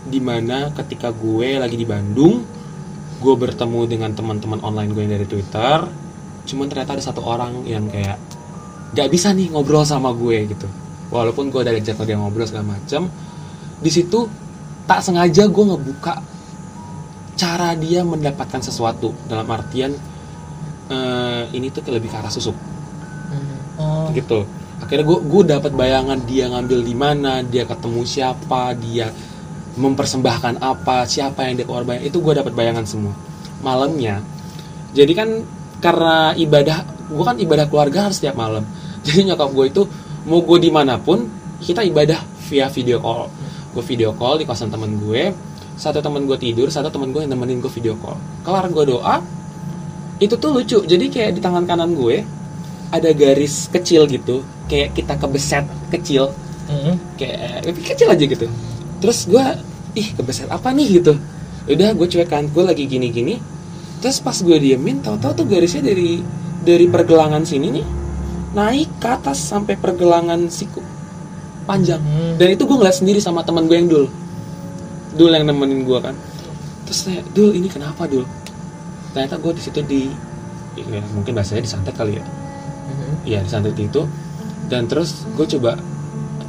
di 0.04 0.20
mana 0.20 0.68
ketika 0.76 1.16
gue 1.16 1.56
lagi 1.56 1.80
di 1.80 1.88
Bandung 1.88 2.44
gue 3.24 3.36
bertemu 3.40 3.88
dengan 3.88 4.12
teman-teman 4.12 4.60
online 4.60 4.92
gue 4.92 5.02
yang 5.08 5.14
dari 5.16 5.28
Twitter 5.28 5.78
cuman 6.44 6.68
ternyata 6.68 7.00
ada 7.00 7.04
satu 7.08 7.24
orang 7.24 7.64
yang 7.64 7.88
kayak 7.88 8.20
gak 8.94 9.10
bisa 9.10 9.34
nih 9.34 9.50
ngobrol 9.50 9.84
sama 9.84 10.14
gue 10.14 10.48
gitu. 10.50 10.70
Walaupun 11.14 11.54
gue 11.54 11.62
udah 11.62 11.74
ajak 11.74 11.98
dia 12.06 12.18
ngobrol 12.18 12.46
segala 12.46 12.78
macam 12.78 13.10
di 13.84 13.92
situ 13.92 14.26
tak 14.88 15.04
sengaja 15.04 15.50
gue 15.50 15.64
ngebuka 15.66 16.14
cara 17.34 17.74
dia 17.78 18.06
mendapatkan 18.06 18.62
sesuatu. 18.62 19.14
Dalam 19.26 19.46
artian 19.50 19.92
eh, 20.90 21.44
ini 21.54 21.70
tuh 21.74 21.86
lebih 21.90 22.10
ke 22.10 22.18
arah 22.18 22.32
susuk 22.34 22.56
oh. 23.78 24.10
Gitu. 24.14 24.46
Akhirnya 24.82 25.06
gue 25.06 25.20
gue 25.26 25.44
dapat 25.48 25.72
bayangan 25.74 26.20
dia 26.28 26.50
ngambil 26.52 26.80
di 26.84 26.96
mana 26.96 27.42
dia 27.42 27.64
ketemu 27.64 28.02
siapa 28.04 28.76
dia 28.78 29.10
mempersembahkan 29.74 30.62
apa 30.62 31.10
siapa 31.10 31.50
yang 31.50 31.58
dia 31.58 31.68
korban. 31.68 31.98
Itu 32.02 32.22
gue 32.22 32.34
dapat 32.38 32.54
bayangan 32.54 32.86
semua. 32.86 33.14
Malamnya 33.64 34.22
jadi 34.94 35.14
kan 35.18 35.30
karena 35.82 36.38
ibadah 36.38 36.86
gue 37.10 37.26
kan 37.26 37.38
ibadah 37.42 37.66
keluarga 37.68 38.08
harus 38.08 38.22
setiap 38.22 38.38
malam 38.38 38.64
jadi 39.06 39.34
nyokap 39.34 39.50
gue 39.52 39.66
itu 39.70 39.82
mau 40.28 40.40
gue 40.40 40.60
di 40.60 40.72
mana 40.72 40.96
pun 41.00 41.28
kita 41.64 41.84
ibadah 41.84 42.20
via 42.48 42.68
video 42.72 43.00
call. 43.00 43.32
Gue 43.74 43.84
video 43.84 44.12
call 44.16 44.42
di 44.42 44.46
kosan 44.48 44.72
temen 44.72 45.00
gue 45.00 45.32
satu 45.74 46.06
temen 46.06 46.30
gue 46.30 46.38
tidur 46.38 46.70
satu 46.70 46.94
temen 46.94 47.10
gue 47.10 47.26
yang 47.26 47.32
nemenin 47.36 47.60
gue 47.60 47.72
video 47.72 47.96
call. 48.00 48.16
Kelar 48.44 48.68
gue 48.72 48.84
doa 48.88 49.20
itu 50.20 50.36
tuh 50.40 50.50
lucu. 50.56 50.80
Jadi 50.84 51.12
kayak 51.12 51.36
di 51.36 51.42
tangan 51.44 51.68
kanan 51.68 51.96
gue 51.96 52.24
ada 52.94 53.10
garis 53.12 53.68
kecil 53.74 54.06
gitu 54.08 54.46
kayak 54.72 54.96
kita 54.96 55.20
kebeset 55.20 55.66
kecil. 55.92 56.32
Mm. 56.64 56.96
kayak 57.20 57.68
tapi 57.68 57.80
kecil 57.84 58.08
aja 58.08 58.24
gitu. 58.24 58.48
Terus 59.04 59.28
gue 59.28 59.46
ih 60.00 60.16
kebeset 60.16 60.48
apa 60.48 60.72
nih? 60.72 61.04
gitu. 61.04 61.20
Udah 61.68 61.92
gue 61.92 62.08
cuek 62.08 62.32
kan 62.32 62.48
gue 62.48 62.64
lagi 62.64 62.88
gini 62.88 63.12
gini 63.12 63.36
terus 64.04 64.20
pas 64.20 64.36
gue 64.36 64.58
diemin 64.60 65.00
tahu-tahu 65.00 65.32
tuh 65.32 65.46
garisnya 65.48 65.80
dari 65.80 66.20
dari 66.60 66.92
pergelangan 66.92 67.48
sini 67.48 67.72
nih 67.72 67.86
naik 68.54 68.90
ke 69.02 69.08
atas 69.10 69.42
sampai 69.42 69.74
pergelangan 69.76 70.46
siku 70.48 70.82
panjang. 71.64 72.00
Hmm. 72.00 72.36
dan 72.36 72.48
itu 72.54 72.64
gue 72.68 72.76
ngeliat 72.76 72.98
sendiri 73.00 73.20
sama 73.24 73.42
teman 73.42 73.66
gue 73.66 73.78
yang 73.78 73.90
dul. 73.90 74.06
Dul 75.16 75.32
yang 75.32 75.48
nemenin 75.48 75.88
gue 75.88 76.00
kan. 76.00 76.16
Terus 76.84 77.00
saya 77.08 77.22
dul 77.32 77.56
ini 77.56 77.72
kenapa 77.72 78.06
dul? 78.06 78.28
Ternyata 79.16 79.40
gue 79.40 79.52
di 79.56 79.62
situ 79.64 79.80
di 79.86 80.12
ya, 80.76 81.02
mungkin 81.16 81.34
bahasanya 81.38 81.64
disantet 81.64 81.96
kali 81.96 82.20
ya. 82.20 82.24
Mhm. 82.24 83.14
Iya 83.24 83.40
di 83.46 83.50
santet 83.50 83.76
itu. 83.80 84.04
Dan 84.68 84.92
terus 84.92 85.24
gue 85.34 85.46
coba 85.58 85.80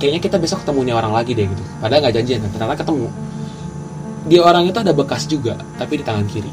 kayaknya 0.02 0.20
kita 0.20 0.36
besok 0.42 0.66
ketemunya 0.66 0.98
orang 0.98 1.14
lagi 1.14 1.32
deh 1.32 1.46
gitu. 1.46 1.62
Padahal 1.78 2.08
nggak 2.08 2.14
janjian 2.20 2.42
kan 2.42 2.50
ternyata 2.50 2.76
ketemu. 2.82 3.08
Di 4.24 4.36
orang 4.40 4.64
itu 4.66 4.78
ada 4.80 4.92
bekas 4.96 5.28
juga 5.30 5.54
tapi 5.78 6.00
di 6.00 6.04
tangan 6.04 6.26
kiri. 6.26 6.50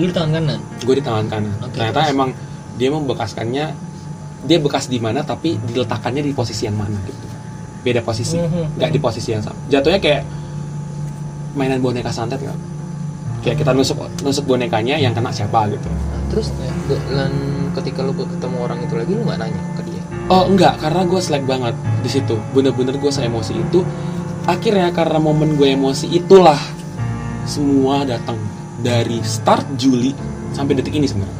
Lu 0.00 0.08
di 0.08 0.14
tangan 0.14 0.40
kanan? 0.40 0.60
Gue 0.80 0.94
di 0.96 1.04
tangan 1.04 1.26
kanan. 1.28 1.54
Oke, 1.60 1.76
ternyata 1.76 2.00
terus? 2.00 2.14
emang 2.16 2.30
dia 2.80 2.88
membekaskannya 2.88 3.91
dia 4.42 4.58
bekas 4.58 4.86
di 4.86 4.98
mana 4.98 5.22
tapi 5.22 5.54
diletakkannya 5.56 6.22
di 6.22 6.32
posisi 6.32 6.66
yang 6.66 6.74
mana 6.74 6.98
gitu 7.02 7.26
beda 7.82 8.02
posisi 8.02 8.38
Mhm. 8.38 8.78
nggak 8.78 8.90
di 8.90 8.98
posisi 8.98 9.28
yang 9.30 9.42
sama 9.42 9.58
jatuhnya 9.66 9.98
kayak 9.98 10.22
mainan 11.52 11.78
boneka 11.78 12.10
santet 12.10 12.38
nggak 12.38 12.58
kayak 13.42 13.56
kita 13.58 13.70
nusuk 13.70 13.98
nusuk 14.22 14.46
bonekanya 14.46 14.96
yang 14.96 15.12
kena 15.12 15.30
siapa 15.30 15.66
gitu 15.68 15.90
Nah, 15.90 16.22
terus 16.30 16.50
dan 16.88 17.32
ketika 17.74 18.02
lu 18.02 18.14
ketemu 18.14 18.56
orang 18.60 18.78
itu 18.80 18.94
lagi 18.94 19.12
lu 19.12 19.22
nggak 19.22 19.38
nanya 19.38 19.62
ke 19.74 19.82
dia 19.86 20.02
Oh 20.30 20.46
enggak, 20.46 20.78
karena 20.78 21.02
gue 21.02 21.18
selek 21.18 21.44
banget 21.44 21.74
di 22.00 22.08
situ. 22.08 22.38
Bener-bener 22.54 22.94
gue 22.94 23.10
emosi 23.10 23.52
itu. 23.52 23.82
Akhirnya 24.46 24.88
karena 24.94 25.18
momen 25.18 25.58
gue 25.58 25.74
emosi 25.74 26.08
itulah 26.08 26.56
semua 27.44 28.06
datang 28.06 28.38
dari 28.80 29.18
start 29.20 29.66
Juli 29.74 30.14
sampai 30.52 30.78
detik 30.78 30.94
ini 30.94 31.04
sebenarnya. 31.04 31.36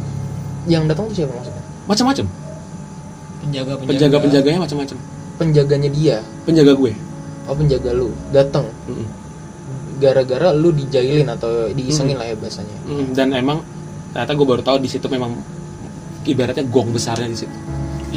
yang 0.67 0.85
datang 0.87 1.09
tuh 1.09 1.15
siapa 1.15 1.33
maksudnya 1.33 1.63
Macam-macam. 1.87 2.27
Penjaga 3.43 3.73
penjaga 3.75 3.89
Penjaga-penjaganya 3.89 4.61
macam-macam. 4.61 4.97
penjaganya 5.35 5.91
dia 5.91 6.17
Penjaga 6.43 6.73
gue. 6.73 6.93
oh 7.43 7.55
penjaga 7.55 7.91
lu 7.91 8.09
datang 8.31 8.67
Mm-mm. 8.87 9.07
gara-gara 9.99 10.51
lu 10.53 10.71
dijailin 10.71 11.27
atau 11.29 11.71
diisengin 11.71 12.15
lah 12.15 12.27
ya 12.27 12.35
bahasanya 12.35 12.77
Mm, 12.83 13.07
Dan 13.13 13.31
emang 13.33 13.59
ternyata 14.11 14.33
gue 14.33 14.47
baru 14.47 14.61
tahu 14.61 14.79
di 14.79 14.89
situ 14.89 15.07
memang 15.07 15.35
ibaratnya 16.23 16.63
gong 16.65 16.91
besarnya 16.91 17.27
di 17.27 17.37
situ. 17.37 17.57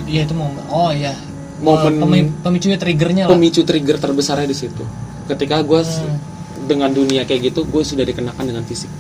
iya 0.03 0.21
itu 0.21 0.33
momen 0.33 0.61
oh 0.67 0.89
iya 0.89 1.13
Momen- 1.55 1.97
pemi- 1.97 2.31
pemicunya 2.38 2.75
triggernya 2.75 3.23
lah 3.25 3.31
Pemicu 3.31 3.63
trigger 3.63 3.95
terbesarnya 3.95 4.43
di 4.43 4.53
situ. 4.53 4.83
Ketika 5.25 5.63
gue 5.63 5.79
Hmm. 5.79 6.19
dengan 6.61 6.91
dunia 6.91 7.23
kayak 7.23 7.47
gitu, 7.47 7.63
gue 7.63 7.79
sudah 7.79 8.03
dikenakan 8.03 8.43
dengan 8.43 8.61
fisik. 8.61 8.91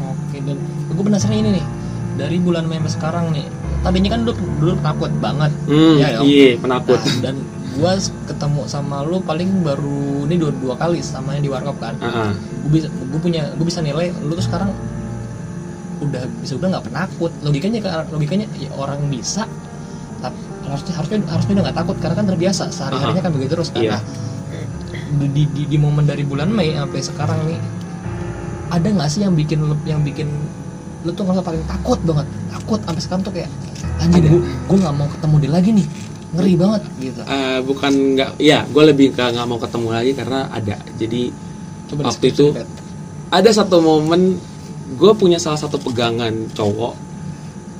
Oke, 0.00 0.40
dan 0.40 0.56
gue 0.88 1.04
penasaran 1.04 1.36
ini 1.36 1.60
nih. 1.60 1.64
Dari 2.16 2.36
bulan 2.38 2.64
Mei 2.64 2.80
sampai 2.80 2.88
sekarang 2.90 3.24
nih. 3.30 3.44
Tadinya 3.82 4.10
kan 4.14 4.20
dulu 4.22 4.34
dulu 4.62 4.72
takut 4.78 5.10
banget. 5.18 5.50
Hmm, 5.66 5.94
Iya 5.98 6.08
dong. 6.18 6.24
iya, 6.26 6.48
penakut. 6.54 6.98
Nah, 7.02 7.18
dan 7.18 7.36
gue 7.72 7.92
ketemu 8.30 8.60
sama 8.68 9.02
lu 9.02 9.18
paling 9.24 9.48
baru 9.64 10.28
ini 10.28 10.36
dua, 10.38 10.52
dua 10.54 10.74
kali 10.78 11.02
sama 11.02 11.34
yang 11.34 11.42
di 11.42 11.50
warkop 11.50 11.76
kan. 11.82 11.98
Ah, 11.98 12.30
ah. 12.30 12.32
Gue 12.66 12.78
bisa 12.78 12.86
gue 12.88 13.20
punya 13.20 13.50
gue 13.58 13.66
bisa 13.66 13.82
nilai 13.82 14.14
lu 14.22 14.38
tuh 14.38 14.44
sekarang 14.46 14.70
udah 15.98 16.22
bisa 16.38 16.54
udah 16.54 16.68
nggak 16.78 16.84
penakut. 16.86 17.32
Logikanya 17.42 17.78
kan- 17.82 18.10
logikanya 18.14 18.46
ya 18.54 18.70
orang 18.78 19.02
bisa 19.10 19.46
tapi 20.22 20.38
harusnya 20.70 20.92
harusnya 20.94 21.18
harusnya 21.26 21.52
udah 21.58 21.64
nggak 21.66 21.78
takut 21.82 21.96
karena 21.98 22.14
kan 22.14 22.26
terbiasa 22.30 22.62
sehari 22.70 22.94
harinya 23.02 23.22
kan 23.26 23.32
begitu 23.34 23.58
terus 23.58 23.68
kan. 23.74 23.82
Iya. 23.82 23.98
Nah, 23.98 24.02
di, 25.12 25.44
di, 25.44 25.62
di, 25.68 25.76
momen 25.76 26.08
dari 26.08 26.24
bulan 26.24 26.48
Mei 26.48 26.72
sampai 26.72 27.00
sekarang 27.04 27.38
nih 27.44 27.58
ada 28.72 28.88
nggak 28.88 29.08
sih 29.12 29.20
yang 29.20 29.36
bikin 29.36 29.60
yang 29.84 30.00
bikin 30.00 30.28
lu 31.04 31.10
tuh 31.12 31.26
ngerasa 31.26 31.44
paling 31.44 31.64
takut 31.68 31.98
banget 32.06 32.26
takut 32.52 32.80
sampai 32.84 33.02
sekarang 33.02 33.22
tuh 33.24 33.32
kayak 33.34 33.50
anjir 33.98 34.22
gue 34.28 34.76
nggak 34.76 34.94
mau 34.94 35.08
ketemu 35.08 35.34
dia 35.40 35.52
lagi 35.52 35.70
nih. 35.72 35.86
Ngeri 36.32 36.54
banget 36.56 36.82
gitu. 36.96 37.20
Eh, 37.28 37.58
bukan 37.60 37.92
nggak 38.16 38.30
ya 38.40 38.64
gue 38.64 38.82
lebih 38.88 39.12
ke 39.12 39.20
nggak 39.20 39.46
mau 39.48 39.60
ketemu 39.60 39.88
lagi 39.92 40.12
karena 40.16 40.40
ada. 40.48 40.76
Jadi 40.96 41.22
coba 41.92 42.00
Waktu 42.08 42.26
itu- 42.32 42.52
Bet. 42.56 42.68
ada 43.28 43.50
satu 43.52 43.80
momen 43.84 44.40
gue 44.96 45.12
punya 45.16 45.36
salah 45.36 45.60
satu 45.60 45.76
pegangan 45.76 46.32
cowok. 46.56 46.94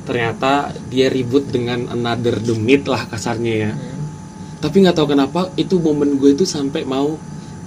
Ternyata 0.03 0.75
dia 0.91 1.07
ribut 1.09 1.47
dengan 1.49 1.87
another 1.93 2.37
the 2.43 2.53
meat 2.53 2.85
lah 2.89 3.07
kasarnya 3.09 3.55
ya. 3.55 3.73
Tapi 4.61 4.77
nggak 4.85 4.95
tahu 4.99 5.16
kenapa 5.16 5.49
itu 5.57 5.79
momen 5.81 6.20
gue 6.20 6.37
itu 6.37 6.45
sampai 6.45 6.85
mau 6.85 7.16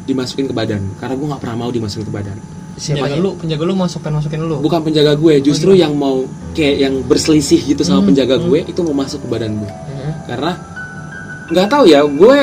dimasukin 0.06 0.46
ke 0.46 0.54
badan. 0.54 0.86
Karena 1.02 1.18
gue 1.18 1.28
nggak 1.34 1.42
pernah 1.42 1.58
mau 1.66 1.72
dimasukin 1.74 2.06
ke 2.06 2.14
badan 2.14 2.38
siapa 2.76 3.08
penjaga 3.08 3.24
lu 3.24 3.32
penjaga 3.40 3.64
lu 3.64 3.74
masukin 3.74 4.12
masukin 4.12 4.40
lu. 4.44 4.56
Bukan 4.60 4.80
penjaga 4.84 5.16
gue 5.16 5.34
justru 5.40 5.72
yang 5.74 5.96
mau 5.96 6.28
kayak 6.52 6.76
yang 6.78 6.94
berselisih 7.08 7.64
gitu 7.64 7.82
sama 7.82 8.04
Hmm, 8.04 8.12
penjaga 8.12 8.36
hmm. 8.36 8.46
gue 8.52 8.60
itu 8.68 8.80
mau 8.84 8.96
masuk 9.00 9.24
ke 9.24 9.28
badan 9.32 9.56
gue. 9.60 9.72
Karena 10.28 10.52
nggak 11.46 11.68
tahu 11.70 11.84
ya 11.88 12.02
gue 12.04 12.38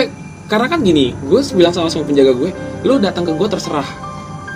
karena 0.49 0.67
kan 0.69 0.81
gini 0.81 1.13
gue 1.27 1.41
bilang 1.53 1.73
sama 1.73 1.93
sama 1.93 2.09
penjaga 2.09 2.33
gue 2.33 2.51
lu 2.83 2.97
datang 2.97 3.29
ke 3.29 3.33
gue 3.33 3.49
terserah. 3.49 3.89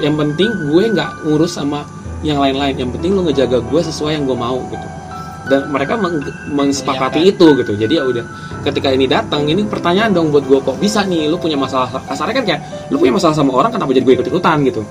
Yang 0.01 0.15
penting 0.17 0.51
gue 0.73 0.85
nggak 0.93 1.11
ngurus 1.29 1.57
sama 1.57 1.85
yang 2.25 2.41
lain-lain 2.41 2.75
yang 2.77 2.91
penting 2.91 3.13
lu 3.13 3.21
ngejaga 3.29 3.61
gue 3.61 3.81
sesuai 3.85 4.17
yang 4.17 4.25
gue 4.25 4.37
mau 4.37 4.57
gitu. 4.73 4.89
Dan 5.47 5.71
mereka 5.71 5.95
meng- 5.95 6.27
mensepakati 6.51 7.23
Iya, 7.23 7.31
itu 7.39 7.47
gitu. 7.63 7.73
Jadi 7.79 7.95
ya 7.95 8.03
udah 8.03 8.25
ketika 8.67 8.91
ini 8.91 9.07
datang 9.07 9.47
ini 9.47 9.63
pertanyaan 9.63 10.11
dong 10.11 10.35
buat 10.35 10.43
gue 10.43 10.59
kok 10.59 10.75
bisa 10.83 11.07
nih 11.07 11.31
lu 11.31 11.39
punya 11.39 11.55
masalah? 11.55 11.87
Kasarnya 12.03 12.35
kan 12.35 12.45
kayak 12.49 12.61
lu 12.91 12.99
punya 12.99 13.15
masalah 13.15 13.37
sama 13.37 13.55
orang 13.55 13.71
kenapa 13.71 13.95
jadi 13.95 14.03
gue 14.03 14.15
ikut 14.19 14.27
ikutan 14.27 14.59
gitu 14.67 14.83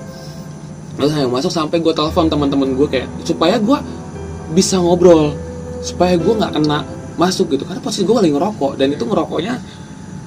Terus 0.96 1.12
saya 1.12 1.28
masuk 1.28 1.52
sampai 1.52 1.76
gue 1.84 1.92
telepon 1.92 2.26
teman-teman 2.32 2.72
gue 2.72 2.88
kayak 2.88 3.08
supaya 3.22 3.60
gue 3.60 3.78
bisa 4.56 4.80
ngobrol 4.80 5.36
supaya 5.84 6.16
gue 6.16 6.32
nggak 6.32 6.56
kena 6.56 6.82
masuk 7.20 7.52
gitu. 7.52 7.68
Karena 7.68 7.80
posisi 7.84 8.08
gue 8.08 8.16
lagi 8.16 8.32
ngerokok 8.32 8.72
dan 8.80 8.88
itu 8.96 9.04
ngerokoknya 9.04 9.54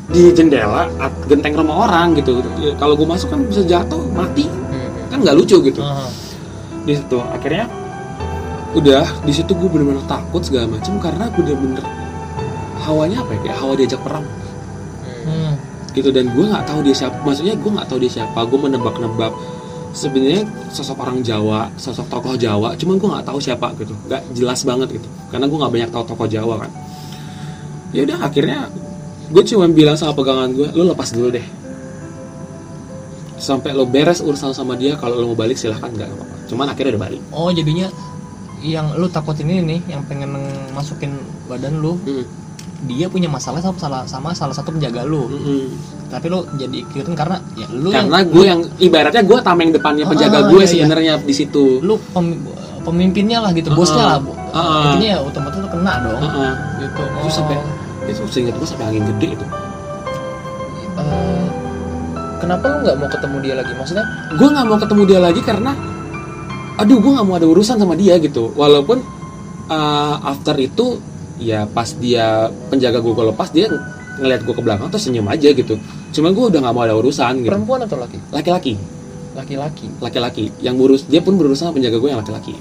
di 0.09 0.34
jendela 0.34 0.89
genteng 1.30 1.53
rumah 1.57 1.89
orang 1.89 2.17
gitu. 2.17 2.41
Ya, 2.61 2.74
kalau 2.78 2.93
gue 2.93 3.05
masuk 3.09 3.34
kan 3.34 3.41
bisa 3.49 3.65
jatuh 3.65 4.01
mati. 4.13 4.45
Kan 5.09 5.26
nggak 5.26 5.36
lucu 5.38 5.57
gitu. 5.65 5.82
Di 6.86 6.93
situ 6.97 7.17
akhirnya 7.17 7.65
udah 8.78 9.26
di 9.26 9.34
situ 9.34 9.57
gue 9.57 9.65
bener-bener 9.65 10.05
takut 10.05 10.45
segala 10.45 10.70
macam 10.70 11.01
karena 11.01 11.26
bener-bener 11.34 11.82
hawanya 12.86 13.26
apa 13.26 13.34
ya? 13.34 13.39
Kayak 13.49 13.57
hawa 13.57 13.74
diajak 13.74 14.01
perang. 14.05 14.26
Hmm. 15.20 15.53
gitu 15.89 16.13
dan 16.13 16.30
gue 16.32 16.45
nggak 16.45 16.70
tahu 16.70 16.86
dia 16.86 16.95
siapa 16.95 17.17
maksudnya 17.26 17.57
gue 17.57 17.70
nggak 17.70 17.88
tahu 17.89 17.97
dia 18.01 18.22
siapa. 18.22 18.39
Gue 18.45 18.61
menebak-nebak 18.61 19.34
sebenarnya 19.94 20.46
sosok 20.70 21.02
orang 21.02 21.26
Jawa 21.26 21.70
sosok 21.76 22.06
tokoh 22.08 22.38
Jawa 22.38 22.78
cuman 22.78 22.96
gue 23.02 23.10
nggak 23.10 23.26
tahu 23.26 23.40
siapa 23.42 23.74
gitu. 23.82 23.94
Nggak 24.08 24.22
jelas 24.38 24.60
banget 24.64 24.88
gitu. 25.02 25.08
Karena 25.34 25.46
gue 25.50 25.58
nggak 25.58 25.74
banyak 25.74 25.90
tahu 25.90 26.04
tokoh 26.14 26.28
Jawa 26.30 26.56
kan. 26.66 26.72
Ya 27.90 28.06
udah 28.06 28.18
akhirnya 28.22 28.70
gue 29.30 29.44
cuma 29.46 29.66
bilang 29.70 29.98
sama 29.98 30.14
pegangan 30.14 30.50
gue 30.54 30.68
lo 30.74 30.94
lepas 30.94 31.10
dulu 31.14 31.30
deh. 31.34 31.46
Sampai 33.40 33.72
lo 33.72 33.88
beres 33.88 34.20
urusan 34.20 34.52
sama 34.52 34.76
dia 34.76 35.00
kalau 35.00 35.18
lo 35.18 35.26
mau 35.34 35.38
balik 35.38 35.56
silahkan 35.56 35.90
nggak 35.90 36.10
apa-apa. 36.12 36.36
Cuman 36.50 36.68
akhirnya 36.70 36.98
udah 36.98 37.04
balik. 37.08 37.22
Oh 37.34 37.50
jadinya 37.50 37.88
yang 38.60 38.92
lu 39.00 39.08
takutin 39.08 39.48
ini 39.48 39.62
nih 39.64 39.96
yang 39.96 40.04
pengen 40.04 40.36
masukin 40.76 41.16
badan 41.48 41.80
lu 41.80 41.96
Mm, 42.04 42.26
dia 42.80 43.05
punya 43.05 43.28
masalah 43.28 43.59
sama 43.59 43.76
salah 43.76 44.01
sama 44.05 44.30
salah 44.32 44.55
satu 44.55 44.72
penjaga 44.72 45.03
lu 45.03 45.28
mm, 45.28 45.36
mm. 45.36 45.65
tapi 46.07 46.26
lu 46.28 46.47
jadi 46.55 46.78
ikutin 46.80 47.11
karena 47.11 47.38
ya 47.53 47.67
lu 47.70 47.91
karena 47.91 48.24
yang, 48.24 48.30
gue 48.32 48.45
yang 48.47 48.61
ibaratnya 48.80 49.24
gue 49.24 49.38
tameng 49.43 49.70
depannya 49.70 50.05
penjaga 50.07 50.38
Ah, 50.39 50.43
gue 50.47 50.59
iya, 50.59 50.63
iya. 50.63 50.72
sebenarnya 50.80 51.13
di 51.20 51.34
situ 51.36 51.84
lu 51.84 51.99
pem- 52.09 52.39
pemimpinnya 52.82 53.43
lah 53.43 53.51
gitu 53.51 53.70
Ah, 53.70 53.76
bosnya 53.76 54.03
ah. 54.03 54.09
lah 54.15 54.17
Ah, 54.49 54.57
ah. 54.57 54.82
intinya 54.89 55.07
ya 55.13 55.20
otomatis 55.22 55.59
lu 55.59 55.70
kena 55.70 55.93
dong 56.01 56.20
Heeh. 56.20 56.51
gitu 56.82 57.03
Terus 57.03 57.34
sampai 57.36 57.57
itu 58.07 58.22
seingat 58.26 58.55
gue 58.55 58.67
sampai 58.67 58.86
angin 58.89 59.03
gede 59.05 59.28
itu 59.36 59.45
Eh, 60.99 61.45
kenapa 62.39 62.63
lu 62.65 62.78
nggak 62.84 62.95
mau 62.97 63.07
ketemu 63.07 63.38
dia 63.39 63.53
lagi 63.55 63.72
maksudnya 63.74 64.05
gue 64.34 64.47
nggak 64.47 64.65
mau 64.65 64.78
ketemu 64.80 65.01
dia 65.05 65.20
lagi 65.20 65.41
karena 65.43 65.72
aduh 66.76 66.97
gue 66.97 67.11
nggak 67.11 67.28
mau 67.28 67.36
ada 67.36 67.47
urusan 67.47 67.76
sama 67.76 67.93
dia 67.93 68.15
gitu 68.17 68.51
walaupun 68.55 69.03
uh, 69.67 70.15
after 70.24 70.55
itu 70.55 70.99
ya 71.40 71.66
pas 71.66 71.88
dia 71.96 72.52
penjaga 72.68 73.00
gue 73.00 73.14
lepas 73.32 73.50
dia 73.50 73.72
ngeliat 74.20 74.44
gue 74.44 74.52
ke 74.54 74.62
belakang 74.62 74.88
terus 74.92 75.08
senyum 75.08 75.26
aja 75.32 75.50
gitu. 75.56 75.80
Cuman 76.12 76.36
gue 76.36 76.46
udah 76.52 76.60
nggak 76.60 76.76
mau 76.76 76.84
ada 76.84 76.96
urusan 77.00 77.48
gitu. 77.48 77.50
Perempuan 77.50 77.88
atau 77.88 77.98
laki? 77.98 78.20
Laki-laki. 78.36 78.74
Laki-laki. 79.34 79.88
Laki-laki. 80.04 80.46
Yang 80.60 80.76
berus 80.76 81.02
dia 81.08 81.24
pun 81.24 81.40
berurusan 81.40 81.72
sama 81.72 81.80
penjaga 81.80 81.98
gue 81.98 82.10
yang 82.12 82.20
laki-laki. 82.20 82.54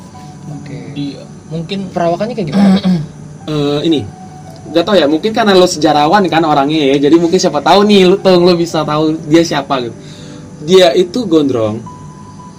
Oke. 0.54 0.78
Di 0.94 1.18
mungkin 1.50 1.90
perawakannya 1.90 2.34
kayak 2.38 2.48
gimana? 2.54 2.78
Eh, 3.48 3.80
ini. 3.88 4.04
Gak 4.76 4.84
tau 4.84 4.92
ya 4.92 5.08
mungkin 5.08 5.32
karena 5.32 5.56
lo 5.56 5.64
sejarawan 5.64 6.20
kan 6.28 6.44
orangnya 6.44 6.92
ya 6.92 7.08
jadi 7.08 7.16
mungkin 7.16 7.40
siapa 7.40 7.64
tahu 7.64 7.88
nih 7.88 8.04
lo 8.04 8.20
tuh 8.20 8.36
lo 8.36 8.52
bisa 8.52 8.84
tahu 8.84 9.16
dia 9.24 9.40
siapa 9.40 9.80
gitu. 9.80 9.96
Dia 10.68 10.92
itu 10.92 11.24
gondrong 11.24 11.80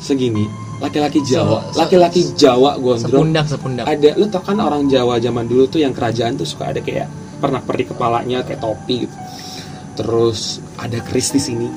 segini 0.02 0.50
laki-laki 0.80 1.20
Jawa. 1.24 1.60
laki-laki 1.76 2.22
Jawa 2.36 2.80
gondrong 2.80 3.12
sepundak 3.12 3.46
sepundak. 3.52 3.86
Ada 3.86 4.16
lu 4.16 4.26
tau 4.32 4.44
kan 4.44 4.58
orang 4.60 4.88
Jawa 4.88 5.20
zaman 5.20 5.46
dulu 5.46 5.68
tuh 5.68 5.84
yang 5.84 5.92
kerajaan 5.92 6.40
tuh 6.40 6.48
suka 6.48 6.72
ada 6.72 6.80
kayak 6.80 7.08
pernah 7.40 7.60
perih 7.64 7.88
kepalanya 7.92 8.44
kayak 8.48 8.64
topi 8.64 9.08
gitu. 9.08 9.16
Terus 10.00 10.64
ada 10.80 10.98
keris 11.04 11.36
di 11.36 11.42
sini. 11.44 11.68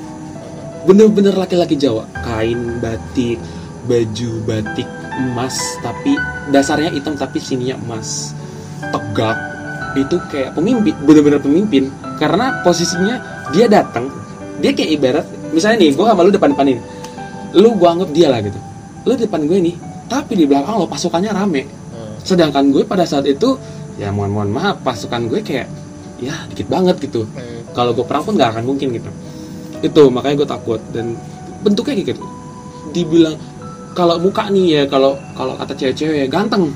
Bener-bener 0.87 1.35
laki-laki 1.35 1.75
Jawa. 1.75 2.07
Kain 2.23 2.79
batik 2.79 3.39
baju 3.83 4.31
batik 4.47 4.87
emas 5.13 5.59
tapi 5.83 6.15
dasarnya 6.49 6.95
hitam 6.95 7.19
tapi 7.19 7.43
sininya 7.43 7.75
emas. 7.83 8.31
Tegak. 8.79 9.37
Itu 9.93 10.17
kayak 10.31 10.55
pemimpin 10.55 10.95
bener-bener 11.03 11.43
pemimpin. 11.43 11.91
Karena 12.17 12.63
posisinya 12.63 13.19
dia 13.51 13.67
datang 13.67 14.23
dia 14.63 14.71
kayak 14.71 14.91
ibarat 14.95 15.25
misalnya 15.51 15.83
nih 15.83 15.91
gue 15.95 16.05
sama 16.05 16.21
lu 16.21 16.31
depan-depanin 16.33 16.77
lu 17.57 17.75
gue 17.77 17.89
anggap 17.89 18.09
dia 18.13 18.27
lah 18.29 18.39
gitu 18.41 18.59
lu 19.03 19.13
depan 19.15 19.43
gue 19.43 19.59
nih 19.59 19.75
tapi 20.07 20.35
di 20.37 20.45
belakang 20.45 20.79
lo 20.79 20.85
pasukannya 20.87 21.31
rame. 21.31 21.63
Hmm. 21.93 22.15
sedangkan 22.23 22.71
gue 22.71 22.83
pada 22.87 23.03
saat 23.03 23.25
itu 23.27 23.55
ya 23.99 24.09
mohon 24.09 24.31
mohon 24.33 24.49
maaf 24.49 24.81
pasukan 24.81 25.29
gue 25.29 25.43
kayak 25.43 25.67
ya 26.23 26.33
dikit 26.49 26.67
banget 26.71 26.97
gitu. 27.03 27.27
Hmm. 27.27 27.67
kalau 27.75 27.91
gue 27.91 28.05
perang 28.05 28.23
pun 28.23 28.33
nggak 28.37 28.55
akan 28.57 28.63
mungkin 28.63 28.93
gitu. 28.95 29.09
Itu 29.83 30.07
makanya 30.07 30.35
gue 30.45 30.47
takut. 30.47 30.81
Dan 30.95 31.19
bentuknya 31.61 31.99
kayak 31.99 32.07
gitu. 32.15 32.23
Dibilang 32.95 33.35
kalau 33.93 34.17
muka 34.17 34.47
nih 34.47 34.65
ya 34.71 34.83
kalau 34.87 35.19
kalau 35.35 35.53
kata 35.59 35.73
cewek-cewek 35.75 36.17
ya 36.23 36.27
ganteng. 36.31 36.71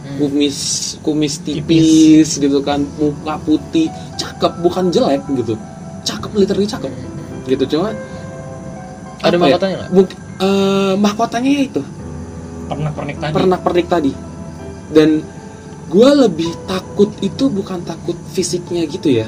Hmm. 0.00 0.16
kumis 0.16 0.56
kumis 1.04 1.44
tipis, 1.44 2.40
gitu 2.40 2.60
kan. 2.64 2.84
Muka 3.00 3.36
putih 3.44 3.88
cakep 4.16 4.52
bukan 4.64 4.88
jelek 4.92 5.22
gitu. 5.36 5.56
Cakep 6.04 6.30
literally 6.36 6.68
cakep. 6.68 6.92
Gitu 7.48 7.64
cuma 7.76 7.92
Ada 9.20 9.36
apa 9.36 9.46
ya? 9.48 9.56
nggak? 9.56 9.88
Mungkin- 9.92 10.20
eh, 10.40 10.94
mahkotanya 10.96 11.50
ya 11.50 11.62
itu 11.66 11.82
pernah 12.66 12.90
pernik 12.90 13.16
tadi 13.18 13.32
pernak 13.32 13.60
pernik 13.60 13.86
tadi 13.86 14.12
dan 14.90 15.22
gue 15.86 16.10
lebih 16.16 16.50
takut 16.64 17.10
itu 17.20 17.44
bukan 17.46 17.82
takut 17.82 18.14
fisiknya 18.28 18.86
gitu 18.86 19.10
ya 19.12 19.26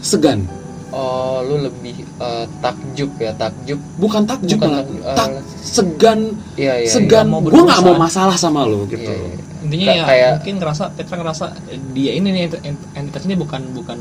segan 0.00 0.44
Oh, 0.92 1.40
lu 1.40 1.56
lebih 1.58 2.04
eh, 2.20 2.44
takjub 2.60 3.16
ya, 3.16 3.32
takjub. 3.32 3.80
bukan 3.96 4.28
takjub 4.28 4.60
Bukan 4.60 4.68
malah 4.68 4.84
takjub, 4.84 5.00
eh, 5.00 5.16
tak 5.16 5.28
segan 5.56 6.20
Iya, 6.52 6.74
iya. 6.78 6.90
segan 6.90 7.24
nggak 7.24 7.32
mau 7.32 7.40
gue 7.40 7.62
nggak 7.64 7.80
mau 7.82 7.96
masalah 7.98 8.36
sama 8.36 8.68
lo 8.68 8.84
gitu 8.84 9.00
Iya, 9.00 9.16
iya. 9.16 9.40
intinya 9.64 9.86
ya 9.88 10.04
kayak- 10.04 10.32
mungkin 10.36 10.54
ngerasa 10.60 10.84
Petra 10.92 11.16
ngerasa 11.16 11.44
eh, 11.66 11.80
dia 11.96 12.12
ini 12.12 12.28
nih 12.30 12.42
ent- 12.46 12.60
ent- 12.66 12.86
entitas 12.92 13.24
ini 13.24 13.34
bukan 13.34 13.72
bukan 13.72 13.96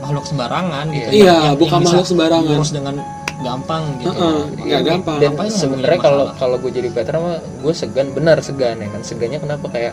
makhluk 0.00 0.26
sembarangan 0.26 0.84
gitu 0.90 1.06
Iya. 1.06 1.14
Iya, 1.14 1.34
Yang- 1.46 1.54
bukan 1.54 1.70
yang 1.70 1.78
bisa 1.78 1.86
makhluk 1.92 2.08
sembarangan. 2.08 2.50
diurus 2.50 2.70
dengan 2.72 2.94
gampang 3.36 3.82
gitu. 3.98 4.10
Heeh, 4.10 4.38
nggak 4.62 4.80
Ini- 4.80 4.88
gampang. 4.88 5.16
Dan 5.16 5.30
Ngapain 5.32 5.50
sebenarnya 5.50 5.98
kalau 5.98 6.24
kalau 6.34 6.56
gue 6.56 6.70
jadi 6.70 6.88
Petra 6.88 7.16
mah 7.16 7.36
gue 7.40 7.72
segan, 7.72 8.06
benar 8.10 8.38
segan 8.40 8.76
ya 8.76 8.88
kan. 8.88 9.00
Segannya 9.00 9.38
kenapa? 9.38 9.66
Kayak 9.68 9.92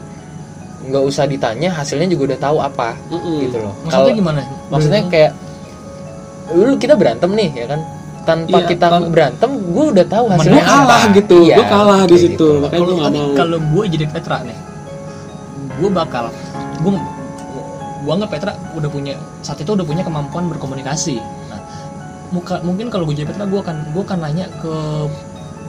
nggak 0.82 1.04
usah 1.04 1.26
ditanya 1.26 1.70
hasilnya 1.72 2.08
juga 2.08 2.34
udah 2.34 2.40
tahu 2.42 2.58
apa 2.60 2.98
Mm-mm. 3.08 3.38
gitu 3.44 3.58
loh. 3.60 3.74
maksudnya 3.80 3.94
Kalau 3.94 4.10
gimana? 4.12 4.42
maksudnya 4.68 5.02
kayak 5.08 5.32
dulu 6.50 6.74
kita 6.76 6.94
berantem 6.96 7.30
nih 7.32 7.50
ya 7.56 7.68
kan. 7.68 7.82
Tanpa 8.22 8.54
Iya, 8.56 8.68
kita 8.68 8.86
tan- 8.88 9.10
berantem 9.10 9.50
gue 9.68 9.86
udah 9.92 10.06
tahu 10.06 10.26
hasilnya 10.30 10.54
gue 10.56 10.66
kalah 10.68 11.02
apa. 11.02 11.16
gitu 11.16 11.38
Iya, 11.40 11.56
gue 11.56 11.66
kalah 11.68 12.02
di 12.04 12.16
situ. 12.16 12.30
gitu. 12.30 12.48
makanya 12.60 12.78
gue 12.78 12.86
kalau 12.86 12.98
nggak 13.00 13.14
mau. 13.20 13.34
kalau 13.34 13.58
gue 13.60 13.84
jadi 13.90 14.06
Petra 14.08 14.38
nih 14.42 14.58
gue 15.74 15.90
bakal 15.90 16.26
gue 16.78 16.92
gue 18.00 18.12
anggap 18.12 18.30
Petra 18.30 18.52
udah 18.72 18.90
punya 18.90 19.14
saat 19.42 19.58
itu 19.58 19.72
udah 19.72 19.82
punya 19.82 20.02
kemampuan 20.02 20.46
berkomunikasi 20.48 21.18
muka 22.32 22.60
mungkin 22.62 22.88
kalau 22.88 23.04
gue 23.04 23.14
jadi 23.14 23.28
Petra 23.28 23.44
gue 23.44 23.60
akan 23.60 23.78
gue 23.92 24.02
akan 24.02 24.20
nanya 24.22 24.46
ke 24.58 24.74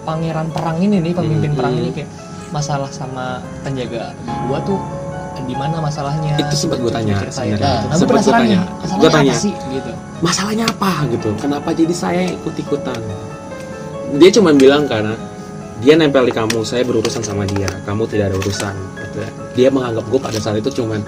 pangeran 0.02 0.48
perang 0.48 0.78
ini 0.78 0.98
nih 0.98 1.12
pemimpin 1.12 1.50
Hmm, 1.50 1.58
perang 1.58 1.74
ini 1.74 1.90
kayak 1.92 2.10
masalah 2.50 2.86
sama 2.88 3.38
penjaga 3.62 4.14
gue 4.20 4.58
tuh 4.64 4.78
di 5.42 5.54
mana 5.54 5.80
masalahnya 5.80 6.38
Itu 6.38 6.54
sempat 6.56 6.78
gua 6.78 6.92
tanya 6.92 7.18
Ceritain. 7.18 7.34
sebenarnya. 7.50 7.66
Nah, 7.66 7.82
gue 7.82 7.96
Sempat 7.96 8.10
penasaran 8.14 8.40
tanya. 8.40 8.60
masalahnya 8.78 9.10
tanya. 9.10 9.32
apa 9.32 9.40
sih 9.40 9.52
gitu 9.68 9.90
masalahnya 10.20 10.64
apa 10.68 10.90
gitu 11.08 11.28
kenapa 11.34 11.68
jadi 11.72 11.94
saya 11.96 12.22
ikut 12.30 12.54
ikutan 12.56 13.00
dia 14.14 14.30
cuma 14.30 14.50
bilang 14.52 14.84
karena 14.84 15.18
dia 15.78 15.94
nempel 15.94 16.22
di 16.22 16.30
kamu 16.30 16.62
saya 16.62 16.84
berurusan 16.84 17.20
sama 17.20 17.42
dia 17.44 17.66
kamu 17.82 18.06
tidak 18.06 18.30
ada 18.30 18.36
urusan 18.38 18.74
Gitu 19.02 19.18
ya. 19.18 19.30
dia 19.52 19.68
menganggap 19.68 20.04
gue 20.06 20.20
pada 20.20 20.38
saat 20.38 20.56
itu 20.56 20.70
cuman 20.72 21.00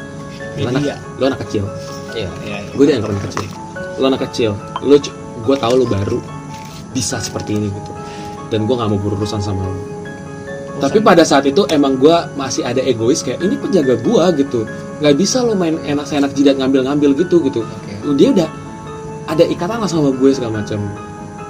lo 0.57 0.69
anak, 0.69 0.83
lo 1.15 1.25
anak 1.25 1.41
kecil 1.47 1.65
Iya. 2.11 2.31
ya, 2.43 2.59
ya. 2.59 2.71
gue 2.71 2.85
dianggap 2.85 3.11
anak 3.11 3.25
kecil 3.29 3.47
lo 3.95 4.05
anak 4.05 4.23
kecil 4.25 4.51
lo 4.81 4.97
gue 5.45 5.57
tahu 5.61 5.75
lo 5.81 5.87
baru 5.87 6.19
bisa 6.97 7.21
seperti 7.21 7.57
ini 7.61 7.69
gitu. 7.71 7.93
Dan 8.49 8.69
gue 8.69 8.75
nggak 8.77 8.91
mau 8.91 9.01
berurusan 9.01 9.41
sama 9.41 9.65
lo 9.65 9.95
tapi 10.83 10.99
pada 10.99 11.23
saat 11.23 11.47
itu 11.47 11.63
emang 11.71 11.95
gue 11.95 12.17
masih 12.35 12.67
ada 12.67 12.83
egois 12.83 13.23
kayak 13.23 13.39
ini 13.47 13.55
penjaga 13.55 13.95
gue 13.95 14.25
gitu. 14.43 14.67
Nggak 14.99 15.15
bisa 15.15 15.47
lo 15.47 15.55
main 15.55 15.79
enak-enak 15.79 16.35
jidat 16.35 16.59
ngambil-ngambil 16.59 17.15
gitu 17.15 17.39
gitu. 17.47 17.63
Oke. 17.63 17.95
dia 18.19 18.35
udah 18.35 18.49
ada 19.31 19.45
ikatan 19.47 19.79
lah 19.81 19.89
sama 19.89 20.13
gue 20.13 20.31
segala 20.35 20.61
macam 20.61 20.85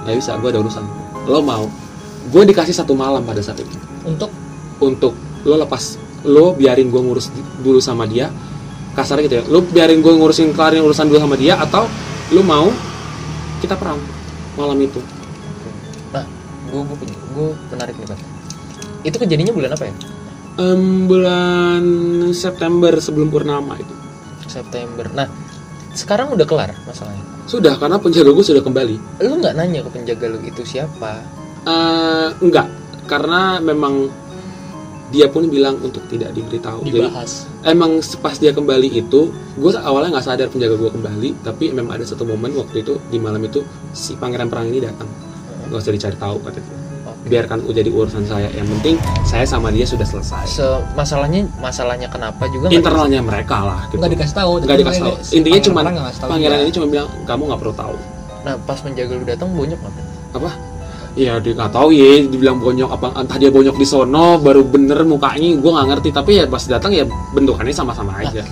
nggak 0.05 0.15
bisa 0.21 0.37
gue 0.37 0.49
ada 0.53 0.59
urusan. 0.61 0.85
Lo 1.25 1.41
mau. 1.41 1.65
Gue 2.29 2.45
dikasih 2.45 2.73
satu 2.73 2.93
malam 2.93 3.25
pada 3.25 3.41
saat 3.41 3.57
itu. 3.61 3.77
Untuk? 4.05 4.29
Untuk 4.77 5.13
lo 5.45 5.57
lepas 5.57 5.97
lo 6.25 6.53
biarin 6.53 6.93
gue 6.93 7.01
ngurus 7.01 7.33
dulu 7.65 7.81
sama 7.81 8.05
dia. 8.05 8.29
Kasarnya 8.93 9.25
gitu 9.25 9.35
ya. 9.41 9.43
Lo 9.49 9.65
biarin 9.65 10.05
gue 10.05 10.13
ngurusin 10.13 10.53
kelarin 10.53 10.85
urusan 10.85 11.09
dulu 11.09 11.17
sama 11.17 11.33
dia 11.33 11.57
atau 11.57 11.89
lo 12.29 12.41
mau 12.45 12.69
kita 13.65 13.75
perang 13.81 13.97
malam 14.53 14.77
itu 14.77 15.01
Nah, 16.13 16.23
gue 16.69 16.81
gue 17.35 17.49
menarik 17.73 17.97
nih 17.97 18.07
Pak. 18.07 18.19
Itu 19.03 19.17
kejadiannya 19.19 19.51
bulan 19.51 19.71
apa 19.75 19.83
ya? 19.89 19.93
Em, 20.55 21.09
bulan 21.09 21.83
September 22.31 22.93
sebelum 23.01 23.27
purnama 23.27 23.75
itu 23.75 23.91
September. 24.47 25.09
Nah, 25.11 25.27
sekarang 25.91 26.31
udah 26.31 26.45
kelar 26.47 26.71
masalahnya. 26.87 27.25
sudah 27.45 27.77
karena 27.77 28.01
penjaga 28.01 28.33
gue 28.33 28.41
sudah 28.41 28.65
kembali 28.65 29.21
Lu 29.21 29.37
nggak 29.37 29.53
nanya 29.53 29.85
ke 29.85 29.89
penjaga 29.93 30.25
lu 30.33 30.41
itu 30.41 30.65
siapa? 30.65 31.21
Eh, 31.65 32.29
enggak 32.41 32.65
karena 33.05 33.61
memang 33.61 34.09
dia 35.15 35.31
pun 35.31 35.47
bilang 35.47 35.79
untuk 35.79 36.03
tidak 36.11 36.35
diberitahu. 36.35 36.83
Jadi 36.83 36.99
dibahas. 36.99 37.47
emang 37.63 38.03
pas 38.19 38.35
dia 38.35 38.51
kembali 38.51 38.91
itu 38.91 39.31
gue 39.31 39.71
awalnya 39.79 40.19
nggak 40.19 40.25
sadar 40.27 40.47
penjaga 40.51 40.75
gue 40.75 40.91
kembali 40.91 41.29
tapi 41.39 41.71
memang 41.71 41.95
ada 41.95 42.03
satu 42.03 42.27
momen 42.27 42.51
waktu 42.59 42.83
itu 42.83 42.99
di 43.07 43.15
malam 43.15 43.39
itu 43.47 43.63
si 43.95 44.19
pangeran 44.19 44.51
perang 44.51 44.67
ini 44.67 44.83
datang. 44.83 45.07
Nggak 45.71 45.79
usah 45.79 45.93
dicari 45.95 46.17
tahu 46.19 46.37
katanya 46.43 46.71
Oke. 47.07 47.27
biarkan 47.31 47.57
jadi 47.71 47.89
urusan 47.89 48.23
saya. 48.27 48.51
Yang 48.51 48.67
penting 48.75 48.95
saya 49.23 49.45
sama 49.47 49.71
dia 49.71 49.87
sudah 49.87 50.03
selesai. 50.03 50.43
Se 50.51 50.67
masalahnya 50.99 51.47
masalahnya 51.63 52.11
kenapa 52.11 52.43
juga 52.51 52.67
internalnya 52.67 53.23
mereka 53.23 53.63
lah 53.63 53.87
gitu. 53.87 54.03
Nggak 54.03 54.11
dikasih 54.19 54.35
tahu 54.35 54.51
nggak 54.67 54.79
dikasih 54.83 55.01
tahu. 55.07 55.15
intinya 55.31 55.61
cuma 55.63 55.79
pangeran 56.27 56.59
juga. 56.59 56.65
ini 56.67 56.71
cuma 56.75 56.85
bilang 56.91 57.07
kamu 57.23 57.41
nggak 57.47 57.61
perlu 57.63 57.75
tahu. 57.79 57.95
Nah, 58.45 58.53
pas 58.61 58.77
penjaga 58.77 59.17
lu 59.17 59.25
datang 59.25 59.49
bonyok 59.57 59.79
nggak? 59.81 60.15
apa 60.35 60.51
ya 61.15 61.39
dia 61.39 61.53
nggak 61.55 61.71
tahu 61.71 61.89
ya 61.95 62.27
dibilang 62.27 62.59
bonyok 62.59 62.89
apa 62.91 63.07
entah 63.23 63.37
dia 63.39 63.47
bonyok 63.47 63.79
di 63.79 63.87
sono 63.87 64.35
baru 64.35 64.67
bener 64.67 64.99
mukanya 65.07 65.55
gue 65.55 65.71
nggak 65.71 65.87
ngerti 65.95 66.09
tapi 66.11 66.31
ya 66.39 66.45
pas 66.45 66.59
datang 66.67 66.91
ya 66.91 67.07
bentukannya 67.31 67.71
sama-sama 67.71 68.19
aja 68.19 68.43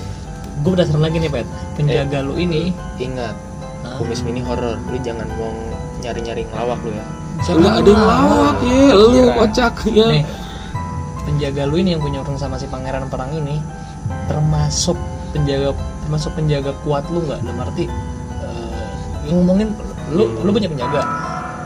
gue 0.64 0.72
penasaran 0.72 1.03
lagi 1.03 1.18
nih 1.20 1.28
pet 1.28 1.47
penjaga 1.76 2.24
lu 2.24 2.39
ini 2.39 2.72
Ingat, 2.95 3.36
ah, 3.84 3.99
kumis 3.99 4.24
mini 4.24 4.39
horor. 4.39 4.80
Lu 4.88 4.95
jangan 5.03 5.28
mau 5.36 5.51
nyari-nyari 5.99 6.47
ngelawak 6.47 6.80
lu 6.88 6.91
ya. 6.95 7.05
siapa 7.43 7.59
nggak 7.59 7.76
ada 7.84 7.89
yang 7.91 8.05
lawak 8.07 8.57
ya 8.64 8.93
lu 8.95 9.05
Kira. 9.11 9.34
kocak 9.43 9.74
ya 9.91 10.05
nih 10.07 10.24
penjaga 11.24 11.61
lu 11.68 11.76
ini 11.80 11.89
yang 11.95 12.01
punya 12.03 12.20
urusan 12.24 12.39
sama 12.39 12.55
si 12.55 12.68
pangeran 12.68 13.07
perang 13.11 13.32
ini 13.36 13.59
termasuk 14.28 14.95
penjaga 15.36 15.76
termasuk 16.07 16.32
penjaga 16.36 16.72
kuat 16.88 17.03
lu 17.11 17.24
nggak 17.28 17.39
dalam 17.43 17.57
arti 17.64 17.88
eh, 18.39 18.88
yang 19.28 19.43
ngomongin 19.43 19.68
lu 20.11 20.24
Hmm. 20.30 20.43
lu 20.45 20.49
punya 20.51 20.70
penjaga 20.70 21.01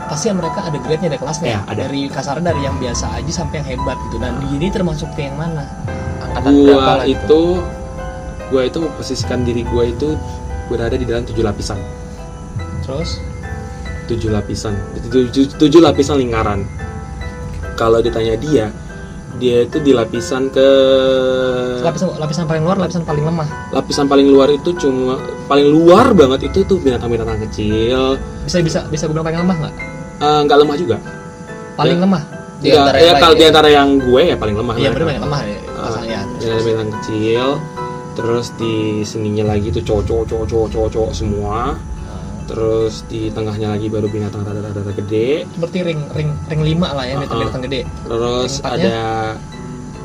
pasti 0.08 0.32
mereka 0.32 0.64
ada 0.64 0.78
grade-nya 0.80 1.08
ada 1.14 1.20
kelasnya. 1.20 1.48
Ya, 1.48 1.60
ada. 1.68 1.86
dari 1.86 2.08
kasarnya 2.08 2.44
dari 2.50 2.60
yang 2.64 2.76
biasa 2.80 3.06
aja 3.20 3.32
sampai 3.32 3.60
yang 3.62 3.68
hebat 3.76 3.96
gitu. 4.08 4.16
Dan 4.18 4.40
ini 4.50 4.66
termasuk 4.72 5.08
ke 5.14 5.28
yang 5.28 5.36
mana? 5.36 5.68
Angkatan 6.24 6.52
berapa 6.64 6.80
gua 6.80 6.94
lah 7.04 7.06
itu? 7.06 7.42
gua 8.48 8.64
itu 8.64 8.80
memposisikan 8.80 9.44
diri 9.44 9.60
gua 9.68 9.84
itu 9.84 10.16
berada 10.72 10.96
di 10.96 11.04
dalam 11.04 11.28
tujuh 11.28 11.44
lapisan. 11.44 11.76
Terus? 12.84 13.20
Tujuh 14.08 14.32
lapisan. 14.32 14.72
Tujuh, 15.12 15.52
tujuh 15.60 15.80
lapisan 15.84 16.16
lingkaran. 16.16 16.64
Kalau 17.76 18.00
ditanya 18.00 18.34
dia 18.40 18.72
dia 19.38 19.68
itu 19.68 19.78
di 19.78 19.94
lapisan 19.94 20.50
ke 20.50 20.68
lapisan 21.84 22.10
lapisan 22.18 22.44
paling 22.48 22.64
luar 22.66 22.80
lapisan 22.80 23.06
paling 23.06 23.22
lemah. 23.22 23.46
Lapisan 23.70 24.10
paling 24.10 24.26
luar 24.26 24.50
itu 24.50 24.74
cuma 24.74 25.20
paling 25.46 25.68
luar 25.70 26.10
banget 26.10 26.50
itu 26.50 26.66
tuh 26.66 26.80
binatang-binatang 26.82 27.38
kecil. 27.46 28.18
Bisa 28.42 28.58
bisa 28.64 28.80
bisa 28.90 29.06
gue 29.06 29.14
bilang 29.14 29.28
paling 29.28 29.40
lemah 29.46 29.56
nggak 29.62 29.87
Eh, 30.18 30.40
nggak 30.44 30.58
lemah 30.58 30.76
juga. 30.76 30.96
Paling 31.74 31.94
Ya. 31.94 32.04
lemah 32.04 32.22
Di 32.58 32.68
Nggak, 32.68 32.80
antara 32.82 32.98
ya 32.98 33.06
yang 33.06 33.16
kalau 33.16 33.34
di 33.34 33.38
ya? 33.38 33.48
antara 33.48 33.68
yang 33.70 33.88
gue 34.02 34.22
ya 34.24 34.34
paling 34.34 34.56
lemah 34.58 34.74
iya 34.74 34.90
bener 34.90 35.06
paling 35.06 35.22
lemah 35.22 35.40
ya 35.44 35.58
Ah, 35.70 35.82
rasanya 35.86 36.18
binatang-binatang 36.34 36.90
kecil 36.98 37.46
terus 38.18 38.46
di 38.52 38.74
sininya 39.04 39.44
lagi 39.46 39.70
tuh 39.70 39.78
cowok 39.80 40.02
cowok 40.02 40.24
cowok 40.26 40.46
cowok 40.48 40.68
cowok, 40.68 40.88
cowok 40.90 41.10
semua. 41.14 41.78
Terus 42.48 43.06
di 43.06 43.30
tengahnya 43.30 43.70
lagi 43.70 43.86
baru 43.86 44.08
binatang 44.08 44.42
rada-rada 44.42 44.80
gede. 44.90 45.46
Seperti 45.46 45.78
ring 45.86 46.00
ring 46.10 46.30
ring 46.48 46.62
lima 46.66 46.90
lah 46.90 47.04
ya 47.04 47.14
Ah, 47.14 47.18
binatang 47.20 47.30
ah. 47.30 47.42
binatang 47.44 47.62
gede. 47.62 47.80
terus 48.02 48.52
ada 48.58 48.98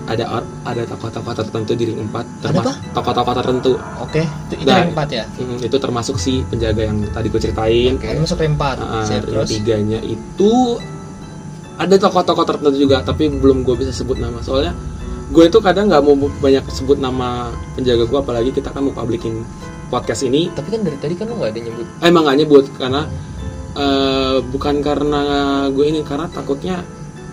ada 0.03 0.43
ada 0.67 0.83
tokoh-tokoh 0.83 1.31
tertentu 1.31 1.71
di 1.79 1.83
ring 1.87 2.03
4 2.11 2.11
Ada 2.11 2.27
termasuk 2.51 2.75
tokoh-tokoh 2.91 3.33
tertentu. 3.39 3.71
Oke 4.03 4.21
itu, 4.51 4.53
itu 4.59 4.67
Nah, 4.67 4.83
ring 4.83 4.91
empat 4.91 5.09
ya? 5.15 5.23
Hmm, 5.39 5.57
itu 5.63 5.77
termasuk 5.79 6.15
si 6.19 6.43
penjaga 6.51 6.81
yang 6.91 6.97
tadi 7.15 7.27
gue 7.31 7.39
ceritain. 7.39 7.95
Oke. 7.95 8.07
Ada 8.11 8.19
masuk 8.19 8.37
ring 8.43 8.55
empat. 8.59 8.75
Ah, 8.83 9.07
Siap, 9.07 9.23
ring 9.23 9.31
terus? 9.31 9.47
tiganya 9.47 9.99
itu 10.03 10.51
ada 11.79 11.95
tokoh-tokoh 11.95 12.45
tertentu 12.45 12.77
juga 12.77 13.01
tapi 13.01 13.31
belum 13.31 13.63
gue 13.63 13.75
bisa 13.79 13.95
sebut 13.95 14.19
nama. 14.19 14.43
Soalnya 14.43 14.75
gue 15.31 15.43
itu 15.47 15.57
kadang 15.63 15.87
nggak 15.87 16.03
mau 16.03 16.15
banyak 16.19 16.63
sebut 16.69 16.99
nama 16.99 17.49
penjaga 17.79 18.03
gue 18.03 18.19
apalagi 18.19 18.51
kita 18.51 18.75
kan 18.75 18.83
mau 18.83 18.91
publikin 18.91 19.47
podcast 19.87 20.27
ini. 20.27 20.51
Tapi 20.51 20.67
kan 20.67 20.83
dari 20.83 20.97
tadi 20.99 21.15
kan 21.15 21.31
lu 21.31 21.39
nggak 21.39 21.51
ada 21.55 21.61
nyebut. 21.63 21.87
emang 22.03 22.27
gak 22.27 22.37
nyebut 22.43 22.65
karena 22.75 23.01
eh, 23.79 24.37
bukan 24.51 24.75
karena 24.83 25.21
gue 25.71 25.85
ini 25.87 26.03
karena 26.03 26.27
takutnya 26.27 26.83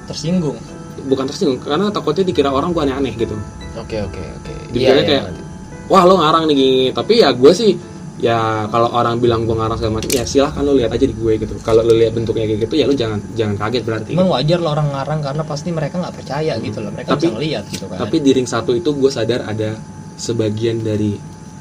tersinggung 0.07 0.57
bukan 1.03 1.25
tersinggung 1.25 1.59
karena 1.59 1.89
takutnya 1.89 2.23
dikira 2.23 2.49
orang 2.49 2.71
gue 2.71 2.83
aneh-aneh 2.83 3.13
gitu. 3.15 3.37
Oke 3.75 3.97
oke 3.99 4.21
oke. 4.21 4.53
Dikiranya 4.71 4.97
Iya, 4.97 5.07
kayak- 5.07 5.25
ngerti. 5.29 5.43
wah 5.87 6.03
lo 6.03 6.15
ngarang 6.17 6.45
nih 6.47 6.55
gini. 6.55 6.75
Tapi 6.91 7.13
ya 7.19 7.29
gue 7.31 7.53
sih 7.53 7.73
ya 8.21 8.37
kalau 8.69 8.93
orang 8.93 9.17
bilang 9.17 9.49
gue 9.49 9.57
ngarang 9.57 9.77
segala 9.77 9.97
macam 9.97 10.11
ya 10.11 10.25
silahkan 10.25 10.61
lo 10.61 10.73
lihat 10.75 10.91
aja 10.91 11.07
di 11.07 11.13
gue 11.13 11.33
gitu. 11.37 11.55
Kalau 11.61 11.81
lo 11.81 11.93
lihat 11.93 12.13
bentuknya 12.13 12.45
kayak 12.45 12.61
gitu 12.65 12.75
ya 12.75 12.85
lo 12.85 12.93
jangan 12.93 13.19
jangan 13.33 13.57
kaget 13.57 13.83
berarti. 13.83 14.11
Emang 14.13 14.29
wajar 14.29 14.59
lah 14.59 14.71
orang 14.75 14.89
ngarang 14.91 15.21
karena 15.23 15.43
pasti 15.43 15.69
mereka 15.71 15.95
nggak 15.97 16.15
percaya 16.15 16.53
gitu 16.59 16.79
loh. 16.79 16.91
Mereka 16.91 17.09
Tapi- 17.11 17.23
bisa 17.23 17.35
ngeliat 17.35 17.65
gitu 17.69 17.85
kan. 17.87 17.99
tapi 17.99 18.17
di 18.19 18.31
ring 18.31 18.45
satu 18.45 18.71
itu 18.73 18.91
gue 18.91 19.11
sadar 19.11 19.41
ada 19.45 19.81
sebagian 20.15 20.81
dari 20.81 21.17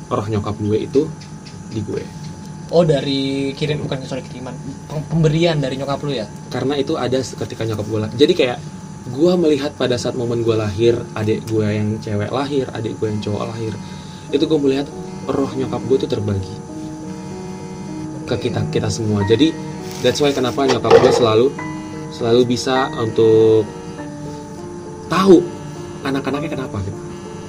roh 0.05 0.25
nyokap 0.25 0.55
gue 0.57 0.77
itu 0.79 1.01
di 1.69 1.79
gue. 1.79 2.03
Oh 2.69 2.85
dari 2.85 3.49
kirim 3.53 3.81
bukan 3.81 4.03
sorry 4.03 4.21
kiriman. 4.21 4.53
Pem- 4.85 5.05
pemberian 5.07 5.57
dari 5.57 5.73
nyokap 5.73 6.01
lu 6.01 6.13
ya? 6.13 6.29
Karena 6.49 6.75
itu 6.75 6.93
ada 6.93 7.17
ketika 7.17 7.63
nyokap 7.63 7.85
gue 7.87 7.99
lah 7.99 8.09
jadi 8.11 8.33
kayak 8.35 8.57
gue 9.09 9.33
melihat 9.35 9.73
pada 9.73 9.97
saat 9.97 10.13
momen 10.13 10.45
gue 10.45 10.53
lahir 10.53 10.97
adik 11.17 11.45
gue 11.49 11.65
yang 11.65 11.97
cewek 11.97 12.29
lahir 12.29 12.69
adik 12.73 12.93
gue 13.01 13.07
yang 13.09 13.21
cowok 13.21 13.43
lahir 13.49 13.73
itu 14.29 14.43
gue 14.45 14.59
melihat 14.61 14.87
roh 15.25 15.51
nyokap 15.57 15.81
gue 15.89 15.97
itu 15.97 16.07
terbagi 16.07 16.55
ke 18.29 18.35
kita 18.37 18.61
kita 18.69 18.89
semua 18.93 19.25
jadi 19.25 19.49
that's 20.05 20.21
why 20.21 20.29
kenapa 20.29 20.69
nyokap 20.69 20.93
gue 20.93 21.13
selalu 21.13 21.47
selalu 22.13 22.41
bisa 22.45 22.89
untuk 22.97 23.65
tahu 25.09 25.41
anak-anaknya 26.05 26.49
kenapa 26.53 26.77
gitu 26.85 26.99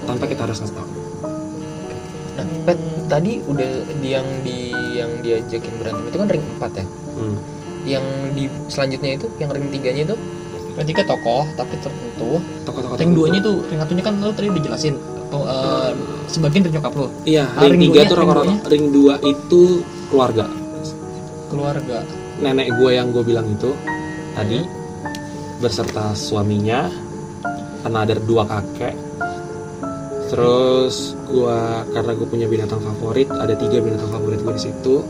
tanpa 0.09 0.25
kita 0.25 0.49
harus 0.49 0.65
ngasih 0.65 0.77
tahu 0.77 0.91
Nah, 2.41 2.47
Pet, 2.65 2.79
tadi 3.05 3.43
udah 3.45 3.73
di 4.01 4.09
yang 4.17 4.29
di 4.41 4.73
yang 4.97 5.11
diajakin 5.21 5.75
berantem 5.77 6.09
itu 6.09 6.17
kan 6.17 6.29
ring 6.31 6.45
4 6.57 6.81
ya. 6.81 6.87
Hmm. 6.87 7.37
Yang 7.85 8.05
di 8.33 8.45
selanjutnya 8.73 9.11
itu 9.21 9.27
yang 9.37 9.51
ring 9.53 9.69
tiganya 9.69 10.03
itu 10.09 10.17
ring 10.79 10.87
tiga 10.87 11.03
tokoh 11.07 11.43
tapi 11.57 11.75
tertentu. 11.81 12.39
Tokoh-tokoh 12.67 12.97
ring 13.01 13.13
duanya 13.17 13.41
tuh 13.43 13.65
ring 13.67 13.79
satunya 13.81 14.05
kan 14.05 14.15
lu 14.21 14.33
tadi 14.35 14.47
udah 14.51 14.63
jelasin. 14.63 14.95
Oh, 15.31 15.47
eh, 15.47 15.95
sebagian 16.27 16.67
dari 16.67 16.75
nyokap 16.75 16.91
lu 16.99 17.07
iya 17.23 17.47
Ah, 17.55 17.63
ring, 17.71 17.79
ring 17.79 17.95
tiga 17.95 18.11
tuh 18.11 18.19
duanya? 18.19 18.59
ring 18.67 18.85
dua 18.91 19.15
itu 19.23 19.87
keluarga. 20.11 20.51
Keluarga. 21.47 22.03
Nenek 22.43 22.75
gue 22.75 22.91
yang 22.99 23.15
gue 23.15 23.23
bilang 23.23 23.47
itu 23.47 23.71
tadi 24.35 24.59
berserta 25.63 26.17
suaminya 26.19 26.91
karena 27.87 27.99
ada 28.03 28.19
dua 28.19 28.43
kakek. 28.43 28.97
Terus 30.31 31.15
gue 31.27 31.59
karena 31.95 32.11
gue 32.15 32.27
punya 32.27 32.47
binatang 32.51 32.83
favorit 32.83 33.31
ada 33.31 33.55
tiga 33.55 33.79
binatang 33.79 34.11
favorit 34.11 34.43
gue 34.43 34.55
di 34.59 34.63
situ. 34.67 35.03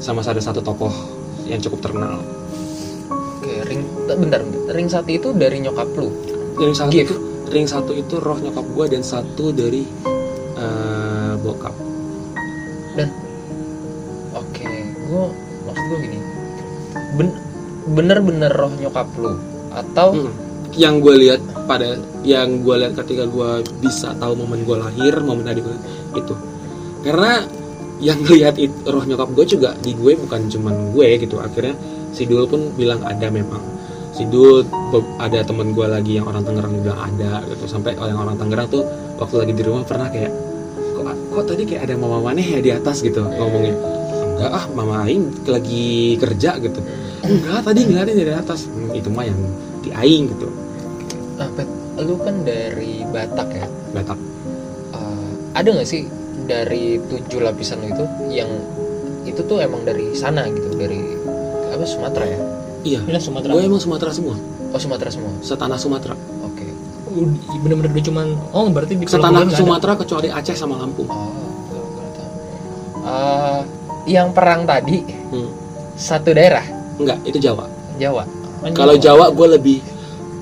Sama 0.00 0.20
ada 0.24 0.40
satu 0.40 0.60
tokoh 0.60 0.92
yang 1.44 1.60
cukup 1.60 1.84
terkenal. 1.84 2.20
Oke 3.36 3.52
ring 3.68 3.84
bentar, 4.08 4.40
bentar. 4.40 4.65
Ring 4.76 4.88
satu 4.92 5.08
itu 5.08 5.28
dari 5.32 5.64
nyokap 5.64 5.88
lu. 5.96 6.12
ring 6.60 6.76
satu 6.76 6.92
itu 6.92 7.14
ring 7.48 7.66
satu 7.68 7.92
itu 7.96 8.20
roh 8.20 8.36
nyokap 8.36 8.64
gue 8.64 8.84
dan 8.92 9.02
satu 9.04 9.52
dari 9.52 9.84
eh, 10.56 11.32
bokap 11.40 11.74
Oke, 14.36 14.68
gua 15.08 15.32
maksud 15.64 15.84
gua 15.88 15.98
gini. 16.04 16.18
Ben, 17.16 17.28
bener-bener 17.92 18.52
roh 18.52 18.72
nyokap 18.76 19.08
lu 19.16 19.36
atau 19.72 20.12
Hmm. 20.12 20.32
yang 20.76 21.00
gue 21.00 21.14
lihat 21.16 21.40
pada 21.68 21.96
yang 22.24 22.60
gue 22.60 22.74
lihat 22.76 22.96
ketika 23.04 23.24
gue 23.28 23.64
bisa 23.80 24.12
tahu 24.16 24.36
momen 24.36 24.64
gue 24.64 24.76
lahir 24.76 25.12
momen 25.24 25.44
adik 25.48 25.64
gue 25.64 25.76
itu 26.20 26.34
karena 27.04 27.44
yang 28.00 28.20
lihat 28.24 28.60
roh 28.84 29.04
nyokap 29.04 29.28
gue 29.32 29.44
juga 29.56 29.70
di 29.80 29.92
gue 29.96 30.16
bukan 30.16 30.48
cuman 30.48 30.74
gue 30.92 31.08
gitu 31.20 31.40
akhirnya 31.40 31.76
si 32.12 32.24
Dul 32.28 32.44
pun 32.48 32.72
bilang 32.76 33.00
ada 33.04 33.28
memang 33.28 33.60
Sidul 34.16 34.64
be- 34.64 35.08
ada 35.20 35.44
temen 35.44 35.76
gue 35.76 35.84
lagi 35.84 36.16
yang 36.16 36.24
orang 36.24 36.40
Tangerang 36.40 36.72
bilang 36.80 37.00
ada 37.04 37.44
gitu. 37.44 37.68
Sampai 37.68 37.92
yang 37.94 38.16
orang 38.16 38.40
Tangerang 38.40 38.72
tuh 38.72 38.82
waktu 39.20 39.44
lagi 39.44 39.52
di 39.52 39.62
rumah 39.62 39.84
pernah 39.84 40.08
kayak 40.08 40.32
kok, 40.96 41.04
kok 41.04 41.44
tadi 41.44 41.62
kayak 41.68 41.82
ada 41.84 41.94
mama 42.00 42.24
maneh 42.24 42.56
ya 42.56 42.60
di 42.64 42.70
atas? 42.72 43.04
Gitu 43.04 43.20
ngomongnya. 43.20 43.76
Enggak 44.36 44.50
ah 44.52 44.64
mama 44.72 45.04
Aing 45.04 45.28
lagi 45.44 46.16
kerja 46.16 46.56
gitu. 46.58 46.80
Enggak 47.20 47.60
tadi 47.64 47.80
ngeliatin 47.84 48.16
dari 48.16 48.32
atas. 48.32 48.68
"Hmm, 48.68 48.92
itu 48.92 49.08
mah 49.12 49.24
yang 49.24 49.40
di 49.84 49.90
Aing 49.92 50.32
gitu. 50.32 50.48
Ah, 51.36 51.48
Pet, 51.52 51.68
lu 52.00 52.16
kan 52.16 52.40
dari 52.40 53.04
Batak 53.04 53.48
ya. 53.52 53.68
Batak. 53.92 54.16
Eh, 54.92 55.30
ada 55.52 55.68
nggak 55.68 55.88
sih 55.88 56.08
dari 56.48 56.96
tujuh 57.00 57.44
lapisan 57.44 57.84
itu 57.84 58.04
yang 58.32 58.48
itu 59.26 59.40
tuh 59.42 59.60
emang 59.60 59.82
dari 59.82 60.14
sana 60.14 60.46
gitu 60.48 60.72
dari 60.72 61.00
apa 61.68 61.84
Sumatera 61.84 62.24
ya? 62.24 62.40
Iya 62.86 63.00
Ini 63.02 63.18
Sumatera. 63.18 63.50
gue 63.50 63.62
emang 63.64 63.80
Sumatera 63.80 64.10
semua 64.10 64.38
Oh 64.68 64.78
Sumatera 64.78 65.10
semua. 65.10 65.32
setanah 65.40 65.74
Sumatera 65.74 66.14
Oke. 66.42 66.66
Udah- 67.08 67.58
bener-bener 67.58 67.90
udah 67.90 68.04
cuman 68.04 68.26
oh 68.52 68.66
berarti 68.68 68.94
di 68.94 69.04
setanah 69.04 69.42
ada. 69.42 69.52
Sumatera 69.52 69.92
kecuali 69.96 70.28
Aceh 70.28 70.54
sama 70.54 70.76
Lampung 70.76 71.08
Oh. 71.08 71.32
Eh, 73.02 73.60
yang 74.08 74.30
perang 74.30 74.62
tadi 74.64 75.02
Hmm. 75.30 75.50
satu 75.94 76.30
daerah 76.30 76.62
enggak 76.96 77.18
itu 77.24 77.38
Jawa 77.40 77.66
Jawa. 77.96 78.22
Oh, 78.58 78.70
Kalau 78.72 78.94
Jawa 78.96 79.30
gue 79.30 79.48
lebih 79.52 79.78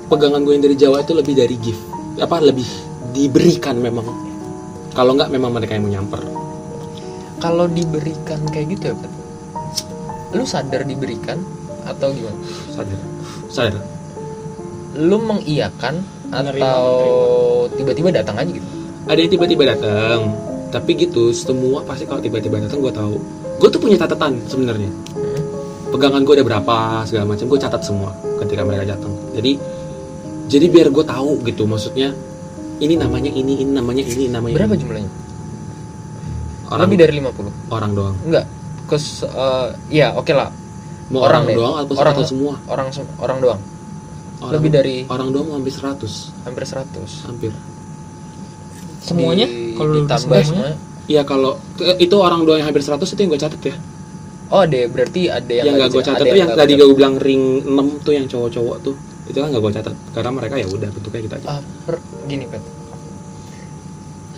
pegangan 0.05 0.41
gue 0.41 0.51
yang 0.51 0.63
dari 0.63 0.75
Jawa 0.75 0.97
itu 0.99 1.13
lebih 1.13 1.33
dari 1.33 1.55
gift 1.55 1.81
apa 2.15 2.37
lebih 2.39 2.65
diberikan 3.11 3.77
memang. 3.77 4.03
Kalau 4.91 5.13
nggak 5.13 5.27
memang 5.29 5.51
mereka 5.51 5.73
yang 5.73 5.83
mau 5.83 5.93
nyamper. 5.93 6.21
Kalau 7.37 7.67
diberikan 7.67 8.39
kayak 8.45 8.67
gitu 8.71 8.83
ya, 8.87 8.95
Pet? 8.95 9.11
Lu 10.31 10.43
sadar 10.43 10.83
diberikan 10.83 11.39
atau 11.85 12.07
gimana? 12.11 12.37
Sadar. 12.73 12.99
Sadar. 13.47 13.83
Lu 14.95 15.17
mengiyakan 15.21 16.01
Menerima, 16.25 16.65
atau 16.65 16.89
tiba-tiba 17.75 18.09
datang 18.11 18.35
aja 18.41 18.49
gitu? 18.49 18.67
Ada 19.05 19.19
yang 19.21 19.31
tiba-tiba 19.31 19.63
datang. 19.69 20.33
Tapi 20.73 20.91
gitu, 20.97 21.29
semua 21.31 21.85
pasti 21.85 22.03
kalau 22.03 22.19
tiba-tiba 22.19 22.59
datang 22.59 22.81
gue 22.81 22.91
tahu. 22.91 23.15
Gue 23.61 23.69
tuh 23.71 23.79
punya 23.79 23.95
catatan 23.95 24.35
sebenarnya. 24.49 24.89
Hmm. 25.15 25.39
Pegangan 25.93 26.25
gue 26.25 26.33
ada 26.35 26.43
berapa 26.43 26.75
segala 27.07 27.31
macam 27.31 27.45
gue 27.47 27.59
catat 27.61 27.79
semua 27.79 28.11
ketika 28.43 28.65
mereka 28.67 28.97
datang. 28.97 29.13
Jadi 29.31 29.55
jadi 30.45 30.65
biar 30.67 30.87
gue 30.91 31.05
tahu 31.05 31.41
gitu 31.45 31.63
maksudnya 31.65 32.11
ini 32.77 32.99
namanya 32.99 33.31
ini 33.31 33.63
ini 33.63 33.71
namanya 33.71 34.03
ini 34.03 34.13
ini 34.13 34.27
namanya 34.27 34.55
Berapa 34.61 34.75
ini. 34.75 34.81
jumlahnya? 34.83 35.11
orang 36.65 36.85
Lebih 36.89 36.97
dari 36.97 37.13
50? 37.21 37.71
orang 37.71 37.91
doang 37.93 38.15
Enggak. 38.25 38.45
Kes 38.85 39.23
eh, 39.23 39.67
ya 39.89 40.13
oke 40.13 40.33
lah. 40.33 40.49
Mau 41.05 41.21
Orang 41.21 41.45
orang, 41.45 41.53
doang 41.53 41.75
atau 41.77 41.93
Orang. 41.95 42.13
atau 42.17 42.23
semua 42.25 42.53
Orang 42.65 42.87
orang 43.21 43.37
doang. 43.37 43.61
orang, 44.41 44.53
Lebih 44.57 44.69
dari 44.73 44.95
orang 45.05 45.29
doang 45.29 45.49
hampir 45.53 45.71
100 45.71 46.33
hampir 46.43 46.63
100. 46.65 47.29
hampir 47.29 47.51
semuanya 48.99 49.45
Di- 49.45 49.77
kalau 49.77 49.91
ditambah 50.01 50.17
semuanya 50.17 50.45
semua. 50.49 50.69
Iya 51.05 51.21
kalau 51.21 51.61
itu 52.01 52.15
orang 52.17 52.41
doang 52.43 52.57
yang 52.57 52.67
hampir 52.67 52.81
100 52.81 53.05
itu 53.05 53.19
yang 53.21 53.29
gue 53.29 53.37
catat 53.37 53.61
ya. 53.61 53.75
Oh, 54.49 54.61
ada 54.65 54.77
berarti 54.89 55.29
ada 55.29 55.45
yang 55.53 55.65
Yang 55.69 55.75
nggak 55.77 55.89
gue 55.93 56.03
catat 56.03 56.25
tuh 56.25 56.37
yang 56.37 56.51
tadi 56.53 56.71
gue 56.73 56.87
bilang 56.93 57.15
ring 57.21 57.43
6 57.61 58.01
tuh 58.01 58.13
yang 58.17 58.25
cowok-cowok 58.25 58.77
tuh. 58.81 58.95
Itu 59.29 59.37
kan 59.37 59.53
nggak 59.53 59.61
gue 59.61 59.73
catat 59.77 59.95
karena 60.13 60.29
mereka 60.33 60.55
ya 60.57 60.65
udah 60.65 60.89
bentuknya 60.89 61.21
gitu 61.21 61.35
aja. 61.37 61.45
Ah, 61.49 61.59
per, 61.85 61.95
gini, 62.25 62.45
Pet. 62.49 62.61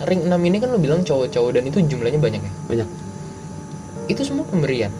Ring 0.04 0.20
6 0.28 0.36
ini 0.44 0.56
kan 0.60 0.68
lo 0.68 0.78
bilang 0.78 1.00
cowok-cowok 1.00 1.50
dan 1.56 1.64
itu 1.64 1.78
jumlahnya 1.82 2.20
banyak 2.20 2.40
ya? 2.44 2.52
Banyak. 2.68 2.88
Itu 4.08 4.20
semua 4.24 4.44
pemberian. 4.44 4.92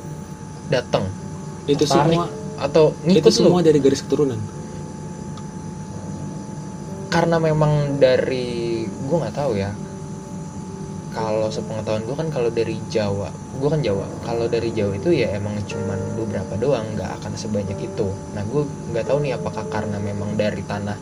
Datang 0.69 1.05
Itu 1.69 1.85
tarik. 1.85 2.17
semua 2.17 2.25
atau 2.59 2.91
itu 3.07 3.23
ngikut 3.23 3.33
semua 3.33 3.61
lu 3.63 3.67
dari 3.67 3.79
garis 3.79 4.03
keturunan. 4.03 4.41
karena 7.09 7.41
memang 7.41 7.97
dari 7.97 8.85
gue 8.85 9.17
nggak 9.17 9.33
tahu 9.33 9.57
ya 9.57 9.73
kalau 11.17 11.49
sepengetahuan 11.49 12.05
gue 12.05 12.17
kan 12.21 12.29
kalau 12.29 12.51
dari 12.53 12.77
Jawa 12.93 13.33
gue 13.33 13.69
kan 13.73 13.81
Jawa 13.81 14.05
kalau 14.29 14.45
dari 14.45 14.71
Jawa 14.77 14.93
itu 14.93 15.17
ya 15.17 15.33
emang 15.33 15.57
cuman 15.65 15.97
beberapa 16.21 16.55
doang 16.61 16.85
nggak 16.95 17.11
akan 17.23 17.33
sebanyak 17.33 17.81
itu 17.81 18.13
nah 18.37 18.45
gue 18.45 18.63
nggak 18.93 19.09
tahu 19.09 19.25
nih 19.25 19.41
apakah 19.41 19.65
karena 19.73 19.97
memang 19.97 20.37
dari 20.37 20.61
tanah 20.69 20.99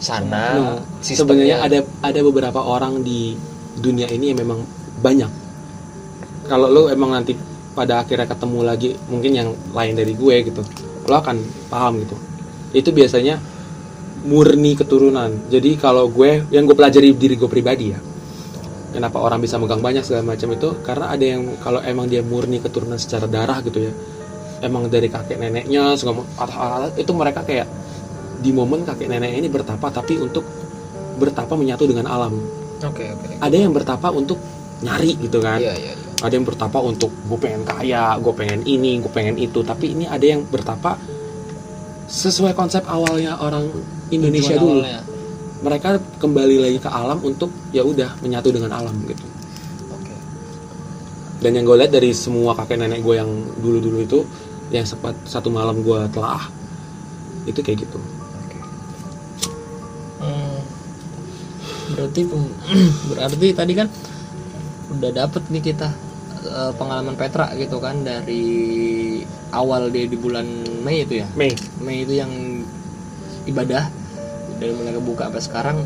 sana 0.00 0.44
Nah, 0.56 0.80
sebenarnya 1.04 1.60
ada 1.60 1.84
ada 2.00 2.20
beberapa 2.24 2.56
orang 2.64 3.04
di 3.04 3.36
dunia 3.76 4.08
ini 4.08 4.32
yang 4.32 4.40
memang 4.40 4.64
banyak. 5.04 5.28
Kalau 6.48 6.72
lo 6.72 6.88
emang 6.88 7.12
nanti 7.14 7.36
pada 7.72 8.02
akhirnya 8.02 8.26
ketemu 8.26 8.60
lagi 8.66 8.90
mungkin 9.06 9.32
yang 9.32 9.48
lain 9.70 9.94
dari 9.94 10.12
gue 10.14 10.36
gitu, 10.50 10.62
lo 11.06 11.14
akan 11.18 11.36
paham 11.70 12.02
gitu. 12.02 12.16
Itu 12.74 12.90
biasanya 12.90 13.38
murni 14.26 14.76
keturunan. 14.76 15.48
Jadi 15.48 15.80
kalau 15.80 16.10
gue 16.12 16.44
yang 16.52 16.66
gue 16.68 16.76
pelajari 16.76 17.14
diri 17.16 17.38
gue 17.38 17.48
pribadi 17.48 17.94
ya, 17.94 18.00
kenapa 18.92 19.22
orang 19.22 19.40
bisa 19.40 19.56
megang 19.56 19.80
banyak 19.80 20.02
segala 20.02 20.34
macam 20.34 20.50
itu 20.52 20.68
karena 20.82 21.06
ada 21.14 21.24
yang 21.24 21.42
kalau 21.62 21.80
emang 21.80 22.10
dia 22.10 22.20
murni 22.20 22.58
keturunan 22.58 22.98
secara 22.98 23.30
darah 23.30 23.62
gitu 23.64 23.80
ya, 23.80 23.92
emang 24.60 24.90
dari 24.90 25.08
kakek 25.08 25.40
neneknya 25.40 25.96
segala 25.96 26.26
itu 26.98 27.10
mereka 27.16 27.46
kayak 27.46 27.66
di 28.40 28.50
momen 28.52 28.84
kakek 28.84 29.08
nenek 29.08 29.36
ini 29.36 29.48
bertapa 29.52 29.92
tapi 29.92 30.16
untuk 30.16 30.44
bertapa 31.20 31.52
menyatu 31.52 31.84
dengan 31.84 32.08
alam. 32.08 32.32
oke 32.80 33.04
oke 33.12 33.28
Ada 33.44 33.56
yang 33.56 33.72
bertapa 33.76 34.08
untuk 34.08 34.40
nyari 34.80 35.12
gitu 35.20 35.44
kan. 35.44 35.60
iya 35.60 35.76
iya 35.76 35.92
iya. 35.92 35.99
Ada 36.20 36.36
yang 36.36 36.44
bertapa 36.44 36.78
untuk 36.84 37.08
gue 37.08 37.38
pengen 37.40 37.64
kaya, 37.64 38.16
gue 38.20 38.32
pengen 38.36 38.60
ini, 38.68 39.00
gue 39.00 39.08
pengen 39.08 39.40
itu. 39.40 39.64
Tapi 39.64 39.96
ini 39.96 40.04
ada 40.04 40.20
yang 40.20 40.44
bertapa 40.44 41.00
sesuai 42.10 42.52
konsep 42.52 42.84
awalnya 42.84 43.38
orang 43.40 43.70
Indonesia 44.12 44.58
Tujuan 44.58 44.60
dulu. 44.60 44.80
awalnya. 44.84 45.00
Mereka 45.60 45.88
kembali 46.20 46.56
lagi 46.60 46.78
ke 46.80 46.90
alam 46.90 47.20
untuk 47.24 47.52
ya 47.70 47.84
udah 47.84 48.20
menyatu 48.24 48.48
dengan 48.52 48.72
alam 48.72 48.96
gitu. 49.04 49.24
oke 49.92 50.14
Dan 51.44 51.56
yang 51.56 51.64
gue 51.68 51.76
lihat 51.76 51.92
dari 51.92 52.12
semua 52.16 52.56
kakek 52.56 52.80
nenek 52.80 53.00
gue 53.04 53.14
yang 53.16 53.30
dulu-dulu 53.60 53.98
itu, 54.00 54.20
yang 54.72 54.84
sempat 54.84 55.16
satu 55.24 55.52
malam 55.52 55.84
gue 55.84 56.00
telah, 56.12 56.48
itu 57.44 57.60
kayak 57.64 57.84
gitu. 57.88 58.00
Hmm. 60.20 60.60
berarti 61.96 62.28
berarti 63.08 63.48
tadi 63.56 63.72
kan 63.72 63.88
udah 64.92 65.10
dapet 65.16 65.42
nih 65.48 65.64
kita 65.72 65.88
eh, 66.44 66.72
pengalaman 66.76 67.14
Petra 67.16 67.52
gitu 67.56 67.78
kan 67.82 68.00
dari 68.04 68.44
awal 69.52 69.90
dia 69.90 70.06
di 70.06 70.18
bulan 70.18 70.46
Mei 70.84 71.04
itu 71.04 71.20
ya 71.20 71.26
Mei, 71.36 71.52
Mei 71.82 72.06
itu 72.06 72.16
yang 72.16 72.30
ibadah 73.48 73.88
dari 74.60 74.72
mulai 74.76 74.92
kebuka 74.92 75.28
sampai 75.28 75.42
sekarang 75.42 75.78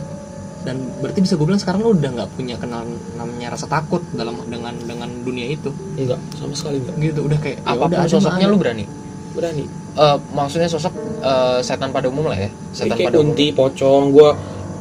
dan 0.65 0.81
berarti 0.99 1.21
bisa 1.21 1.37
gue 1.37 1.47
bilang 1.47 1.61
sekarang 1.61 1.85
lo 1.85 1.93
udah 1.93 2.11
nggak 2.11 2.31
punya 2.41 2.57
kenal 2.57 2.89
namanya 3.21 3.53
rasa 3.53 3.69
takut 3.69 4.01
dalam 4.17 4.41
dengan 4.49 4.73
dengan 4.81 5.13
dunia 5.21 5.53
itu 5.53 5.69
enggak 6.01 6.17
sama 6.41 6.57
sekali 6.57 6.81
enggak. 6.81 6.97
gitu 7.13 7.21
udah 7.29 7.39
kayak 7.39 7.59
ya 7.61 7.69
apa 7.69 7.85
pun 7.85 7.93
udah 8.01 8.09
sosoknya 8.09 8.47
lu 8.49 8.57
ada. 8.57 8.63
berani 8.65 8.87
Berani. 9.35 9.67
Eh, 9.99 10.19
maksudnya 10.31 10.71
sosok 10.71 10.95
eh, 11.19 11.59
setan 11.63 11.91
pada 11.91 12.07
umum 12.07 12.31
lah 12.31 12.39
ya 12.39 12.51
setan 12.71 12.97
kayak 12.97 13.13
pada 13.13 13.19
umum 13.19 13.35
kunti, 13.35 13.47
pocong, 13.51 14.03
gue 14.15 14.31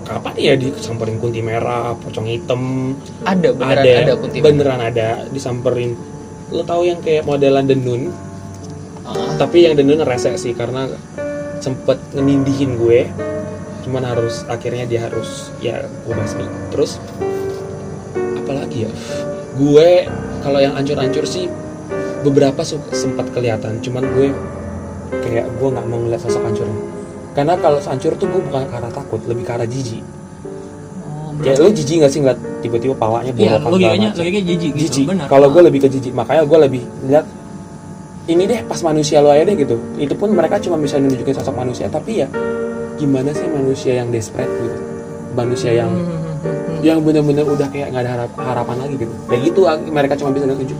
kapan 0.03 0.33
ya 0.35 0.53
disamperin 0.59 1.17
kunti 1.17 1.39
merah, 1.39 1.95
pocong 1.95 2.27
hitam, 2.27 2.93
ada 3.23 3.49
beneran 3.55 3.83
ada, 3.83 3.91
ada, 4.03 4.13
kunti 4.19 4.37
beneran 4.43 4.81
ada 4.83 5.07
disamperin. 5.31 5.95
Lo 6.51 6.61
tahu 6.67 6.85
yang 6.85 6.99
kayak 6.99 7.23
modelan 7.23 7.65
denun, 7.65 8.11
Ah, 9.03 9.35
tapi 9.35 9.67
yang 9.67 9.75
denun 9.75 9.99
rese 10.07 10.31
sih 10.39 10.55
karena 10.55 10.87
sempet 11.59 11.99
ngenindihin 12.15 12.79
gue. 12.79 13.11
Cuman 13.83 13.99
harus 14.07 14.47
akhirnya 14.47 14.87
dia 14.87 15.11
harus 15.11 15.51
ya 15.59 15.83
gue 15.83 16.13
basmi. 16.15 16.47
Terus 16.71 17.03
apalagi 18.39 18.87
ya? 18.87 18.91
Gue 19.59 20.07
kalau 20.39 20.63
yang 20.63 20.79
ancur-ancur 20.79 21.27
sih 21.27 21.51
beberapa 22.23 22.63
sempat 22.95 23.27
kelihatan, 23.35 23.83
cuman 23.83 24.07
gue 24.15 24.31
kayak 25.19 25.51
gue 25.51 25.67
nggak 25.67 25.87
mau 25.91 25.99
ngeliat 25.99 26.23
sosok 26.23 26.47
hancurnya. 26.47 26.79
Karena 27.33 27.53
kalau 27.57 27.79
hancur 27.79 28.13
tuh 28.13 28.27
gue 28.27 28.41
bukan 28.41 28.61
arah 28.67 28.89
takut, 28.89 29.21
lebih 29.25 29.43
arah 29.47 29.65
jijik. 29.65 30.05
oh, 31.01 31.33
Ya 31.41 31.53
lo 31.55 31.67
jijik 31.67 31.97
gak 31.99 32.11
sih 32.11 32.21
ngeliat 32.21 32.37
tiba-tiba 32.61 32.93
palanya 32.93 33.31
Iya, 33.31 33.57
bolokan 33.57 33.69
logikanya 33.71 34.09
logikanya 34.11 34.45
jijik 34.47 34.71
gitu. 34.71 34.81
jijik. 35.01 35.05
Kalau 35.25 35.47
gue 35.49 35.57
Ah. 35.57 35.65
lebih 35.65 35.79
ke 35.81 35.89
jijik, 35.89 36.13
makanya 36.13 36.43
gue 36.43 36.59
lebih 36.61 36.81
lihat 37.03 37.25
ini 38.25 38.43
deh 38.45 38.59
pas 38.63 38.79
manusia 38.81 39.17
lo 39.19 39.29
aja 39.29 39.43
deh 39.43 39.55
gitu. 39.55 39.75
Itu 39.97 40.13
pun 40.13 40.29
mereka 40.29 40.55
cuma 40.57 40.77
bisa 40.77 40.95
nunjukin 40.95 41.33
sosok 41.33 41.53
manusia, 41.53 41.89
tapi 41.89 42.21
ya 42.21 42.27
gimana 42.95 43.29
sih 43.29 43.43
manusia 43.45 43.97
yang 43.97 44.07
desperate 44.07 44.47
gitu, 44.53 44.79
manusia 45.33 45.73
yang 45.73 45.89
Hmm, 45.89 46.07
hmm, 46.37 46.39
hmm, 46.39 46.77
yang 46.81 47.01
bener-bener 47.01 47.43
udah 47.43 47.67
kayak 47.67 47.89
nggak 47.89 48.03
ada 48.03 48.11
harap- 48.15 48.37
harapan 48.37 48.75
lagi 48.79 48.95
gitu. 48.95 49.13
Kayak 49.25 49.41
gitu 49.43 49.61
ah, 49.65 49.75
mereka 49.75 50.13
cuma 50.15 50.29
bisa 50.31 50.45
nunjukin. 50.45 50.77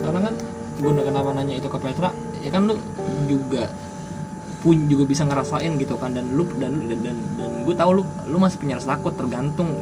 karena 0.00 0.20
kan 0.22 0.34
gue 0.76 0.90
udah 0.90 1.04
kenapa 1.04 1.28
nanya 1.32 1.54
itu 1.54 1.68
ke 1.68 1.78
Petra 1.78 2.10
ya 2.40 2.50
kan 2.50 2.62
lu 2.64 2.74
juga 3.26 3.68
pun 4.60 4.76
juga 4.86 5.04
bisa 5.04 5.24
ngerasain 5.24 5.72
gitu 5.76 5.96
kan 5.96 6.12
dan 6.12 6.36
lu 6.36 6.44
dan 6.60 6.84
dan 6.84 6.98
dan, 7.00 7.16
dan 7.36 7.50
gue 7.64 7.74
tahu 7.74 7.90
lu 7.96 8.02
lu 8.28 8.36
masih 8.36 8.60
punya 8.60 8.76
rasa 8.76 8.94
takut 8.94 9.16
tergantung 9.16 9.72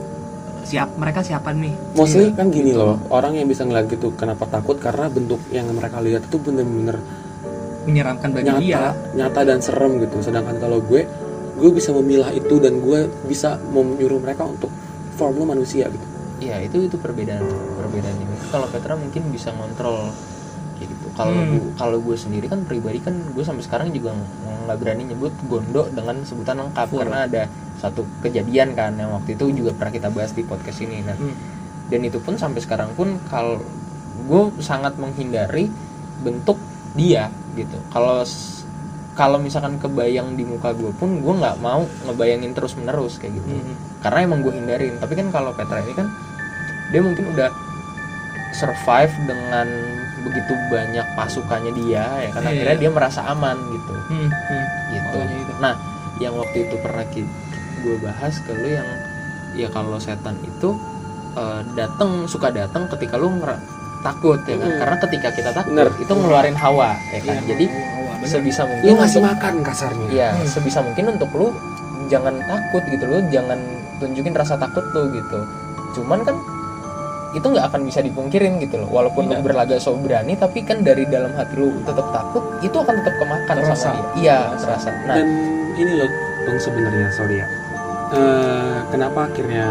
siap 0.62 0.94
mereka 0.94 1.24
siapa 1.24 1.50
nih 1.50 1.74
Mostly 1.96 2.30
Iya. 2.30 2.36
kan 2.36 2.46
gini 2.52 2.72
loh, 2.72 3.00
orang 3.08 3.34
yang 3.34 3.48
bisa 3.48 3.64
ngeliat 3.64 3.88
gitu 3.88 4.12
kenapa 4.14 4.44
takut 4.46 4.76
karena 4.76 5.08
bentuk 5.08 5.40
yang 5.48 5.66
mereka 5.72 5.98
lihat 5.98 6.28
itu 6.28 6.36
bener-bener 6.36 7.00
menyeramkan 7.88 8.30
bagi 8.30 8.52
nyata 8.52 8.60
dia 8.60 8.82
nyata 9.16 9.40
dan 9.42 9.58
serem 9.58 9.96
gitu 9.98 10.20
sedangkan 10.20 10.60
kalau 10.60 10.78
gue 10.84 11.08
gue 11.58 11.70
bisa 11.72 11.90
memilah 11.90 12.30
itu 12.30 12.60
dan 12.60 12.78
gue 12.78 13.08
bisa 13.24 13.56
menyuruh 13.72 14.20
mereka 14.20 14.44
untuk 14.44 14.68
form 15.16 15.34
lo 15.36 15.44
manusia 15.48 15.88
gitu 15.88 16.06
Iya 16.38 16.62
itu 16.62 16.86
itu 16.86 16.94
perbedaan 16.94 17.42
perbedaan 17.74 18.14
ini. 18.14 18.30
Kalau 18.54 18.70
Petra 18.70 18.94
mungkin 18.94 19.26
bisa 19.34 19.50
ngontrol 19.50 20.06
gitu. 20.06 20.37
Kalau 21.18 21.34
Hmm. 21.34 21.74
kalau 21.74 21.98
gue 21.98 22.14
sendiri 22.14 22.46
kan 22.46 22.62
pribadi 22.62 23.02
kan 23.02 23.10
gue 23.10 23.42
sampai 23.42 23.60
sekarang 23.60 23.90
juga 23.90 24.14
ng- 24.14 24.30
nggak 24.64 24.78
berani 24.78 25.02
nyebut 25.04 25.34
Gondo 25.42 25.90
dengan 25.90 26.22
sebutan 26.22 26.62
lengkap 26.62 26.86
Full. 26.86 26.98
karena 27.00 27.26
ada 27.26 27.42
satu 27.76 28.06
kejadian 28.20 28.72
kan 28.72 28.94
yang 28.94 29.10
waktu 29.10 29.34
itu 29.34 29.50
juga 29.52 29.74
pernah 29.74 29.90
kita 29.90 30.08
bahas 30.08 30.30
di 30.30 30.42
podcast 30.42 30.78
ini. 30.78 31.02
Nah 31.02 31.12
Hmm. 31.12 31.34
dan 31.88 32.00
itu 32.00 32.18
pun 32.18 32.38
sampai 32.38 32.62
sekarang 32.62 32.94
pun 32.94 33.18
kalau 33.26 33.58
gue 34.20 34.42
sangat 34.60 34.94
menghindari 34.94 35.66
bentuk 36.20 36.56
dia 36.94 37.28
gitu. 37.52 37.74
Kalau 37.88 38.22
kalau 39.12 39.34
misalkan 39.36 39.74
kebayang 39.76 40.32
di 40.32 40.46
muka 40.46 40.70
gue 40.70 40.94
pun 40.94 41.18
gue 41.18 41.34
nggak 41.34 41.58
mau 41.58 41.82
ngebayangin 42.04 42.54
terus 42.54 42.78
menerus 42.78 43.18
kayak 43.18 43.34
gitu 43.34 43.50
Hmm. 43.50 43.74
karena 43.98 44.18
emang 44.22 44.38
gue 44.40 44.54
hindarin 44.54 44.94
tapi 44.96 45.18
kan 45.18 45.26
kalau 45.28 45.50
Petra 45.50 45.82
ini 45.82 45.90
kan 45.92 46.06
dia 46.88 47.02
mungkin 47.02 47.34
udah 47.34 47.50
survive 48.52 49.10
dengan 49.24 49.66
begitu 50.20 50.52
banyak 50.68 51.06
pasukannya 51.14 51.72
dia 51.74 52.04
ya 52.18 52.30
kan 52.30 52.42
Iya, 52.42 52.50
akhirnya 52.50 52.74
iya. 52.74 52.82
dia 52.82 52.90
merasa 52.90 53.20
aman 53.24 53.56
gitu 53.68 53.94
Hmm. 54.08 54.28
Hmm. 54.28 54.64
gitu 54.90 55.16
itu. 55.20 55.52
nah 55.58 55.74
yang 56.18 56.34
waktu 56.34 56.66
itu 56.66 56.74
pernah 56.78 57.04
gue 57.78 57.96
bahas 58.00 58.34
ke 58.40 58.52
lu 58.52 58.68
yang 58.68 58.88
ya 59.54 59.68
kalau 59.68 59.96
setan 59.96 60.34
itu 60.40 60.74
eh, 61.34 61.60
datang 61.72 62.26
suka 62.26 62.50
datang 62.50 62.88
ketika 62.88 63.14
lu 63.14 63.30
takut 63.98 64.38
ya 64.44 64.54
kan 64.56 64.68
Mm. 64.68 64.78
karena 64.78 64.96
ketika 65.00 65.28
kita 65.32 65.50
takut 65.52 65.70
Bener. 65.72 65.90
itu 65.96 66.12
ngeluarin 66.12 66.54
hawa 66.54 66.94
ya 67.08 67.18
kan 67.20 67.34
Iya, 67.36 67.42
jadi 67.48 67.64
hawa, 67.66 68.12
bener. 68.16 68.28
sebisa 68.28 68.62
mungkin 68.64 68.94
ngasih 68.94 69.18
untuk- 69.18 69.26
makan 69.28 69.54
kasarnya 69.60 70.06
Iya, 70.08 70.28
Hmm. 70.32 70.46
sebisa 70.46 70.78
mungkin 70.80 71.04
untuk 71.10 71.30
lu 71.32 71.50
jangan 72.06 72.34
takut 72.40 72.82
gitu 72.86 73.04
lu 73.04 73.18
jangan 73.28 73.58
tunjukin 73.98 74.30
rasa 74.32 74.54
takut 74.56 74.86
lu 74.92 75.10
gitu. 75.12 75.38
Cuman 75.92 76.22
kan 76.22 76.38
itu 77.30 77.44
nggak 77.44 77.66
akan 77.66 77.80
bisa 77.82 78.00
dipungkirin 78.00 78.56
gitu 78.58 78.78
loh. 78.78 78.88
Walaupun 78.90 79.26
lu 79.26 79.34
Iya. 79.34 79.42
berlagak 79.42 79.78
so 79.78 79.92
berani 79.94 80.32
tapi 80.32 80.62
kan 80.62 80.80
dari 80.80 81.04
dalam 81.04 81.32
hati 81.32 81.54
lu 81.54 81.72
tetap 81.82 82.08
takut, 82.08 82.40
itu 82.58 82.72
akan 82.72 82.94
tetap 82.98 83.14
kemakan 83.16 83.56
Terasa. 83.58 83.74
sama 83.74 84.00
dia. 84.14 84.16
Iya, 84.16 84.38
Terasa. 84.54 84.64
terasa. 84.64 84.88
Nah, 85.04 85.14
dan 85.14 85.28
ini 85.74 85.92
loh 85.94 86.10
dong 86.42 86.58
sebenarnya 86.58 87.08
sorry 87.10 87.36
ya 87.36 87.46
Eh, 88.08 88.76
kenapa 88.88 89.28
akhirnya 89.28 89.68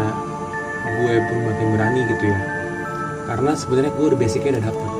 gue 0.96 1.14
pun 1.20 1.38
makin 1.42 1.68
berani 1.70 2.06
gitu 2.06 2.24
ya 2.24 2.38
karena 3.24 3.50
sebenarnya 3.52 3.90
gue 3.90 4.06
udah 4.06 4.16
basicnya 4.16 4.50
udah 4.52 4.64
dapet 4.64 4.90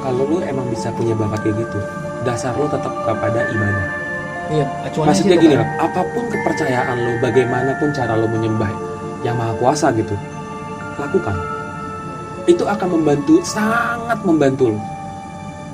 kalau 0.00 0.22
lu 0.26 0.36
emang 0.42 0.66
bisa 0.68 0.90
punya 0.90 1.14
bakat 1.14 1.38
kayak 1.40 1.56
gitu 1.60 1.78
dasar 2.22 2.50
lu 2.52 2.66
tetap 2.66 2.90
kepada 3.00 3.46
ibadah 3.46 3.86
Iya, 4.50 4.66
maksudnya 4.98 5.38
gini 5.38 5.54
kan. 5.54 5.62
loh 5.62 5.68
apa 5.80 6.00
pun 6.04 6.24
kepercayaan 6.26 6.96
lu 6.98 7.12
bagaimanapun 7.22 7.88
cara 7.90 8.12
lu 8.12 8.26
menyembah 8.26 8.68
yang 9.22 9.38
maha 9.38 9.54
kuasa 9.54 9.94
gitu 9.94 10.18
lakukan 10.96 11.36
itu 12.44 12.64
akan 12.66 13.00
membantu 13.00 13.40
sangat 13.44 14.20
membantu 14.24 14.76
lu 14.76 14.80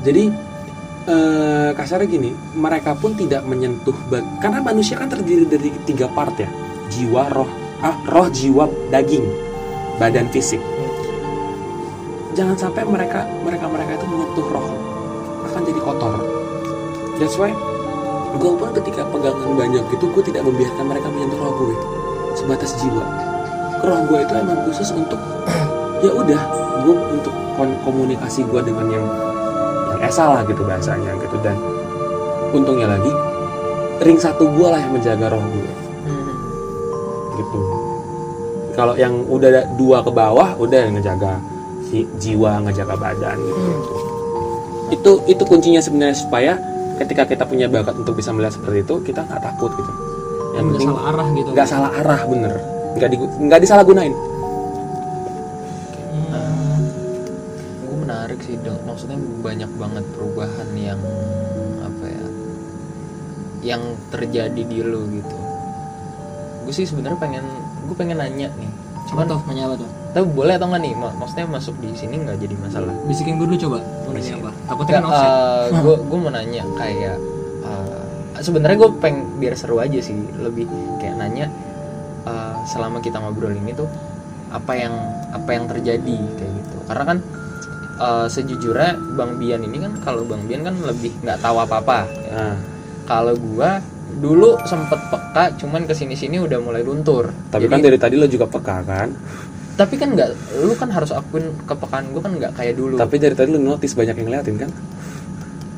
jadi 0.00 0.32
eh, 1.04 1.70
kasarnya 1.76 2.08
gini 2.08 2.30
mereka 2.56 2.96
pun 2.96 3.12
tidak 3.12 3.44
menyentuh 3.44 3.94
karena 4.40 4.64
manusia 4.64 4.96
kan 4.96 5.12
terdiri 5.12 5.44
dari 5.44 5.70
tiga 5.84 6.08
part 6.10 6.34
ya. 6.40 6.48
Jiwa 6.90 7.30
roh 7.30 7.50
ah 7.80 7.96
roh 8.08 8.28
jiwa 8.32 8.68
daging 8.88 9.24
badan 10.00 10.28
fisik. 10.32 10.60
Jangan 12.32 12.56
sampai 12.56 12.86
mereka 12.88 13.28
mereka 13.44 13.66
mereka 13.68 13.90
itu 14.00 14.06
menyentuh 14.08 14.46
roh. 14.48 14.68
Akan 15.50 15.62
jadi 15.68 15.80
kotor. 15.84 16.14
That's 17.20 17.36
why 17.36 17.52
gue 18.30 18.52
pun 18.56 18.70
ketika 18.78 19.02
pegangan 19.10 19.58
banyak 19.58 19.84
gitu 19.90 20.06
gue 20.06 20.22
tidak 20.22 20.46
membiarkan 20.46 20.84
mereka 20.86 21.06
menyentuh 21.12 21.38
roh 21.40 21.52
gue 21.60 21.74
sebatas 22.40 22.72
jiwa. 22.80 23.04
Roh 23.84 24.00
gue 24.08 24.18
itu 24.24 24.32
emang 24.32 24.64
khusus 24.64 24.88
untuk 24.96 25.20
ya 26.00 26.10
udah 26.16 26.40
gue 26.80 26.96
untuk 27.12 27.34
komunikasi 27.84 28.40
gue 28.48 28.60
dengan 28.64 28.86
yang 28.88 29.04
yang 29.92 30.00
esa 30.00 30.24
lah 30.32 30.42
gitu 30.48 30.64
bahasanya 30.64 31.12
gitu. 31.20 31.36
Dan 31.44 31.56
untungnya 32.56 32.88
lagi 32.88 33.12
ring 34.00 34.16
satu 34.16 34.48
gue 34.48 34.68
lah 34.68 34.80
yang 34.80 34.92
menjaga 34.96 35.28
roh 35.28 35.44
gue 35.44 35.72
hmm, 36.08 36.34
gitu. 37.36 37.60
Kalau 38.72 38.94
yang 38.96 39.12
udah 39.28 39.68
dua 39.76 40.00
ke 40.00 40.10
bawah 40.10 40.56
udah 40.56 40.78
yang 40.88 40.96
ngejaga 40.96 41.36
si 41.84 42.08
jiwa 42.16 42.64
ngejaga 42.64 42.96
badan 42.96 43.36
gitu. 43.36 43.62
Itu 44.90 45.10
itu 45.28 45.42
kuncinya 45.44 45.84
sebenarnya 45.84 46.16
supaya 46.16 46.56
ketika 46.96 47.28
kita 47.28 47.44
punya 47.44 47.68
bakat 47.68 47.96
untuk 47.96 48.16
bisa 48.16 48.32
melihat 48.32 48.56
seperti 48.56 48.82
itu 48.88 48.94
kita 49.04 49.20
nggak 49.20 49.42
takut 49.44 49.70
gitu. 49.76 49.92
Yang 50.56 50.64
penting 50.74 50.88
salah 50.90 51.04
arah 51.12 51.28
gitu. 51.36 51.48
nggak 51.52 51.68
salah 51.68 51.90
arah 52.00 52.20
bener. 52.24 52.52
Nggak 52.96 53.08
di 53.12 53.16
nggak 53.20 53.60
disalahgunain 53.62 54.29
Maksudnya 59.00 59.20
banyak 59.40 59.70
banget 59.80 60.04
perubahan 60.12 60.68
yang 60.76 61.00
apa 61.80 62.04
ya? 62.04 62.26
Yang 63.72 63.96
terjadi 64.12 64.60
di 64.60 64.84
lu 64.84 65.08
gitu. 65.08 65.36
Gue 66.68 66.72
sih 66.76 66.84
sebenarnya 66.84 67.16
pengen 67.16 67.48
gue 67.88 67.96
pengen 67.96 68.20
nanya 68.20 68.52
nih. 68.60 68.68
coba 69.08 69.24
Cuman 69.24 69.24
tuh 69.24 69.40
nanya 69.48 69.72
apa 69.72 69.76
tuh 69.80 69.88
tapi 70.12 70.26
boleh 70.36 70.60
atau 70.60 70.68
nggak 70.68 70.82
nih? 70.84 70.92
Ma- 71.00 71.16
Maksudnya 71.16 71.48
masuk 71.48 71.80
di 71.80 71.96
sini 71.96 72.20
nggak 72.20 72.44
jadi 72.44 72.54
masalah. 72.60 72.92
bisikin 73.08 73.40
gue 73.40 73.48
dulu 73.48 73.56
coba 73.56 73.78
mau 74.04 74.12
nanya 74.12 74.36
apa 74.36 74.50
takutnya 74.68 74.92
kan 74.92 75.04
offset 75.08 75.32
gue 75.80 75.96
gue 75.96 76.18
mau 76.20 76.32
nanya 76.36 76.62
kayak 76.76 77.16
eh, 77.64 78.42
sebenarnya 78.44 78.76
gue 78.84 78.90
peng 79.00 79.16
biar 79.40 79.56
seru 79.56 79.80
aja 79.80 79.96
sih 79.96 80.12
lebih 80.44 80.68
kayak 81.00 81.16
nanya 81.16 81.48
eh, 82.28 82.54
selama 82.68 83.00
kita 83.00 83.16
ngobrol 83.16 83.56
ini 83.56 83.72
tuh 83.72 83.88
apa 84.52 84.76
yang 84.76 84.92
apa 85.32 85.48
yang 85.56 85.64
terjadi 85.72 86.16
kayak 86.36 86.52
gitu 86.52 86.76
karena 86.84 87.04
kan 87.08 87.18
eh, 88.00 88.26
sejujurnya 88.32 88.96
bang 89.14 89.32
Bian 89.36 89.60
ini 89.60 89.76
kan 89.84 89.92
kalau 90.00 90.24
bang 90.24 90.42
Bian 90.48 90.64
kan 90.64 90.74
lebih 90.80 91.12
nggak 91.20 91.38
tahu 91.44 91.56
apa 91.60 91.76
apa 91.84 91.98
nah, 92.32 92.56
kalau 93.04 93.36
gua 93.36 93.84
dulu 94.18 94.58
sempet 94.66 94.98
peka 95.08 95.54
cuman 95.62 95.86
ke 95.86 95.94
sini 95.94 96.18
sini 96.18 96.42
udah 96.42 96.58
mulai 96.58 96.82
luntur. 96.82 97.30
Tapi 97.48 97.70
Jadi- 97.70 97.72
kan 97.72 97.80
dari 97.80 97.98
tadi 98.00 98.14
lo 98.18 98.26
juga 98.26 98.50
peka 98.50 98.82
kan? 98.82 99.08
Tapi 99.78 99.94
kan 99.96 100.12
nggak 100.12 100.28
lu 100.66 100.74
kan 100.76 100.90
harus 100.90 101.14
akuin 101.14 101.54
kepekaan 101.64 102.10
gue 102.10 102.20
kan 102.20 102.32
nggak 102.34 102.52
kayak 102.58 102.74
dulu. 102.76 102.98
Tapi 102.98 103.16
dari 103.16 103.32
tadi 103.38 103.48
lo 103.54 103.60
notice 103.62 103.94
banyak 103.94 104.18
yang 104.18 104.26
ngeliatin 104.28 104.56
kan? 104.60 104.70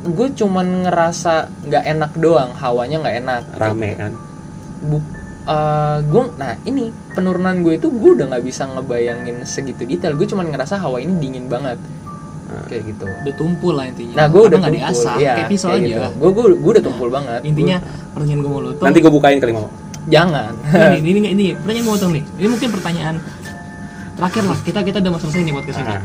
Gue 0.03 0.33
cuman 0.35 0.89
ngerasa 0.89 1.47
nggak 1.69 1.85
enak 1.87 2.13
doang 2.19 2.51
hawanya 2.57 2.97
nggak 3.05 3.17
enak. 3.23 3.43
Rame 3.61 3.91
kan? 3.95 4.13
Bu, 4.83 4.99
gue 6.03 6.23
nah 6.35 6.59
ini 6.67 6.91
penurunan 7.15 7.63
gue 7.63 7.79
itu 7.79 7.87
gue 7.95 8.11
udah 8.19 8.27
nggak 8.35 8.43
bisa 8.43 8.67
ngebayangin 8.67 9.47
segitu 9.47 9.87
detail. 9.87 10.19
Gue 10.19 10.27
cuman 10.27 10.51
ngerasa 10.51 10.83
hawa 10.83 10.99
ini 10.99 11.15
dingin 11.23 11.47
banget. 11.47 11.79
Kayak 12.67 12.83
gitu. 12.89 13.05
Udah 13.05 13.35
tumpul 13.35 13.73
lah 13.75 13.85
intinya. 13.87 14.15
Nah 14.15 14.27
gue 14.27 14.43
udah 14.43 14.59
nggak 14.59 14.73
tumpul 14.73 14.89
diasah 14.89 15.15
iya, 15.17 15.33
kayak 15.35 15.49
pisau 15.49 15.69
kayak 15.69 15.79
aja. 15.79 15.89
gitu. 15.89 16.09
gue 16.13 16.31
gue 16.31 16.45
gue 16.55 16.71
udah 16.73 16.85
tumpul 16.85 17.09
banget. 17.09 17.41
Intinya 17.43 17.77
pertanyaan 18.13 18.41
gue 18.41 18.51
mau 18.51 18.61
lo 18.61 18.71
tuh 18.73 18.85
nanti 18.85 18.99
gue 18.99 19.13
bukain 19.13 19.39
kali 19.39 19.53
mau 19.53 19.67
Gua- 19.67 19.81
jangan. 20.05 20.53
Ini 20.93 20.99
ini 21.01 21.19
ini, 21.23 21.29
ini 21.31 21.45
pertanyaan 21.55 21.85
gue 21.85 21.95
potong 21.95 22.13
nih. 22.13 22.25
Ini 22.37 22.47
mungkin 22.49 22.69
pertanyaan 22.71 23.15
terakhir 24.13 24.43
lah. 24.45 24.59
Kita 24.61 24.79
kita 24.83 24.97
udah 24.99 25.11
mau 25.11 25.21
selesai 25.21 25.41
nih 25.41 25.55
podcast 25.55 25.79
ini 25.79 25.89
Ah. 25.89 26.03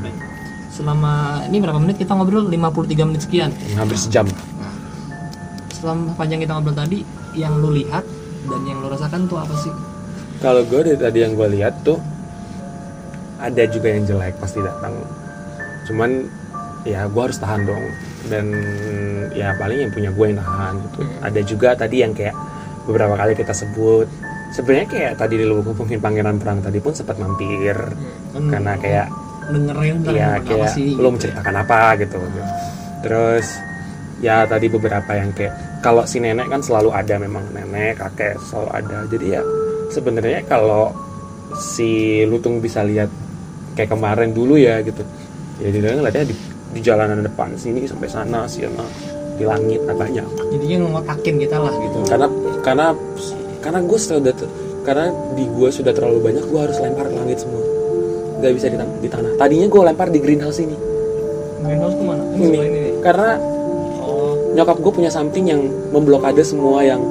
selama 0.69 1.13
ini 1.43 1.57
berapa 1.57 1.79
menit 1.81 1.97
kita 1.97 2.13
ngobrol? 2.13 2.45
53 2.45 2.61
menit 3.03 3.21
sekian. 3.21 3.49
Hampir 3.73 3.97
sejam. 3.97 4.25
Selama 5.71 6.13
panjang 6.13 6.37
kita 6.37 6.53
ngobrol 6.53 6.73
tadi 6.73 7.01
yang 7.33 7.57
lu 7.57 7.69
lihat 7.71 8.05
dan 8.45 8.61
yang 8.63 8.77
lu 8.79 8.87
rasakan 8.87 9.25
tuh 9.25 9.37
apa 9.37 9.53
sih? 9.57 9.73
Kalau 10.37 10.61
gue 10.63 10.81
dari 10.83 10.97
tadi 10.97 11.17
yang 11.19 11.33
gue 11.33 11.49
lihat 11.51 11.81
tuh 11.81 11.97
ada 13.37 13.63
juga 13.65 13.89
yang 13.89 14.05
jelek 14.05 14.37
pasti 14.37 14.61
datang 14.61 14.93
cuman 15.87 16.27
ya 16.83 17.07
gue 17.07 17.21
harus 17.21 17.39
tahan 17.39 17.67
dong. 17.67 17.83
Dan 18.27 18.51
ya 19.31 19.55
paling 19.55 19.87
yang 19.87 19.91
punya 19.91 20.09
gue 20.11 20.25
yang 20.31 20.39
tahan 20.39 20.73
gitu. 20.83 20.99
Ada 21.23 21.41
juga 21.47 21.69
tadi 21.79 22.03
yang 22.03 22.11
kayak 22.11 22.35
beberapa 22.87 23.15
kali 23.15 23.33
kita 23.35 23.55
sebut. 23.55 24.07
Sebenarnya 24.51 24.87
kayak 24.87 25.13
tadi 25.19 25.43
lu 25.43 25.59
ngomongin 25.63 25.99
pangeran 25.99 26.39
perang 26.39 26.59
tadi 26.63 26.79
pun 26.79 26.95
sempat 26.95 27.19
mampir. 27.19 27.75
Hmm. 28.37 28.53
karena 28.53 28.77
kayak 28.77 29.07
dengerin 29.47 30.03
ntar 30.03 30.13
ya 30.13 30.29
kayak 30.43 30.69
sih 30.75 30.93
lo 30.93 31.09
menceritakan 31.09 31.55
apa 31.63 31.95
gitu. 32.03 32.19
Terus 33.01 33.47
ya 34.19 34.43
tadi 34.45 34.67
beberapa 34.67 35.11
yang 35.15 35.31
kayak 35.33 35.79
kalau 35.79 36.03
si 36.03 36.19
nenek 36.19 36.51
kan 36.51 36.59
selalu 36.63 36.91
ada 36.91 37.15
memang. 37.19 37.43
Nenek 37.55 37.99
kakek 37.99 38.39
selalu 38.43 38.69
ada. 38.75 38.97
Jadi 39.07 39.25
ya 39.31 39.41
sebenarnya 39.91 40.43
kalau 40.47 40.91
si 41.55 42.21
lutung 42.27 42.59
bisa 42.59 42.83
lihat 42.83 43.09
kayak 43.73 43.93
kemarin 43.93 44.33
dulu 44.33 44.57
ya 44.57 44.81
gitu 44.81 45.05
ya 45.57 45.69
dia 45.73 45.93
ngeliatnya 45.97 46.25
di, 46.29 46.35
di 46.77 46.79
jalanan 46.85 47.25
depan 47.25 47.57
sini 47.57 47.89
sampai 47.89 48.07
sana 48.09 48.45
sana 48.45 48.85
di 49.37 49.45
langit 49.45 49.85
ada 49.85 49.93
banyak. 49.93 50.25
Intinya 50.49 50.97
ngotakin 50.97 51.35
kita 51.37 51.57
lah 51.61 51.73
gitu. 51.77 51.97
Karena 52.09 52.27
karena 52.65 52.87
karena 53.61 53.79
gue 53.85 53.99
sudah 54.01 54.33
karena 54.81 55.07
di 55.37 55.45
gue 55.45 55.69
sudah 55.69 55.93
terlalu 55.93 56.19
banyak 56.25 56.45
gue 56.49 56.59
harus 56.59 56.77
lempar 56.81 57.05
ke 57.05 57.15
langit 57.15 57.37
semua. 57.45 57.61
Nggak 58.41 58.51
bisa 58.57 58.65
di, 58.73 58.77
di 59.05 59.09
tanah. 59.09 59.31
Tadinya 59.37 59.67
gue 59.69 59.81
lempar 59.81 60.07
di 60.09 60.19
greenhouse 60.21 60.59
ini. 60.61 60.77
Greenhouse 61.61 61.95
tuh 61.97 62.05
mana? 62.05 62.23
Ini 62.33 62.37
ini. 62.37 62.45
sebelah 62.45 62.65
ini 62.65 62.79
nih? 62.81 62.93
Karena 63.01 63.29
oh. 64.01 64.33
nyokap 64.57 64.77
gue 64.81 64.91
punya 64.93 65.11
something 65.13 65.45
yang 65.45 65.61
memblokade 65.93 66.41
semua 66.41 66.81
yang 66.81 67.01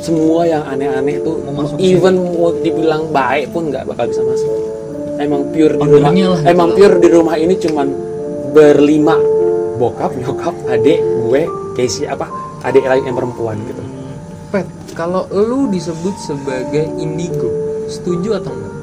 semua 0.00 0.48
yang 0.48 0.64
aneh-aneh 0.64 1.20
tuh. 1.20 1.44
Even 1.76 2.20
mau 2.24 2.56
dibilang 2.56 3.12
baik 3.12 3.52
pun 3.52 3.68
nggak 3.68 3.84
bakal 3.84 4.08
bisa 4.08 4.24
masuk 4.24 4.65
emang 5.20 5.42
pure 5.52 5.74
di 5.74 5.86
rumah 5.86 6.00
lah 6.00 6.12
gitu 6.12 6.32
emang 6.48 6.68
lah. 6.72 6.76
pure 6.76 6.96
di 7.00 7.08
rumah 7.08 7.34
ini 7.36 7.54
cuman 7.56 7.88
berlima 8.52 9.16
bokap 9.76 10.12
nyokap 10.16 10.54
adik 10.72 11.00
gue 11.00 11.42
Casey 11.76 12.08
apa 12.08 12.28
adik 12.64 12.84
lain 12.84 13.04
yang 13.04 13.16
perempuan 13.16 13.56
gitu 13.68 13.82
Pet, 14.48 14.66
kalau 14.94 15.26
lu 15.34 15.66
disebut 15.74 16.14
sebagai 16.22 16.86
indigo, 17.02 17.50
setuju 17.90 18.38
atau 18.38 18.54
enggak? 18.54 18.74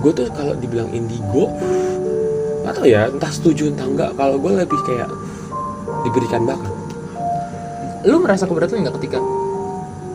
gue 0.00 0.12
tuh 0.12 0.26
kalau 0.36 0.54
dibilang 0.60 0.92
indigo 0.92 1.48
tahu 2.80 2.86
ya 2.86 3.12
entah 3.12 3.28
setuju 3.28 3.68
entah 3.68 3.84
enggak 3.84 4.10
kalau 4.16 4.40
gue 4.40 4.52
lebih 4.56 4.80
kayak 4.88 5.10
diberikan 6.06 6.48
bakat 6.48 6.72
Lu 8.08 8.16
merasa 8.16 8.48
keberatan 8.48 8.80
nggak 8.80 8.96
ketika 8.96 9.20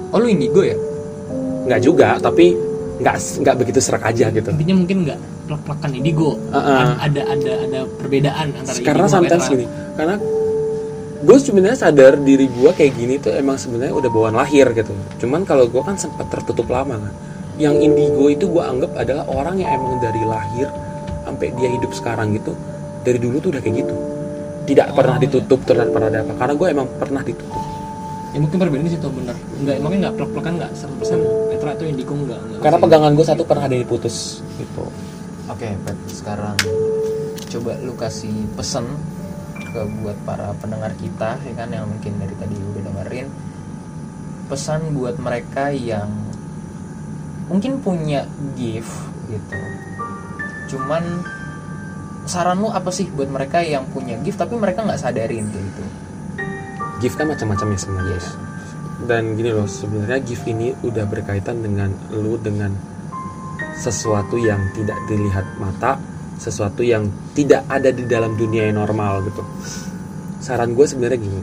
Oh 0.10 0.18
lu 0.18 0.26
indigo 0.26 0.66
ya? 0.66 0.74
nggak 1.70 1.82
juga 1.82 2.18
tapi 2.18 2.58
nggak 2.96 3.16
nggak 3.44 3.56
begitu 3.60 3.80
serak 3.84 4.04
aja 4.08 4.32
gitu. 4.32 4.50
Intinya 4.56 4.76
mungkin 4.80 4.98
nggak 5.04 5.20
plek-plekan 5.52 5.92
indigo. 5.94 6.40
Uh-uh. 6.50 6.96
ada 7.00 7.22
ada 7.28 7.52
ada 7.68 7.80
perbedaan 8.00 8.56
antara 8.56 8.80
karena 8.82 9.06
sometimes 9.12 9.46
gini 9.52 9.66
karena 10.00 10.16
gue 11.26 11.38
sebenarnya 11.42 11.78
sadar 11.80 12.14
diri 12.22 12.46
gue 12.48 12.72
kayak 12.72 12.94
gini 12.96 13.18
tuh 13.18 13.34
emang 13.34 13.58
sebenarnya 13.58 13.94
udah 13.98 14.10
bawaan 14.14 14.36
lahir 14.38 14.70
gitu. 14.72 14.94
Cuman 15.20 15.44
kalau 15.44 15.66
gue 15.68 15.82
kan 15.84 15.98
sempat 16.00 16.30
tertutup 16.32 16.70
lama 16.70 16.96
kan. 17.02 17.14
Yang 17.56 17.76
indigo 17.88 18.28
itu 18.28 18.46
gue 18.52 18.64
anggap 18.64 18.92
adalah 19.00 19.24
orang 19.32 19.56
yang 19.60 19.80
emang 19.80 20.00
dari 20.04 20.22
lahir 20.28 20.68
sampai 21.24 21.56
dia 21.56 21.72
hidup 21.72 21.92
sekarang 21.96 22.36
gitu 22.36 22.52
dari 23.02 23.16
dulu 23.20 23.40
tuh 23.40 23.50
udah 23.56 23.62
kayak 23.64 23.76
gitu. 23.84 23.96
Tidak 24.66 24.88
Oh, 24.92 24.96
pernah 24.98 25.16
iya. 25.20 25.24
ditutup 25.30 25.60
tidak 25.68 25.88
pernah 25.94 26.10
ada 26.10 26.20
apa. 26.26 26.34
Karena 26.36 26.54
gue 26.58 26.68
emang 26.72 26.88
pernah 27.00 27.22
ditutup 27.22 27.64
ya 28.36 28.38
mungkin 28.44 28.58
perbedaan 28.60 28.84
di 28.84 28.94
situ 29.00 29.08
bener 29.08 29.36
nggak 29.64 29.78
mungkin 29.80 30.00
nggak 30.04 30.16
plek-plekan 30.20 30.54
nggak 30.60 30.72
100% 30.76 31.56
Petra 31.56 31.72
itu 31.72 31.84
indigo 31.88 32.12
nggak 32.12 32.40
nggak 32.52 32.60
karena 32.60 32.78
pegangan 32.84 33.12
gue 33.16 33.26
satu 33.26 33.48
pernah 33.48 33.64
ada 33.64 33.76
yang 33.80 33.88
putus 33.88 34.44
gitu. 34.60 34.92
Oke, 35.46 35.70
Pet, 35.86 35.98
sekarang 36.10 36.58
coba 37.54 37.78
lu 37.86 37.94
kasih 37.94 38.34
pesan 38.58 38.90
ke 39.62 39.82
buat 40.02 40.18
para 40.26 40.50
pendengar 40.58 40.90
kita 40.98 41.38
ya 41.38 41.54
kan 41.54 41.70
yang 41.70 41.86
mungkin 41.86 42.18
dari 42.18 42.34
tadi 42.34 42.58
udah 42.58 42.82
dengerin. 42.82 43.28
Pesan 44.50 44.98
buat 44.98 45.22
mereka 45.22 45.70
yang 45.70 46.10
mungkin 47.46 47.78
punya 47.86 48.26
gift 48.58 48.90
gitu. 49.30 49.62
Cuman 50.74 51.22
saran 52.26 52.58
lu 52.58 52.74
apa 52.74 52.90
sih 52.90 53.06
buat 53.14 53.30
mereka 53.30 53.62
yang 53.62 53.86
punya 53.94 54.18
gift 54.26 54.42
tapi 54.42 54.58
mereka 54.58 54.82
nggak 54.82 54.98
sadarin 54.98 55.46
gitu. 55.54 55.86
Gift 57.06 57.22
kan 57.22 57.30
macam-macam 57.30 57.70
ya 57.70 57.78
sebenarnya 57.78 58.18
Yes. 58.18 58.28
dan 59.06 59.38
gini 59.38 59.54
loh 59.54 59.70
sebenarnya 59.70 60.26
gift 60.26 60.50
ini 60.50 60.74
udah 60.82 61.06
berkaitan 61.06 61.62
dengan 61.62 61.94
lu 62.10 62.42
dengan 62.42 62.74
sesuatu 63.78 64.42
yang 64.42 64.74
tidak 64.74 64.98
dilihat 65.06 65.46
mata 65.62 66.02
sesuatu 66.42 66.82
yang 66.82 67.06
tidak 67.38 67.62
ada 67.70 67.94
di 67.94 68.10
dalam 68.10 68.34
dunia 68.36 68.68
yang 68.68 68.82
normal 68.82 69.24
gitu. 69.24 69.40
Saran 70.42 70.74
gue 70.74 70.84
sebenarnya 70.84 71.20
gini 71.22 71.40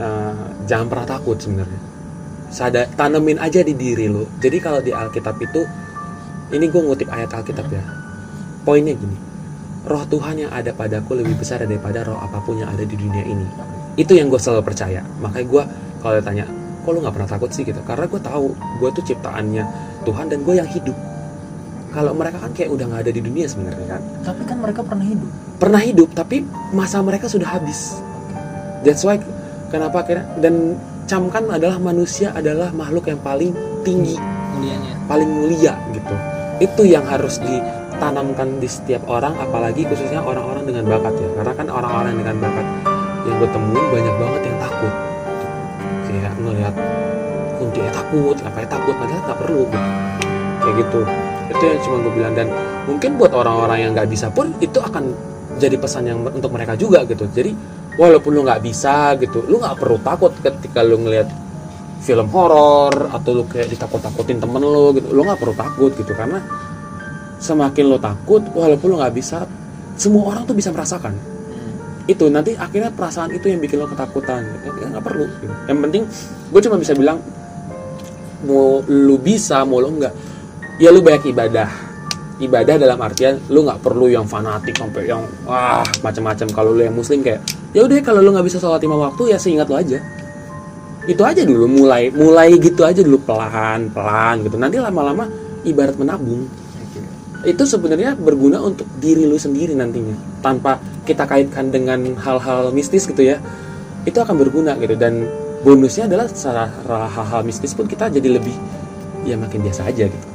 eh, 0.00 0.44
jangan 0.64 0.86
pernah 0.86 1.06
takut 1.10 1.36
sebenarnya. 1.36 1.80
Sadar 2.48 2.88
tanemin 2.94 3.36
aja 3.36 3.60
di 3.60 3.74
diri 3.76 4.06
lu. 4.08 4.24
Jadi 4.40 4.58
kalau 4.62 4.80
di 4.80 4.94
Alkitab 4.94 5.36
itu 5.42 5.60
ini 6.54 6.66
gue 6.70 6.82
ngutip 6.82 7.08
ayat 7.12 7.34
Alkitab 7.34 7.66
ya. 7.68 7.84
Poinnya 8.64 8.94
gini 8.94 9.16
roh 9.88 10.04
Tuhan 10.04 10.36
yang 10.36 10.52
ada 10.52 10.76
padaku 10.76 11.16
lebih 11.16 11.40
besar 11.40 11.64
daripada 11.64 12.04
roh 12.04 12.20
apa 12.20 12.36
pun 12.44 12.60
yang 12.60 12.68
ada 12.68 12.84
di 12.84 12.96
dunia 13.00 13.24
ini 13.24 13.48
itu 13.98 14.12
yang 14.14 14.30
gue 14.30 14.38
selalu 14.38 14.62
percaya. 14.62 15.02
Makanya 15.18 15.46
gue 15.46 15.62
kalau 16.00 16.14
ditanya 16.18 16.44
kok 16.80 16.90
lu 16.96 16.98
nggak 17.04 17.14
pernah 17.14 17.30
takut 17.30 17.50
sih? 17.50 17.62
gitu. 17.62 17.80
Karena 17.84 18.04
gue 18.06 18.20
tahu 18.20 18.46
gue 18.54 18.90
tuh 18.94 19.04
ciptaannya 19.04 19.64
Tuhan 20.06 20.26
dan 20.30 20.38
gue 20.42 20.54
yang 20.56 20.68
hidup. 20.68 20.96
Kalau 21.90 22.14
mereka 22.14 22.38
kan 22.38 22.54
kayak 22.54 22.70
udah 22.70 22.86
nggak 22.86 23.02
ada 23.02 23.12
di 23.12 23.20
dunia 23.22 23.46
sebenarnya 23.50 23.86
kan? 23.98 24.02
Tapi 24.22 24.42
kan 24.46 24.58
mereka 24.62 24.80
pernah 24.86 25.06
hidup. 25.06 25.30
pernah 25.60 25.82
hidup 25.84 26.08
tapi 26.16 26.40
masa 26.72 27.04
mereka 27.04 27.28
sudah 27.28 27.44
habis. 27.44 28.00
That's 28.80 29.04
why 29.04 29.20
kenapa 29.68 30.06
akhirnya 30.06 30.24
dan 30.40 30.80
camkan 31.04 31.52
adalah 31.52 31.76
manusia 31.76 32.32
adalah 32.32 32.72
makhluk 32.72 33.12
yang 33.12 33.20
paling 33.20 33.52
tinggi 33.84 34.16
mulianya. 34.56 34.94
paling 35.04 35.28
mulia 35.28 35.74
gitu. 35.92 36.14
Itu 36.64 36.82
yang 36.88 37.04
harus 37.04 37.36
ditanamkan 37.44 38.56
di 38.56 38.68
setiap 38.70 39.04
orang 39.04 39.36
apalagi 39.36 39.84
khususnya 39.84 40.24
orang-orang 40.24 40.64
dengan 40.64 40.84
bakat 40.96 41.12
ya. 41.18 41.28
Karena 41.36 41.52
kan 41.52 41.66
orang-orang 41.68 42.14
dengan 42.16 42.36
bakat 42.40 42.66
yang 43.26 43.36
gue 43.36 43.48
temuin 43.52 43.86
banyak 43.92 44.14
banget 44.16 44.42
yang 44.48 44.58
takut. 44.58 44.94
Kayak 46.08 46.32
ngelihat 46.40 46.74
kunti 47.60 47.78
ya 47.84 47.90
takut 47.92 48.36
apa 48.40 48.56
ya 48.64 48.68
takut 48.68 48.94
padahal 48.96 49.22
nggak 49.28 49.38
perlu 49.38 49.62
gitu. 49.68 49.80
Kayak 50.60 50.74
gitu. 50.80 51.00
Itu 51.50 51.62
yang 51.66 51.80
cuma 51.84 51.96
gue 52.00 52.12
bilang. 52.16 52.34
Dan 52.34 52.48
mungkin 52.88 53.10
buat 53.20 53.32
orang-orang 53.36 53.78
yang 53.84 53.90
nggak 53.92 54.08
bisa 54.08 54.32
pun 54.32 54.52
itu 54.58 54.78
akan 54.80 55.12
jadi 55.60 55.76
pesan 55.76 56.08
yang 56.08 56.18
untuk 56.24 56.50
mereka 56.54 56.74
juga 56.74 57.04
gitu. 57.04 57.28
Jadi 57.28 57.52
walaupun 58.00 58.30
lu 58.32 58.40
nggak 58.46 58.62
bisa 58.64 59.12
gitu 59.20 59.44
lu 59.44 59.60
nggak 59.60 59.76
perlu 59.76 59.98
takut 60.00 60.32
ketika 60.40 60.80
lu 60.80 61.04
ngelihat 61.04 61.28
film 62.00 62.32
horor 62.32 63.12
atau 63.12 63.30
lu 63.36 63.44
kayak 63.44 63.68
ditakut-takutin 63.68 64.40
temen 64.40 64.62
lu 64.64 64.96
gitu. 64.96 65.12
Lu 65.12 65.20
nggak 65.26 65.38
perlu 65.38 65.54
takut 65.54 65.92
gitu. 65.92 66.16
Karena 66.16 66.40
semakin 67.40 67.84
lu 67.84 67.98
takut 68.00 68.40
walaupun 68.56 68.86
lu 68.92 68.96
nggak 69.00 69.14
bisa 69.16 69.44
semua 70.00 70.32
orang 70.32 70.48
tuh 70.48 70.56
bisa 70.56 70.72
merasakan 70.72 71.12
itu 72.10 72.26
nanti 72.26 72.58
akhirnya 72.58 72.90
perasaan 72.90 73.30
itu 73.30 73.46
yang 73.46 73.62
bikin 73.62 73.78
lo 73.78 73.86
ketakutan. 73.86 74.42
Ya 74.82 74.86
nggak 74.90 75.04
perlu. 75.06 75.30
Yang 75.70 75.78
penting 75.86 76.02
gue 76.50 76.60
cuma 76.66 76.76
bisa 76.82 76.92
bilang 76.98 77.22
mau 78.42 78.82
lu 78.90 79.16
bisa 79.22 79.62
mau 79.62 79.78
lu 79.78 79.94
nggak 79.94 80.14
ya 80.82 80.90
lu 80.90 80.98
banyak 80.98 81.30
ibadah. 81.30 81.70
Ibadah 82.40 82.74
dalam 82.80 82.98
artian 82.98 83.38
lu 83.52 83.62
nggak 83.62 83.84
perlu 83.84 84.10
yang 84.10 84.26
fanatik 84.26 84.74
sampai 84.74 85.06
yang 85.06 85.22
wah 85.46 85.86
macam-macam. 86.02 86.50
Kalau 86.50 86.74
lu 86.74 86.82
yang 86.82 86.96
muslim 86.96 87.22
kayak 87.22 87.46
ya 87.70 87.86
udah 87.86 88.02
kalau 88.02 88.18
lu 88.18 88.34
nggak 88.34 88.46
bisa 88.50 88.58
sholat 88.58 88.82
lima 88.82 88.98
waktu 88.98 89.30
ya 89.30 89.38
seingat 89.38 89.70
lu 89.70 89.78
aja. 89.78 90.02
Itu 91.06 91.22
aja 91.22 91.46
dulu 91.46 91.70
mulai 91.70 92.10
mulai 92.10 92.58
gitu 92.58 92.82
aja 92.82 93.00
dulu 93.00 93.22
pelan 93.22 93.92
pelan 93.94 94.42
gitu. 94.42 94.58
Nanti 94.58 94.82
lama-lama 94.82 95.30
ibarat 95.62 95.94
menabung 95.94 96.48
itu 97.40 97.64
sebenarnya 97.64 98.12
berguna 98.20 98.60
untuk 98.60 98.84
diri 99.00 99.24
lu 99.24 99.40
sendiri 99.40 99.72
nantinya. 99.72 100.12
Tanpa 100.44 100.76
kita 101.08 101.24
kaitkan 101.24 101.72
dengan 101.72 102.16
hal-hal 102.20 102.68
mistis 102.76 103.08
gitu 103.08 103.24
ya. 103.24 103.40
Itu 104.04 104.20
akan 104.20 104.36
berguna 104.36 104.76
gitu. 104.76 104.92
Dan 104.96 105.24
bonusnya 105.64 106.08
adalah 106.08 106.28
secara 106.28 106.68
hal-hal 107.08 107.40
mistis 107.44 107.72
pun 107.72 107.88
kita 107.88 108.12
jadi 108.12 108.40
lebih 108.40 108.52
ya 109.24 109.36
makin 109.40 109.64
biasa 109.64 109.88
aja 109.88 110.08
gitu. 110.08 110.26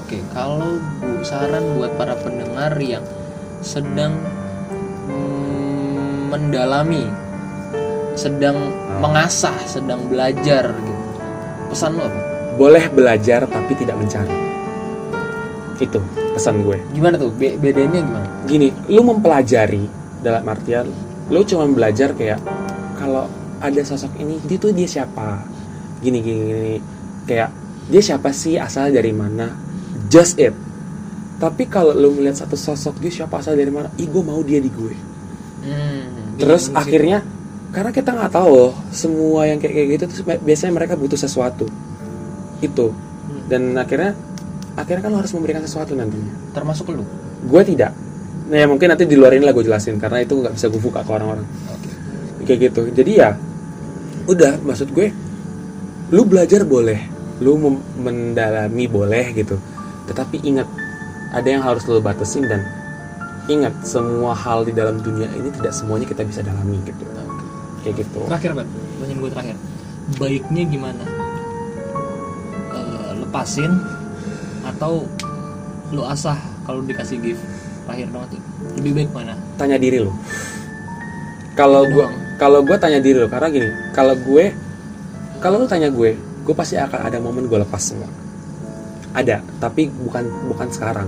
Oke, 0.00 0.20
kalau 0.36 0.80
bu 1.00 1.24
saran 1.24 1.80
buat 1.80 1.96
para 1.96 2.12
pendengar 2.20 2.76
yang 2.76 3.04
sedang 3.64 4.12
mm, 5.08 6.28
mendalami, 6.28 7.08
sedang 8.12 8.56
mengasah, 9.00 9.56
sedang 9.64 10.04
belajar 10.12 10.76
gitu, 10.76 11.02
pesan 11.72 11.96
lo 11.96 12.04
apa? 12.04 12.20
boleh 12.54 12.86
belajar 12.92 13.48
tapi 13.48 13.72
tidak 13.74 13.96
mencari. 13.96 14.36
Itu 15.80 16.23
pesan 16.34 16.66
gue. 16.66 16.78
Gimana 16.92 17.14
tuh? 17.16 17.30
Be- 17.32 17.56
bedanya 17.56 18.02
gimana? 18.02 18.28
gini 18.44 18.68
lu 18.92 19.00
mempelajari 19.04 19.88
dalam 20.20 20.44
artian 20.44 20.88
lu 21.32 21.40
cuma 21.48 21.64
belajar 21.68 22.12
kayak 22.12 22.40
kalau 23.00 23.24
ada 23.64 23.80
sosok 23.80 24.12
ini 24.20 24.36
dia 24.44 24.58
tuh 24.60 24.72
dia 24.76 24.84
siapa? 24.84 25.40
Gini 26.04 26.20
gini, 26.20 26.42
gini. 26.44 26.76
kayak 27.24 27.48
dia 27.88 28.02
siapa 28.04 28.28
sih? 28.28 28.60
Asal 28.60 28.92
dari 28.92 29.12
mana? 29.12 29.56
Just 30.12 30.36
it. 30.36 30.52
Tapi 31.40 31.64
kalau 31.64 31.96
lu 31.96 32.12
melihat 32.12 32.44
satu 32.44 32.60
sosok 32.60 33.00
dia 33.00 33.24
siapa? 33.24 33.40
Asal 33.40 33.56
dari 33.56 33.72
mana? 33.72 33.88
Ih 33.96 34.04
gue 34.04 34.20
mau 34.20 34.40
dia 34.44 34.60
di 34.60 34.68
gue. 34.68 34.94
Hmm, 35.64 36.36
terus 36.36 36.68
sih. 36.68 36.76
akhirnya 36.76 37.24
karena 37.72 37.88
kita 37.88 38.12
nggak 38.12 38.32
tahu 38.36 38.52
loh 38.52 38.72
semua 38.92 39.48
yang 39.48 39.56
kayak 39.56 39.72
kayak 39.72 39.88
gitu 39.96 40.04
tuh 40.12 40.16
biasanya 40.44 40.72
mereka 40.76 40.92
butuh 41.00 41.16
sesuatu. 41.16 41.64
Itu. 42.60 42.92
Dan 43.48 43.72
akhirnya 43.80 44.12
akhirnya 44.74 45.02
kan 45.06 45.10
lo 45.14 45.18
harus 45.22 45.32
memberikan 45.34 45.62
sesuatu 45.62 45.94
nantinya. 45.94 46.54
Termasuk 46.54 46.90
lu. 46.90 47.04
gue 47.44 47.62
tidak. 47.64 47.92
Nah 48.48 48.56
ya 48.56 48.66
mungkin 48.68 48.88
nanti 48.88 49.04
di 49.04 49.16
luar 49.16 49.36
ini 49.36 49.44
lah 49.44 49.52
gue 49.52 49.64
jelasin 49.64 50.00
karena 50.00 50.24
itu 50.24 50.32
nggak 50.36 50.56
bisa 50.56 50.66
gue 50.72 50.80
buka 50.80 51.04
ke 51.04 51.10
orang-orang. 51.12 51.46
Oke. 51.70 51.90
kayak 52.44 52.58
gitu. 52.70 52.82
Jadi 52.92 53.12
ya 53.20 53.36
udah 54.24 54.60
maksud 54.64 54.92
gue 54.92 55.12
lu 56.12 56.22
belajar 56.24 56.64
boleh 56.64 57.00
lu 57.42 57.58
mendalami 58.00 58.84
boleh 58.86 59.34
gitu. 59.34 59.56
Tetapi 60.08 60.44
ingat 60.44 60.68
ada 61.34 61.48
yang 61.48 61.62
harus 61.64 61.82
lu 61.90 61.98
batasin 61.98 62.46
dan 62.46 62.62
ingat 63.50 63.74
semua 63.84 64.32
hal 64.32 64.64
di 64.64 64.72
dalam 64.72 65.00
dunia 65.04 65.28
ini 65.36 65.52
tidak 65.52 65.76
semuanya 65.76 66.06
kita 66.08 66.24
bisa 66.24 66.40
dalami 66.40 66.80
gitu. 66.86 67.04
Kayak 67.84 68.06
gitu. 68.06 68.20
Terakhir 68.28 68.50
bet 68.56 68.68
pertanyaan 68.68 69.18
gue 69.20 69.30
terakhir. 69.30 69.56
Baiknya 70.20 70.62
gimana? 70.68 71.04
Eh, 72.72 73.12
lepasin 73.24 73.72
atau 74.74 75.06
lu 75.94 76.02
asah 76.02 76.34
kalau 76.66 76.82
dikasih 76.82 77.22
gift 77.22 77.42
terakhir 77.86 78.10
dong 78.10 78.26
tuh? 78.26 78.40
Lebih 78.80 78.92
baik 78.98 79.10
mana? 79.14 79.38
Tanya 79.54 79.78
diri 79.78 80.02
lu. 80.02 80.10
Kalau 81.54 81.86
gue 81.86 82.06
kalau 82.34 82.66
gue 82.66 82.76
tanya 82.82 82.98
diri 82.98 83.22
lo 83.22 83.30
karena 83.30 83.46
gini 83.46 83.70
kalau 83.94 84.18
gue 84.18 84.50
kalau 85.38 85.62
lu 85.62 85.66
tanya 85.70 85.86
gue 85.86 86.18
gue 86.18 86.54
pasti 86.56 86.74
akan 86.74 87.00
ada 87.06 87.22
momen 87.22 87.46
gue 87.46 87.58
lepas 87.62 87.78
semua. 87.78 88.10
Ada 89.14 89.38
tapi 89.62 89.86
bukan 89.86 90.26
bukan 90.50 90.68
sekarang. 90.74 91.06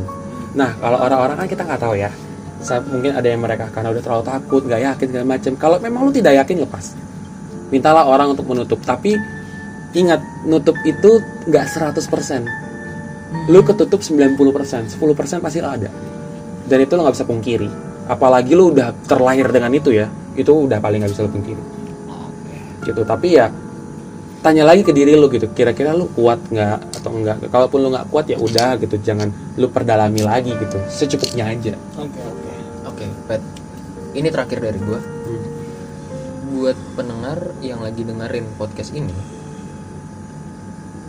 Nah 0.54 0.78
kalau 0.78 1.02
orang-orang 1.02 1.36
kan 1.42 1.48
kita 1.50 1.66
nggak 1.66 1.82
tahu 1.82 1.98
ya. 1.98 2.14
Sa- 2.62 2.84
mungkin 2.86 3.12
ada 3.12 3.26
yang 3.26 3.42
mereka 3.42 3.68
karena 3.74 3.90
udah 3.90 4.02
terlalu 4.02 4.24
takut 4.24 4.62
nggak 4.64 4.80
yakin 4.94 5.06
segala 5.10 5.26
macam 5.26 5.52
kalau 5.58 5.76
memang 5.82 6.00
lu 6.06 6.12
tidak 6.14 6.38
yakin 6.46 6.62
lepas. 6.62 6.94
Mintalah 7.74 8.06
orang 8.06 8.30
untuk 8.38 8.46
menutup. 8.46 8.78
Tapi 8.86 9.18
ingat 9.96 10.22
nutup 10.46 10.78
itu 10.86 11.18
nggak 11.50 11.66
100% 11.66 12.65
lu 13.50 13.60
ketutup 13.62 14.00
90% 14.02 14.38
10% 14.96 15.44
pasti 15.44 15.58
lo 15.62 15.70
ada. 15.70 15.90
Dan 16.66 16.78
itu 16.82 16.92
lo 16.94 17.06
nggak 17.06 17.16
bisa 17.16 17.26
pungkiri. 17.26 17.68
Apalagi 18.06 18.54
lu 18.54 18.70
udah 18.70 18.94
terlahir 19.06 19.50
dengan 19.50 19.70
itu 19.74 19.90
ya 19.90 20.06
itu 20.36 20.52
udah 20.52 20.78
paling 20.78 21.02
nggak 21.02 21.12
bisa 21.12 21.26
lo 21.26 21.30
pungkiri. 21.30 21.62
Gitu 22.86 23.02
tapi 23.02 23.34
ya 23.34 23.50
tanya 24.44 24.62
lagi 24.62 24.86
ke 24.86 24.94
diri 24.94 25.18
lu 25.18 25.26
gitu 25.26 25.50
kira-kira 25.50 25.90
lu 25.90 26.06
kuat 26.14 26.38
nggak 26.54 27.02
atau 27.02 27.10
enggak 27.10 27.50
kalaupun 27.50 27.82
lu 27.82 27.88
nggak 27.90 28.06
kuat 28.14 28.30
ya 28.30 28.38
udah 28.38 28.78
gitu 28.78 28.94
jangan 29.02 29.26
lu 29.58 29.66
perdalami 29.66 30.22
lagi 30.22 30.54
gitu 30.54 30.78
secukupnya 30.86 31.50
aja. 31.50 31.74
Oke 31.98 32.20
oke. 32.22 32.46
Oke, 32.86 33.12
Pet. 33.28 33.42
Ini 34.16 34.32
terakhir 34.32 34.62
dari 34.62 34.80
gua. 34.80 34.96
Hmm. 34.96 35.44
Buat 36.56 36.78
pendengar 36.96 37.52
yang 37.60 37.84
lagi 37.84 38.06
dengerin 38.06 38.48
podcast 38.56 38.96
ini, 38.96 39.12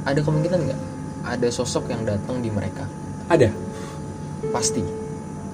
ada 0.04 0.20
kemungkinan 0.20 0.60
nggak 0.68 0.82
ada 1.34 1.48
sosok 1.52 1.92
yang 1.92 2.08
datang 2.08 2.40
di 2.40 2.48
mereka? 2.48 2.88
ada? 3.28 3.50
Pasti. 4.52 4.84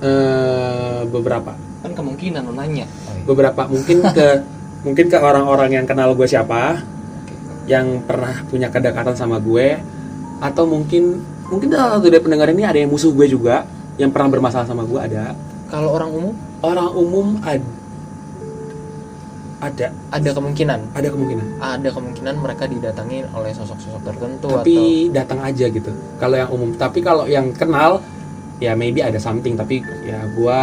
eh 0.04 1.02
beberapa. 1.08 1.56
Kan 1.82 1.92
kemungkinan 1.96 2.44
lo 2.44 2.54
nanya. 2.54 2.86
Beberapa. 3.24 3.66
Mungkin 3.72 4.04
ke 4.14 4.28
mungkin 4.86 5.06
ke 5.08 5.18
orang-orang 5.18 5.80
yang 5.80 5.86
kenal 5.88 6.12
gue 6.12 6.28
siapa 6.28 6.84
yang 7.64 8.04
pernah 8.04 8.44
punya 8.52 8.68
kedekatan 8.68 9.16
sama 9.16 9.40
gue 9.40 9.80
atau 10.44 10.68
mungkin 10.68 11.24
mungkin 11.48 11.72
salah 11.72 11.96
satu 11.96 12.12
dari 12.12 12.20
pendengar 12.20 12.52
ini 12.52 12.68
ada 12.68 12.76
yang 12.76 12.92
musuh 12.92 13.16
gue 13.16 13.24
juga 13.32 13.64
yang 13.96 14.12
pernah 14.12 14.28
bermasalah 14.28 14.68
sama 14.68 14.84
gue 14.84 15.00
ada. 15.00 15.32
Kalau 15.72 15.96
orang 15.96 16.12
umum? 16.12 16.34
Orang 16.60 16.90
umum 16.96 17.28
ad, 17.44 17.64
ada. 19.70 19.88
Ada 20.12 20.30
kemungkinan, 20.36 20.80
ada 20.92 21.08
kemungkinan. 21.08 21.46
Ada 21.64 21.90
kemungkinan 21.96 22.36
mereka 22.40 22.64
didatangi 22.68 23.24
oleh 23.32 23.52
sosok-sosok 23.56 24.02
tertentu 24.04 24.50
tapi 24.60 25.08
datang 25.10 25.40
aja 25.40 25.66
gitu. 25.72 25.92
Kalau 26.20 26.36
yang 26.36 26.50
umum. 26.52 26.70
Tapi 26.76 27.00
kalau 27.00 27.24
yang 27.26 27.56
kenal 27.56 28.04
ya 28.60 28.76
maybe 28.76 29.00
ada 29.00 29.18
something. 29.18 29.56
Tapi 29.56 29.80
ya 30.04 30.20
gue 30.28 30.60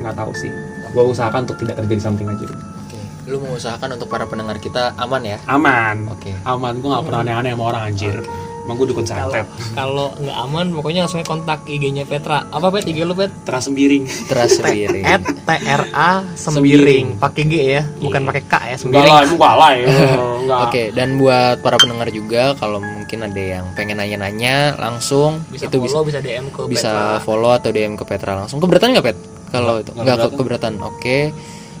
nggak 0.00 0.14
tahu 0.16 0.32
sih. 0.32 0.50
Gue 0.92 1.04
usahakan 1.08 1.44
untuk 1.48 1.60
tidak 1.60 1.80
terjadi 1.84 2.00
something 2.00 2.28
aja 2.28 2.44
gitu. 2.44 2.54
atau 2.56 3.00
lu 3.22 3.38
mengusahakan 3.38 3.94
untuk 3.94 4.10
para 4.10 4.26
pendengar 4.26 4.58
kita 4.58 4.98
aman 4.98 5.22
ya? 5.22 5.38
aman. 5.46 6.10
Oke. 6.10 6.34
aman. 6.42 6.82
Gue 6.82 6.88
nggak 6.90 7.04
pernah 7.06 7.20
aneh-aneh 7.22 7.52
sama 7.54 7.64
orang 7.70 7.82
anjir 7.92 8.16
emang 8.62 8.74
gue 8.74 8.86
dukun 8.88 9.02
kalau 9.02 9.26
santet 9.28 9.46
kalau 9.72 10.06
nggak 10.14 10.36
aman 10.40 10.66
pokoknya 10.70 11.00
langsung 11.02 11.22
kontak 11.22 11.62
IG-nya 11.64 12.02
Petra 12.02 12.46
apa 12.46 12.66
Pet 12.68 12.84
IG 12.84 13.02
lu 13.02 13.12
Pet 13.12 13.30
teras 13.42 13.66
sembiring 13.66 14.04
Terasa 14.24 14.62
sendiri. 14.62 15.00
at 15.02 15.18
TRA 15.18 16.10
Sembiring. 16.32 16.36
sembiring 16.36 17.06
pakai 17.18 17.42
G 17.44 17.54
ya 17.58 17.82
bukan 17.96 18.22
pakai 18.22 18.42
K 18.42 18.54
ya 18.54 18.62
enggak 18.62 18.78
sembiring 18.78 19.10
lah 19.10 19.22
itu 19.22 19.36
balai 19.36 19.76
enggak 19.82 20.60
Oke, 20.64 20.82
dan 20.90 21.08
buat 21.16 21.56
para 21.58 21.74
pendengar 21.76 22.08
juga 22.08 22.54
kalau 22.54 22.78
mungkin 22.78 23.18
ada 23.22 23.42
yang 23.52 23.64
pengen 23.72 23.96
nanya-nanya 23.96 24.74
langsung 24.76 25.42
bisa 25.48 25.66
itu 25.66 25.78
bisa 25.78 25.90
follow 25.92 26.04
bisa 26.04 26.18
DM 26.18 26.46
ke 26.48 26.60
bisa 26.66 26.90
Petra. 26.90 27.18
follow 27.20 27.50
atau 27.52 27.70
DM 27.70 27.94
ke 27.94 28.04
Petra 28.04 28.32
langsung. 28.36 28.58
Keberatan 28.58 28.90
nggak 28.92 29.04
Pet? 29.04 29.18
Kalau 29.48 29.78
itu 29.78 29.90
nggak 29.90 30.02
nggak 30.02 30.16
ke- 30.16 30.30
keberatan. 30.32 30.74
keberatan. 30.74 30.74
Oke. 30.84 31.18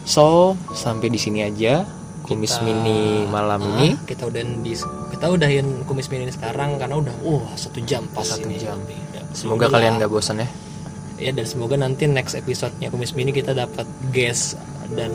So, 0.04 0.26
sampai 0.70 1.06
di 1.06 1.16
sini 1.16 1.42
aja 1.42 1.86
kumis 2.22 2.54
Kita- 2.54 2.64
mini 2.64 3.22
malam 3.24 3.60
Ah, 3.60 3.68
ini. 3.76 3.88
kita 4.00 4.26
udah 4.26 4.42
di 4.60 4.72
kita 5.22 5.30
udahin 5.30 5.86
kumis 5.86 6.10
mini 6.10 6.26
ini 6.26 6.34
sekarang 6.34 6.82
karena 6.82 6.98
udah 6.98 7.14
wah 7.22 7.46
satu 7.54 7.78
jam 7.86 8.02
pas 8.10 8.26
Satu 8.26 8.42
ini 8.42 8.58
jam. 8.58 8.74
Ya, 9.14 9.22
Semoga 9.30 9.70
kalian 9.70 9.94
nggak 9.94 10.10
bosan 10.10 10.42
ya. 10.42 10.50
ya 11.14 11.30
dan 11.30 11.46
semoga 11.46 11.78
nanti 11.78 12.10
next 12.10 12.34
episode-nya 12.34 12.90
kumis 12.90 13.14
mini 13.14 13.30
kita 13.30 13.54
dapat 13.54 13.86
guest 14.10 14.58
dan 14.90 15.14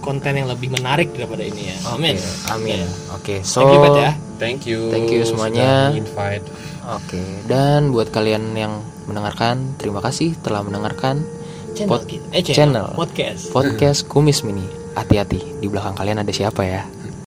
konten 0.00 0.32
yang 0.32 0.48
lebih 0.48 0.72
menarik 0.72 1.12
daripada 1.12 1.44
ini 1.44 1.68
ya 1.68 1.76
amin 1.92 2.16
Amin. 2.48 2.80
Oke, 3.12 3.44
so 3.44 3.60
Thank 3.60 3.76
you, 3.76 4.00
ya 4.00 4.12
thank 4.40 4.60
you 4.64 4.80
Thank 4.88 5.12
you 5.12 5.20
semuanya. 5.28 5.92
invite 5.92 6.48
Oke, 6.88 7.20
dan 7.44 7.92
buat 7.92 8.08
kalian 8.08 8.56
yang 8.56 8.80
mendengarkan, 9.04 9.76
terima 9.76 10.00
kasih 10.00 10.40
telah 10.40 10.64
mendengarkan 10.64 11.20
channel 11.76 12.00
Pod- 12.00 12.08
eh 12.32 12.40
channel. 12.40 12.96
podcast 12.96 13.52
podcast 13.52 14.08
Kumis 14.08 14.40
Mini. 14.40 14.64
Hati-hati, 14.96 15.60
di 15.60 15.68
belakang 15.68 15.92
kalian 15.92 16.24
ada 16.24 16.32
siapa 16.32 16.64
ya? 16.64 16.88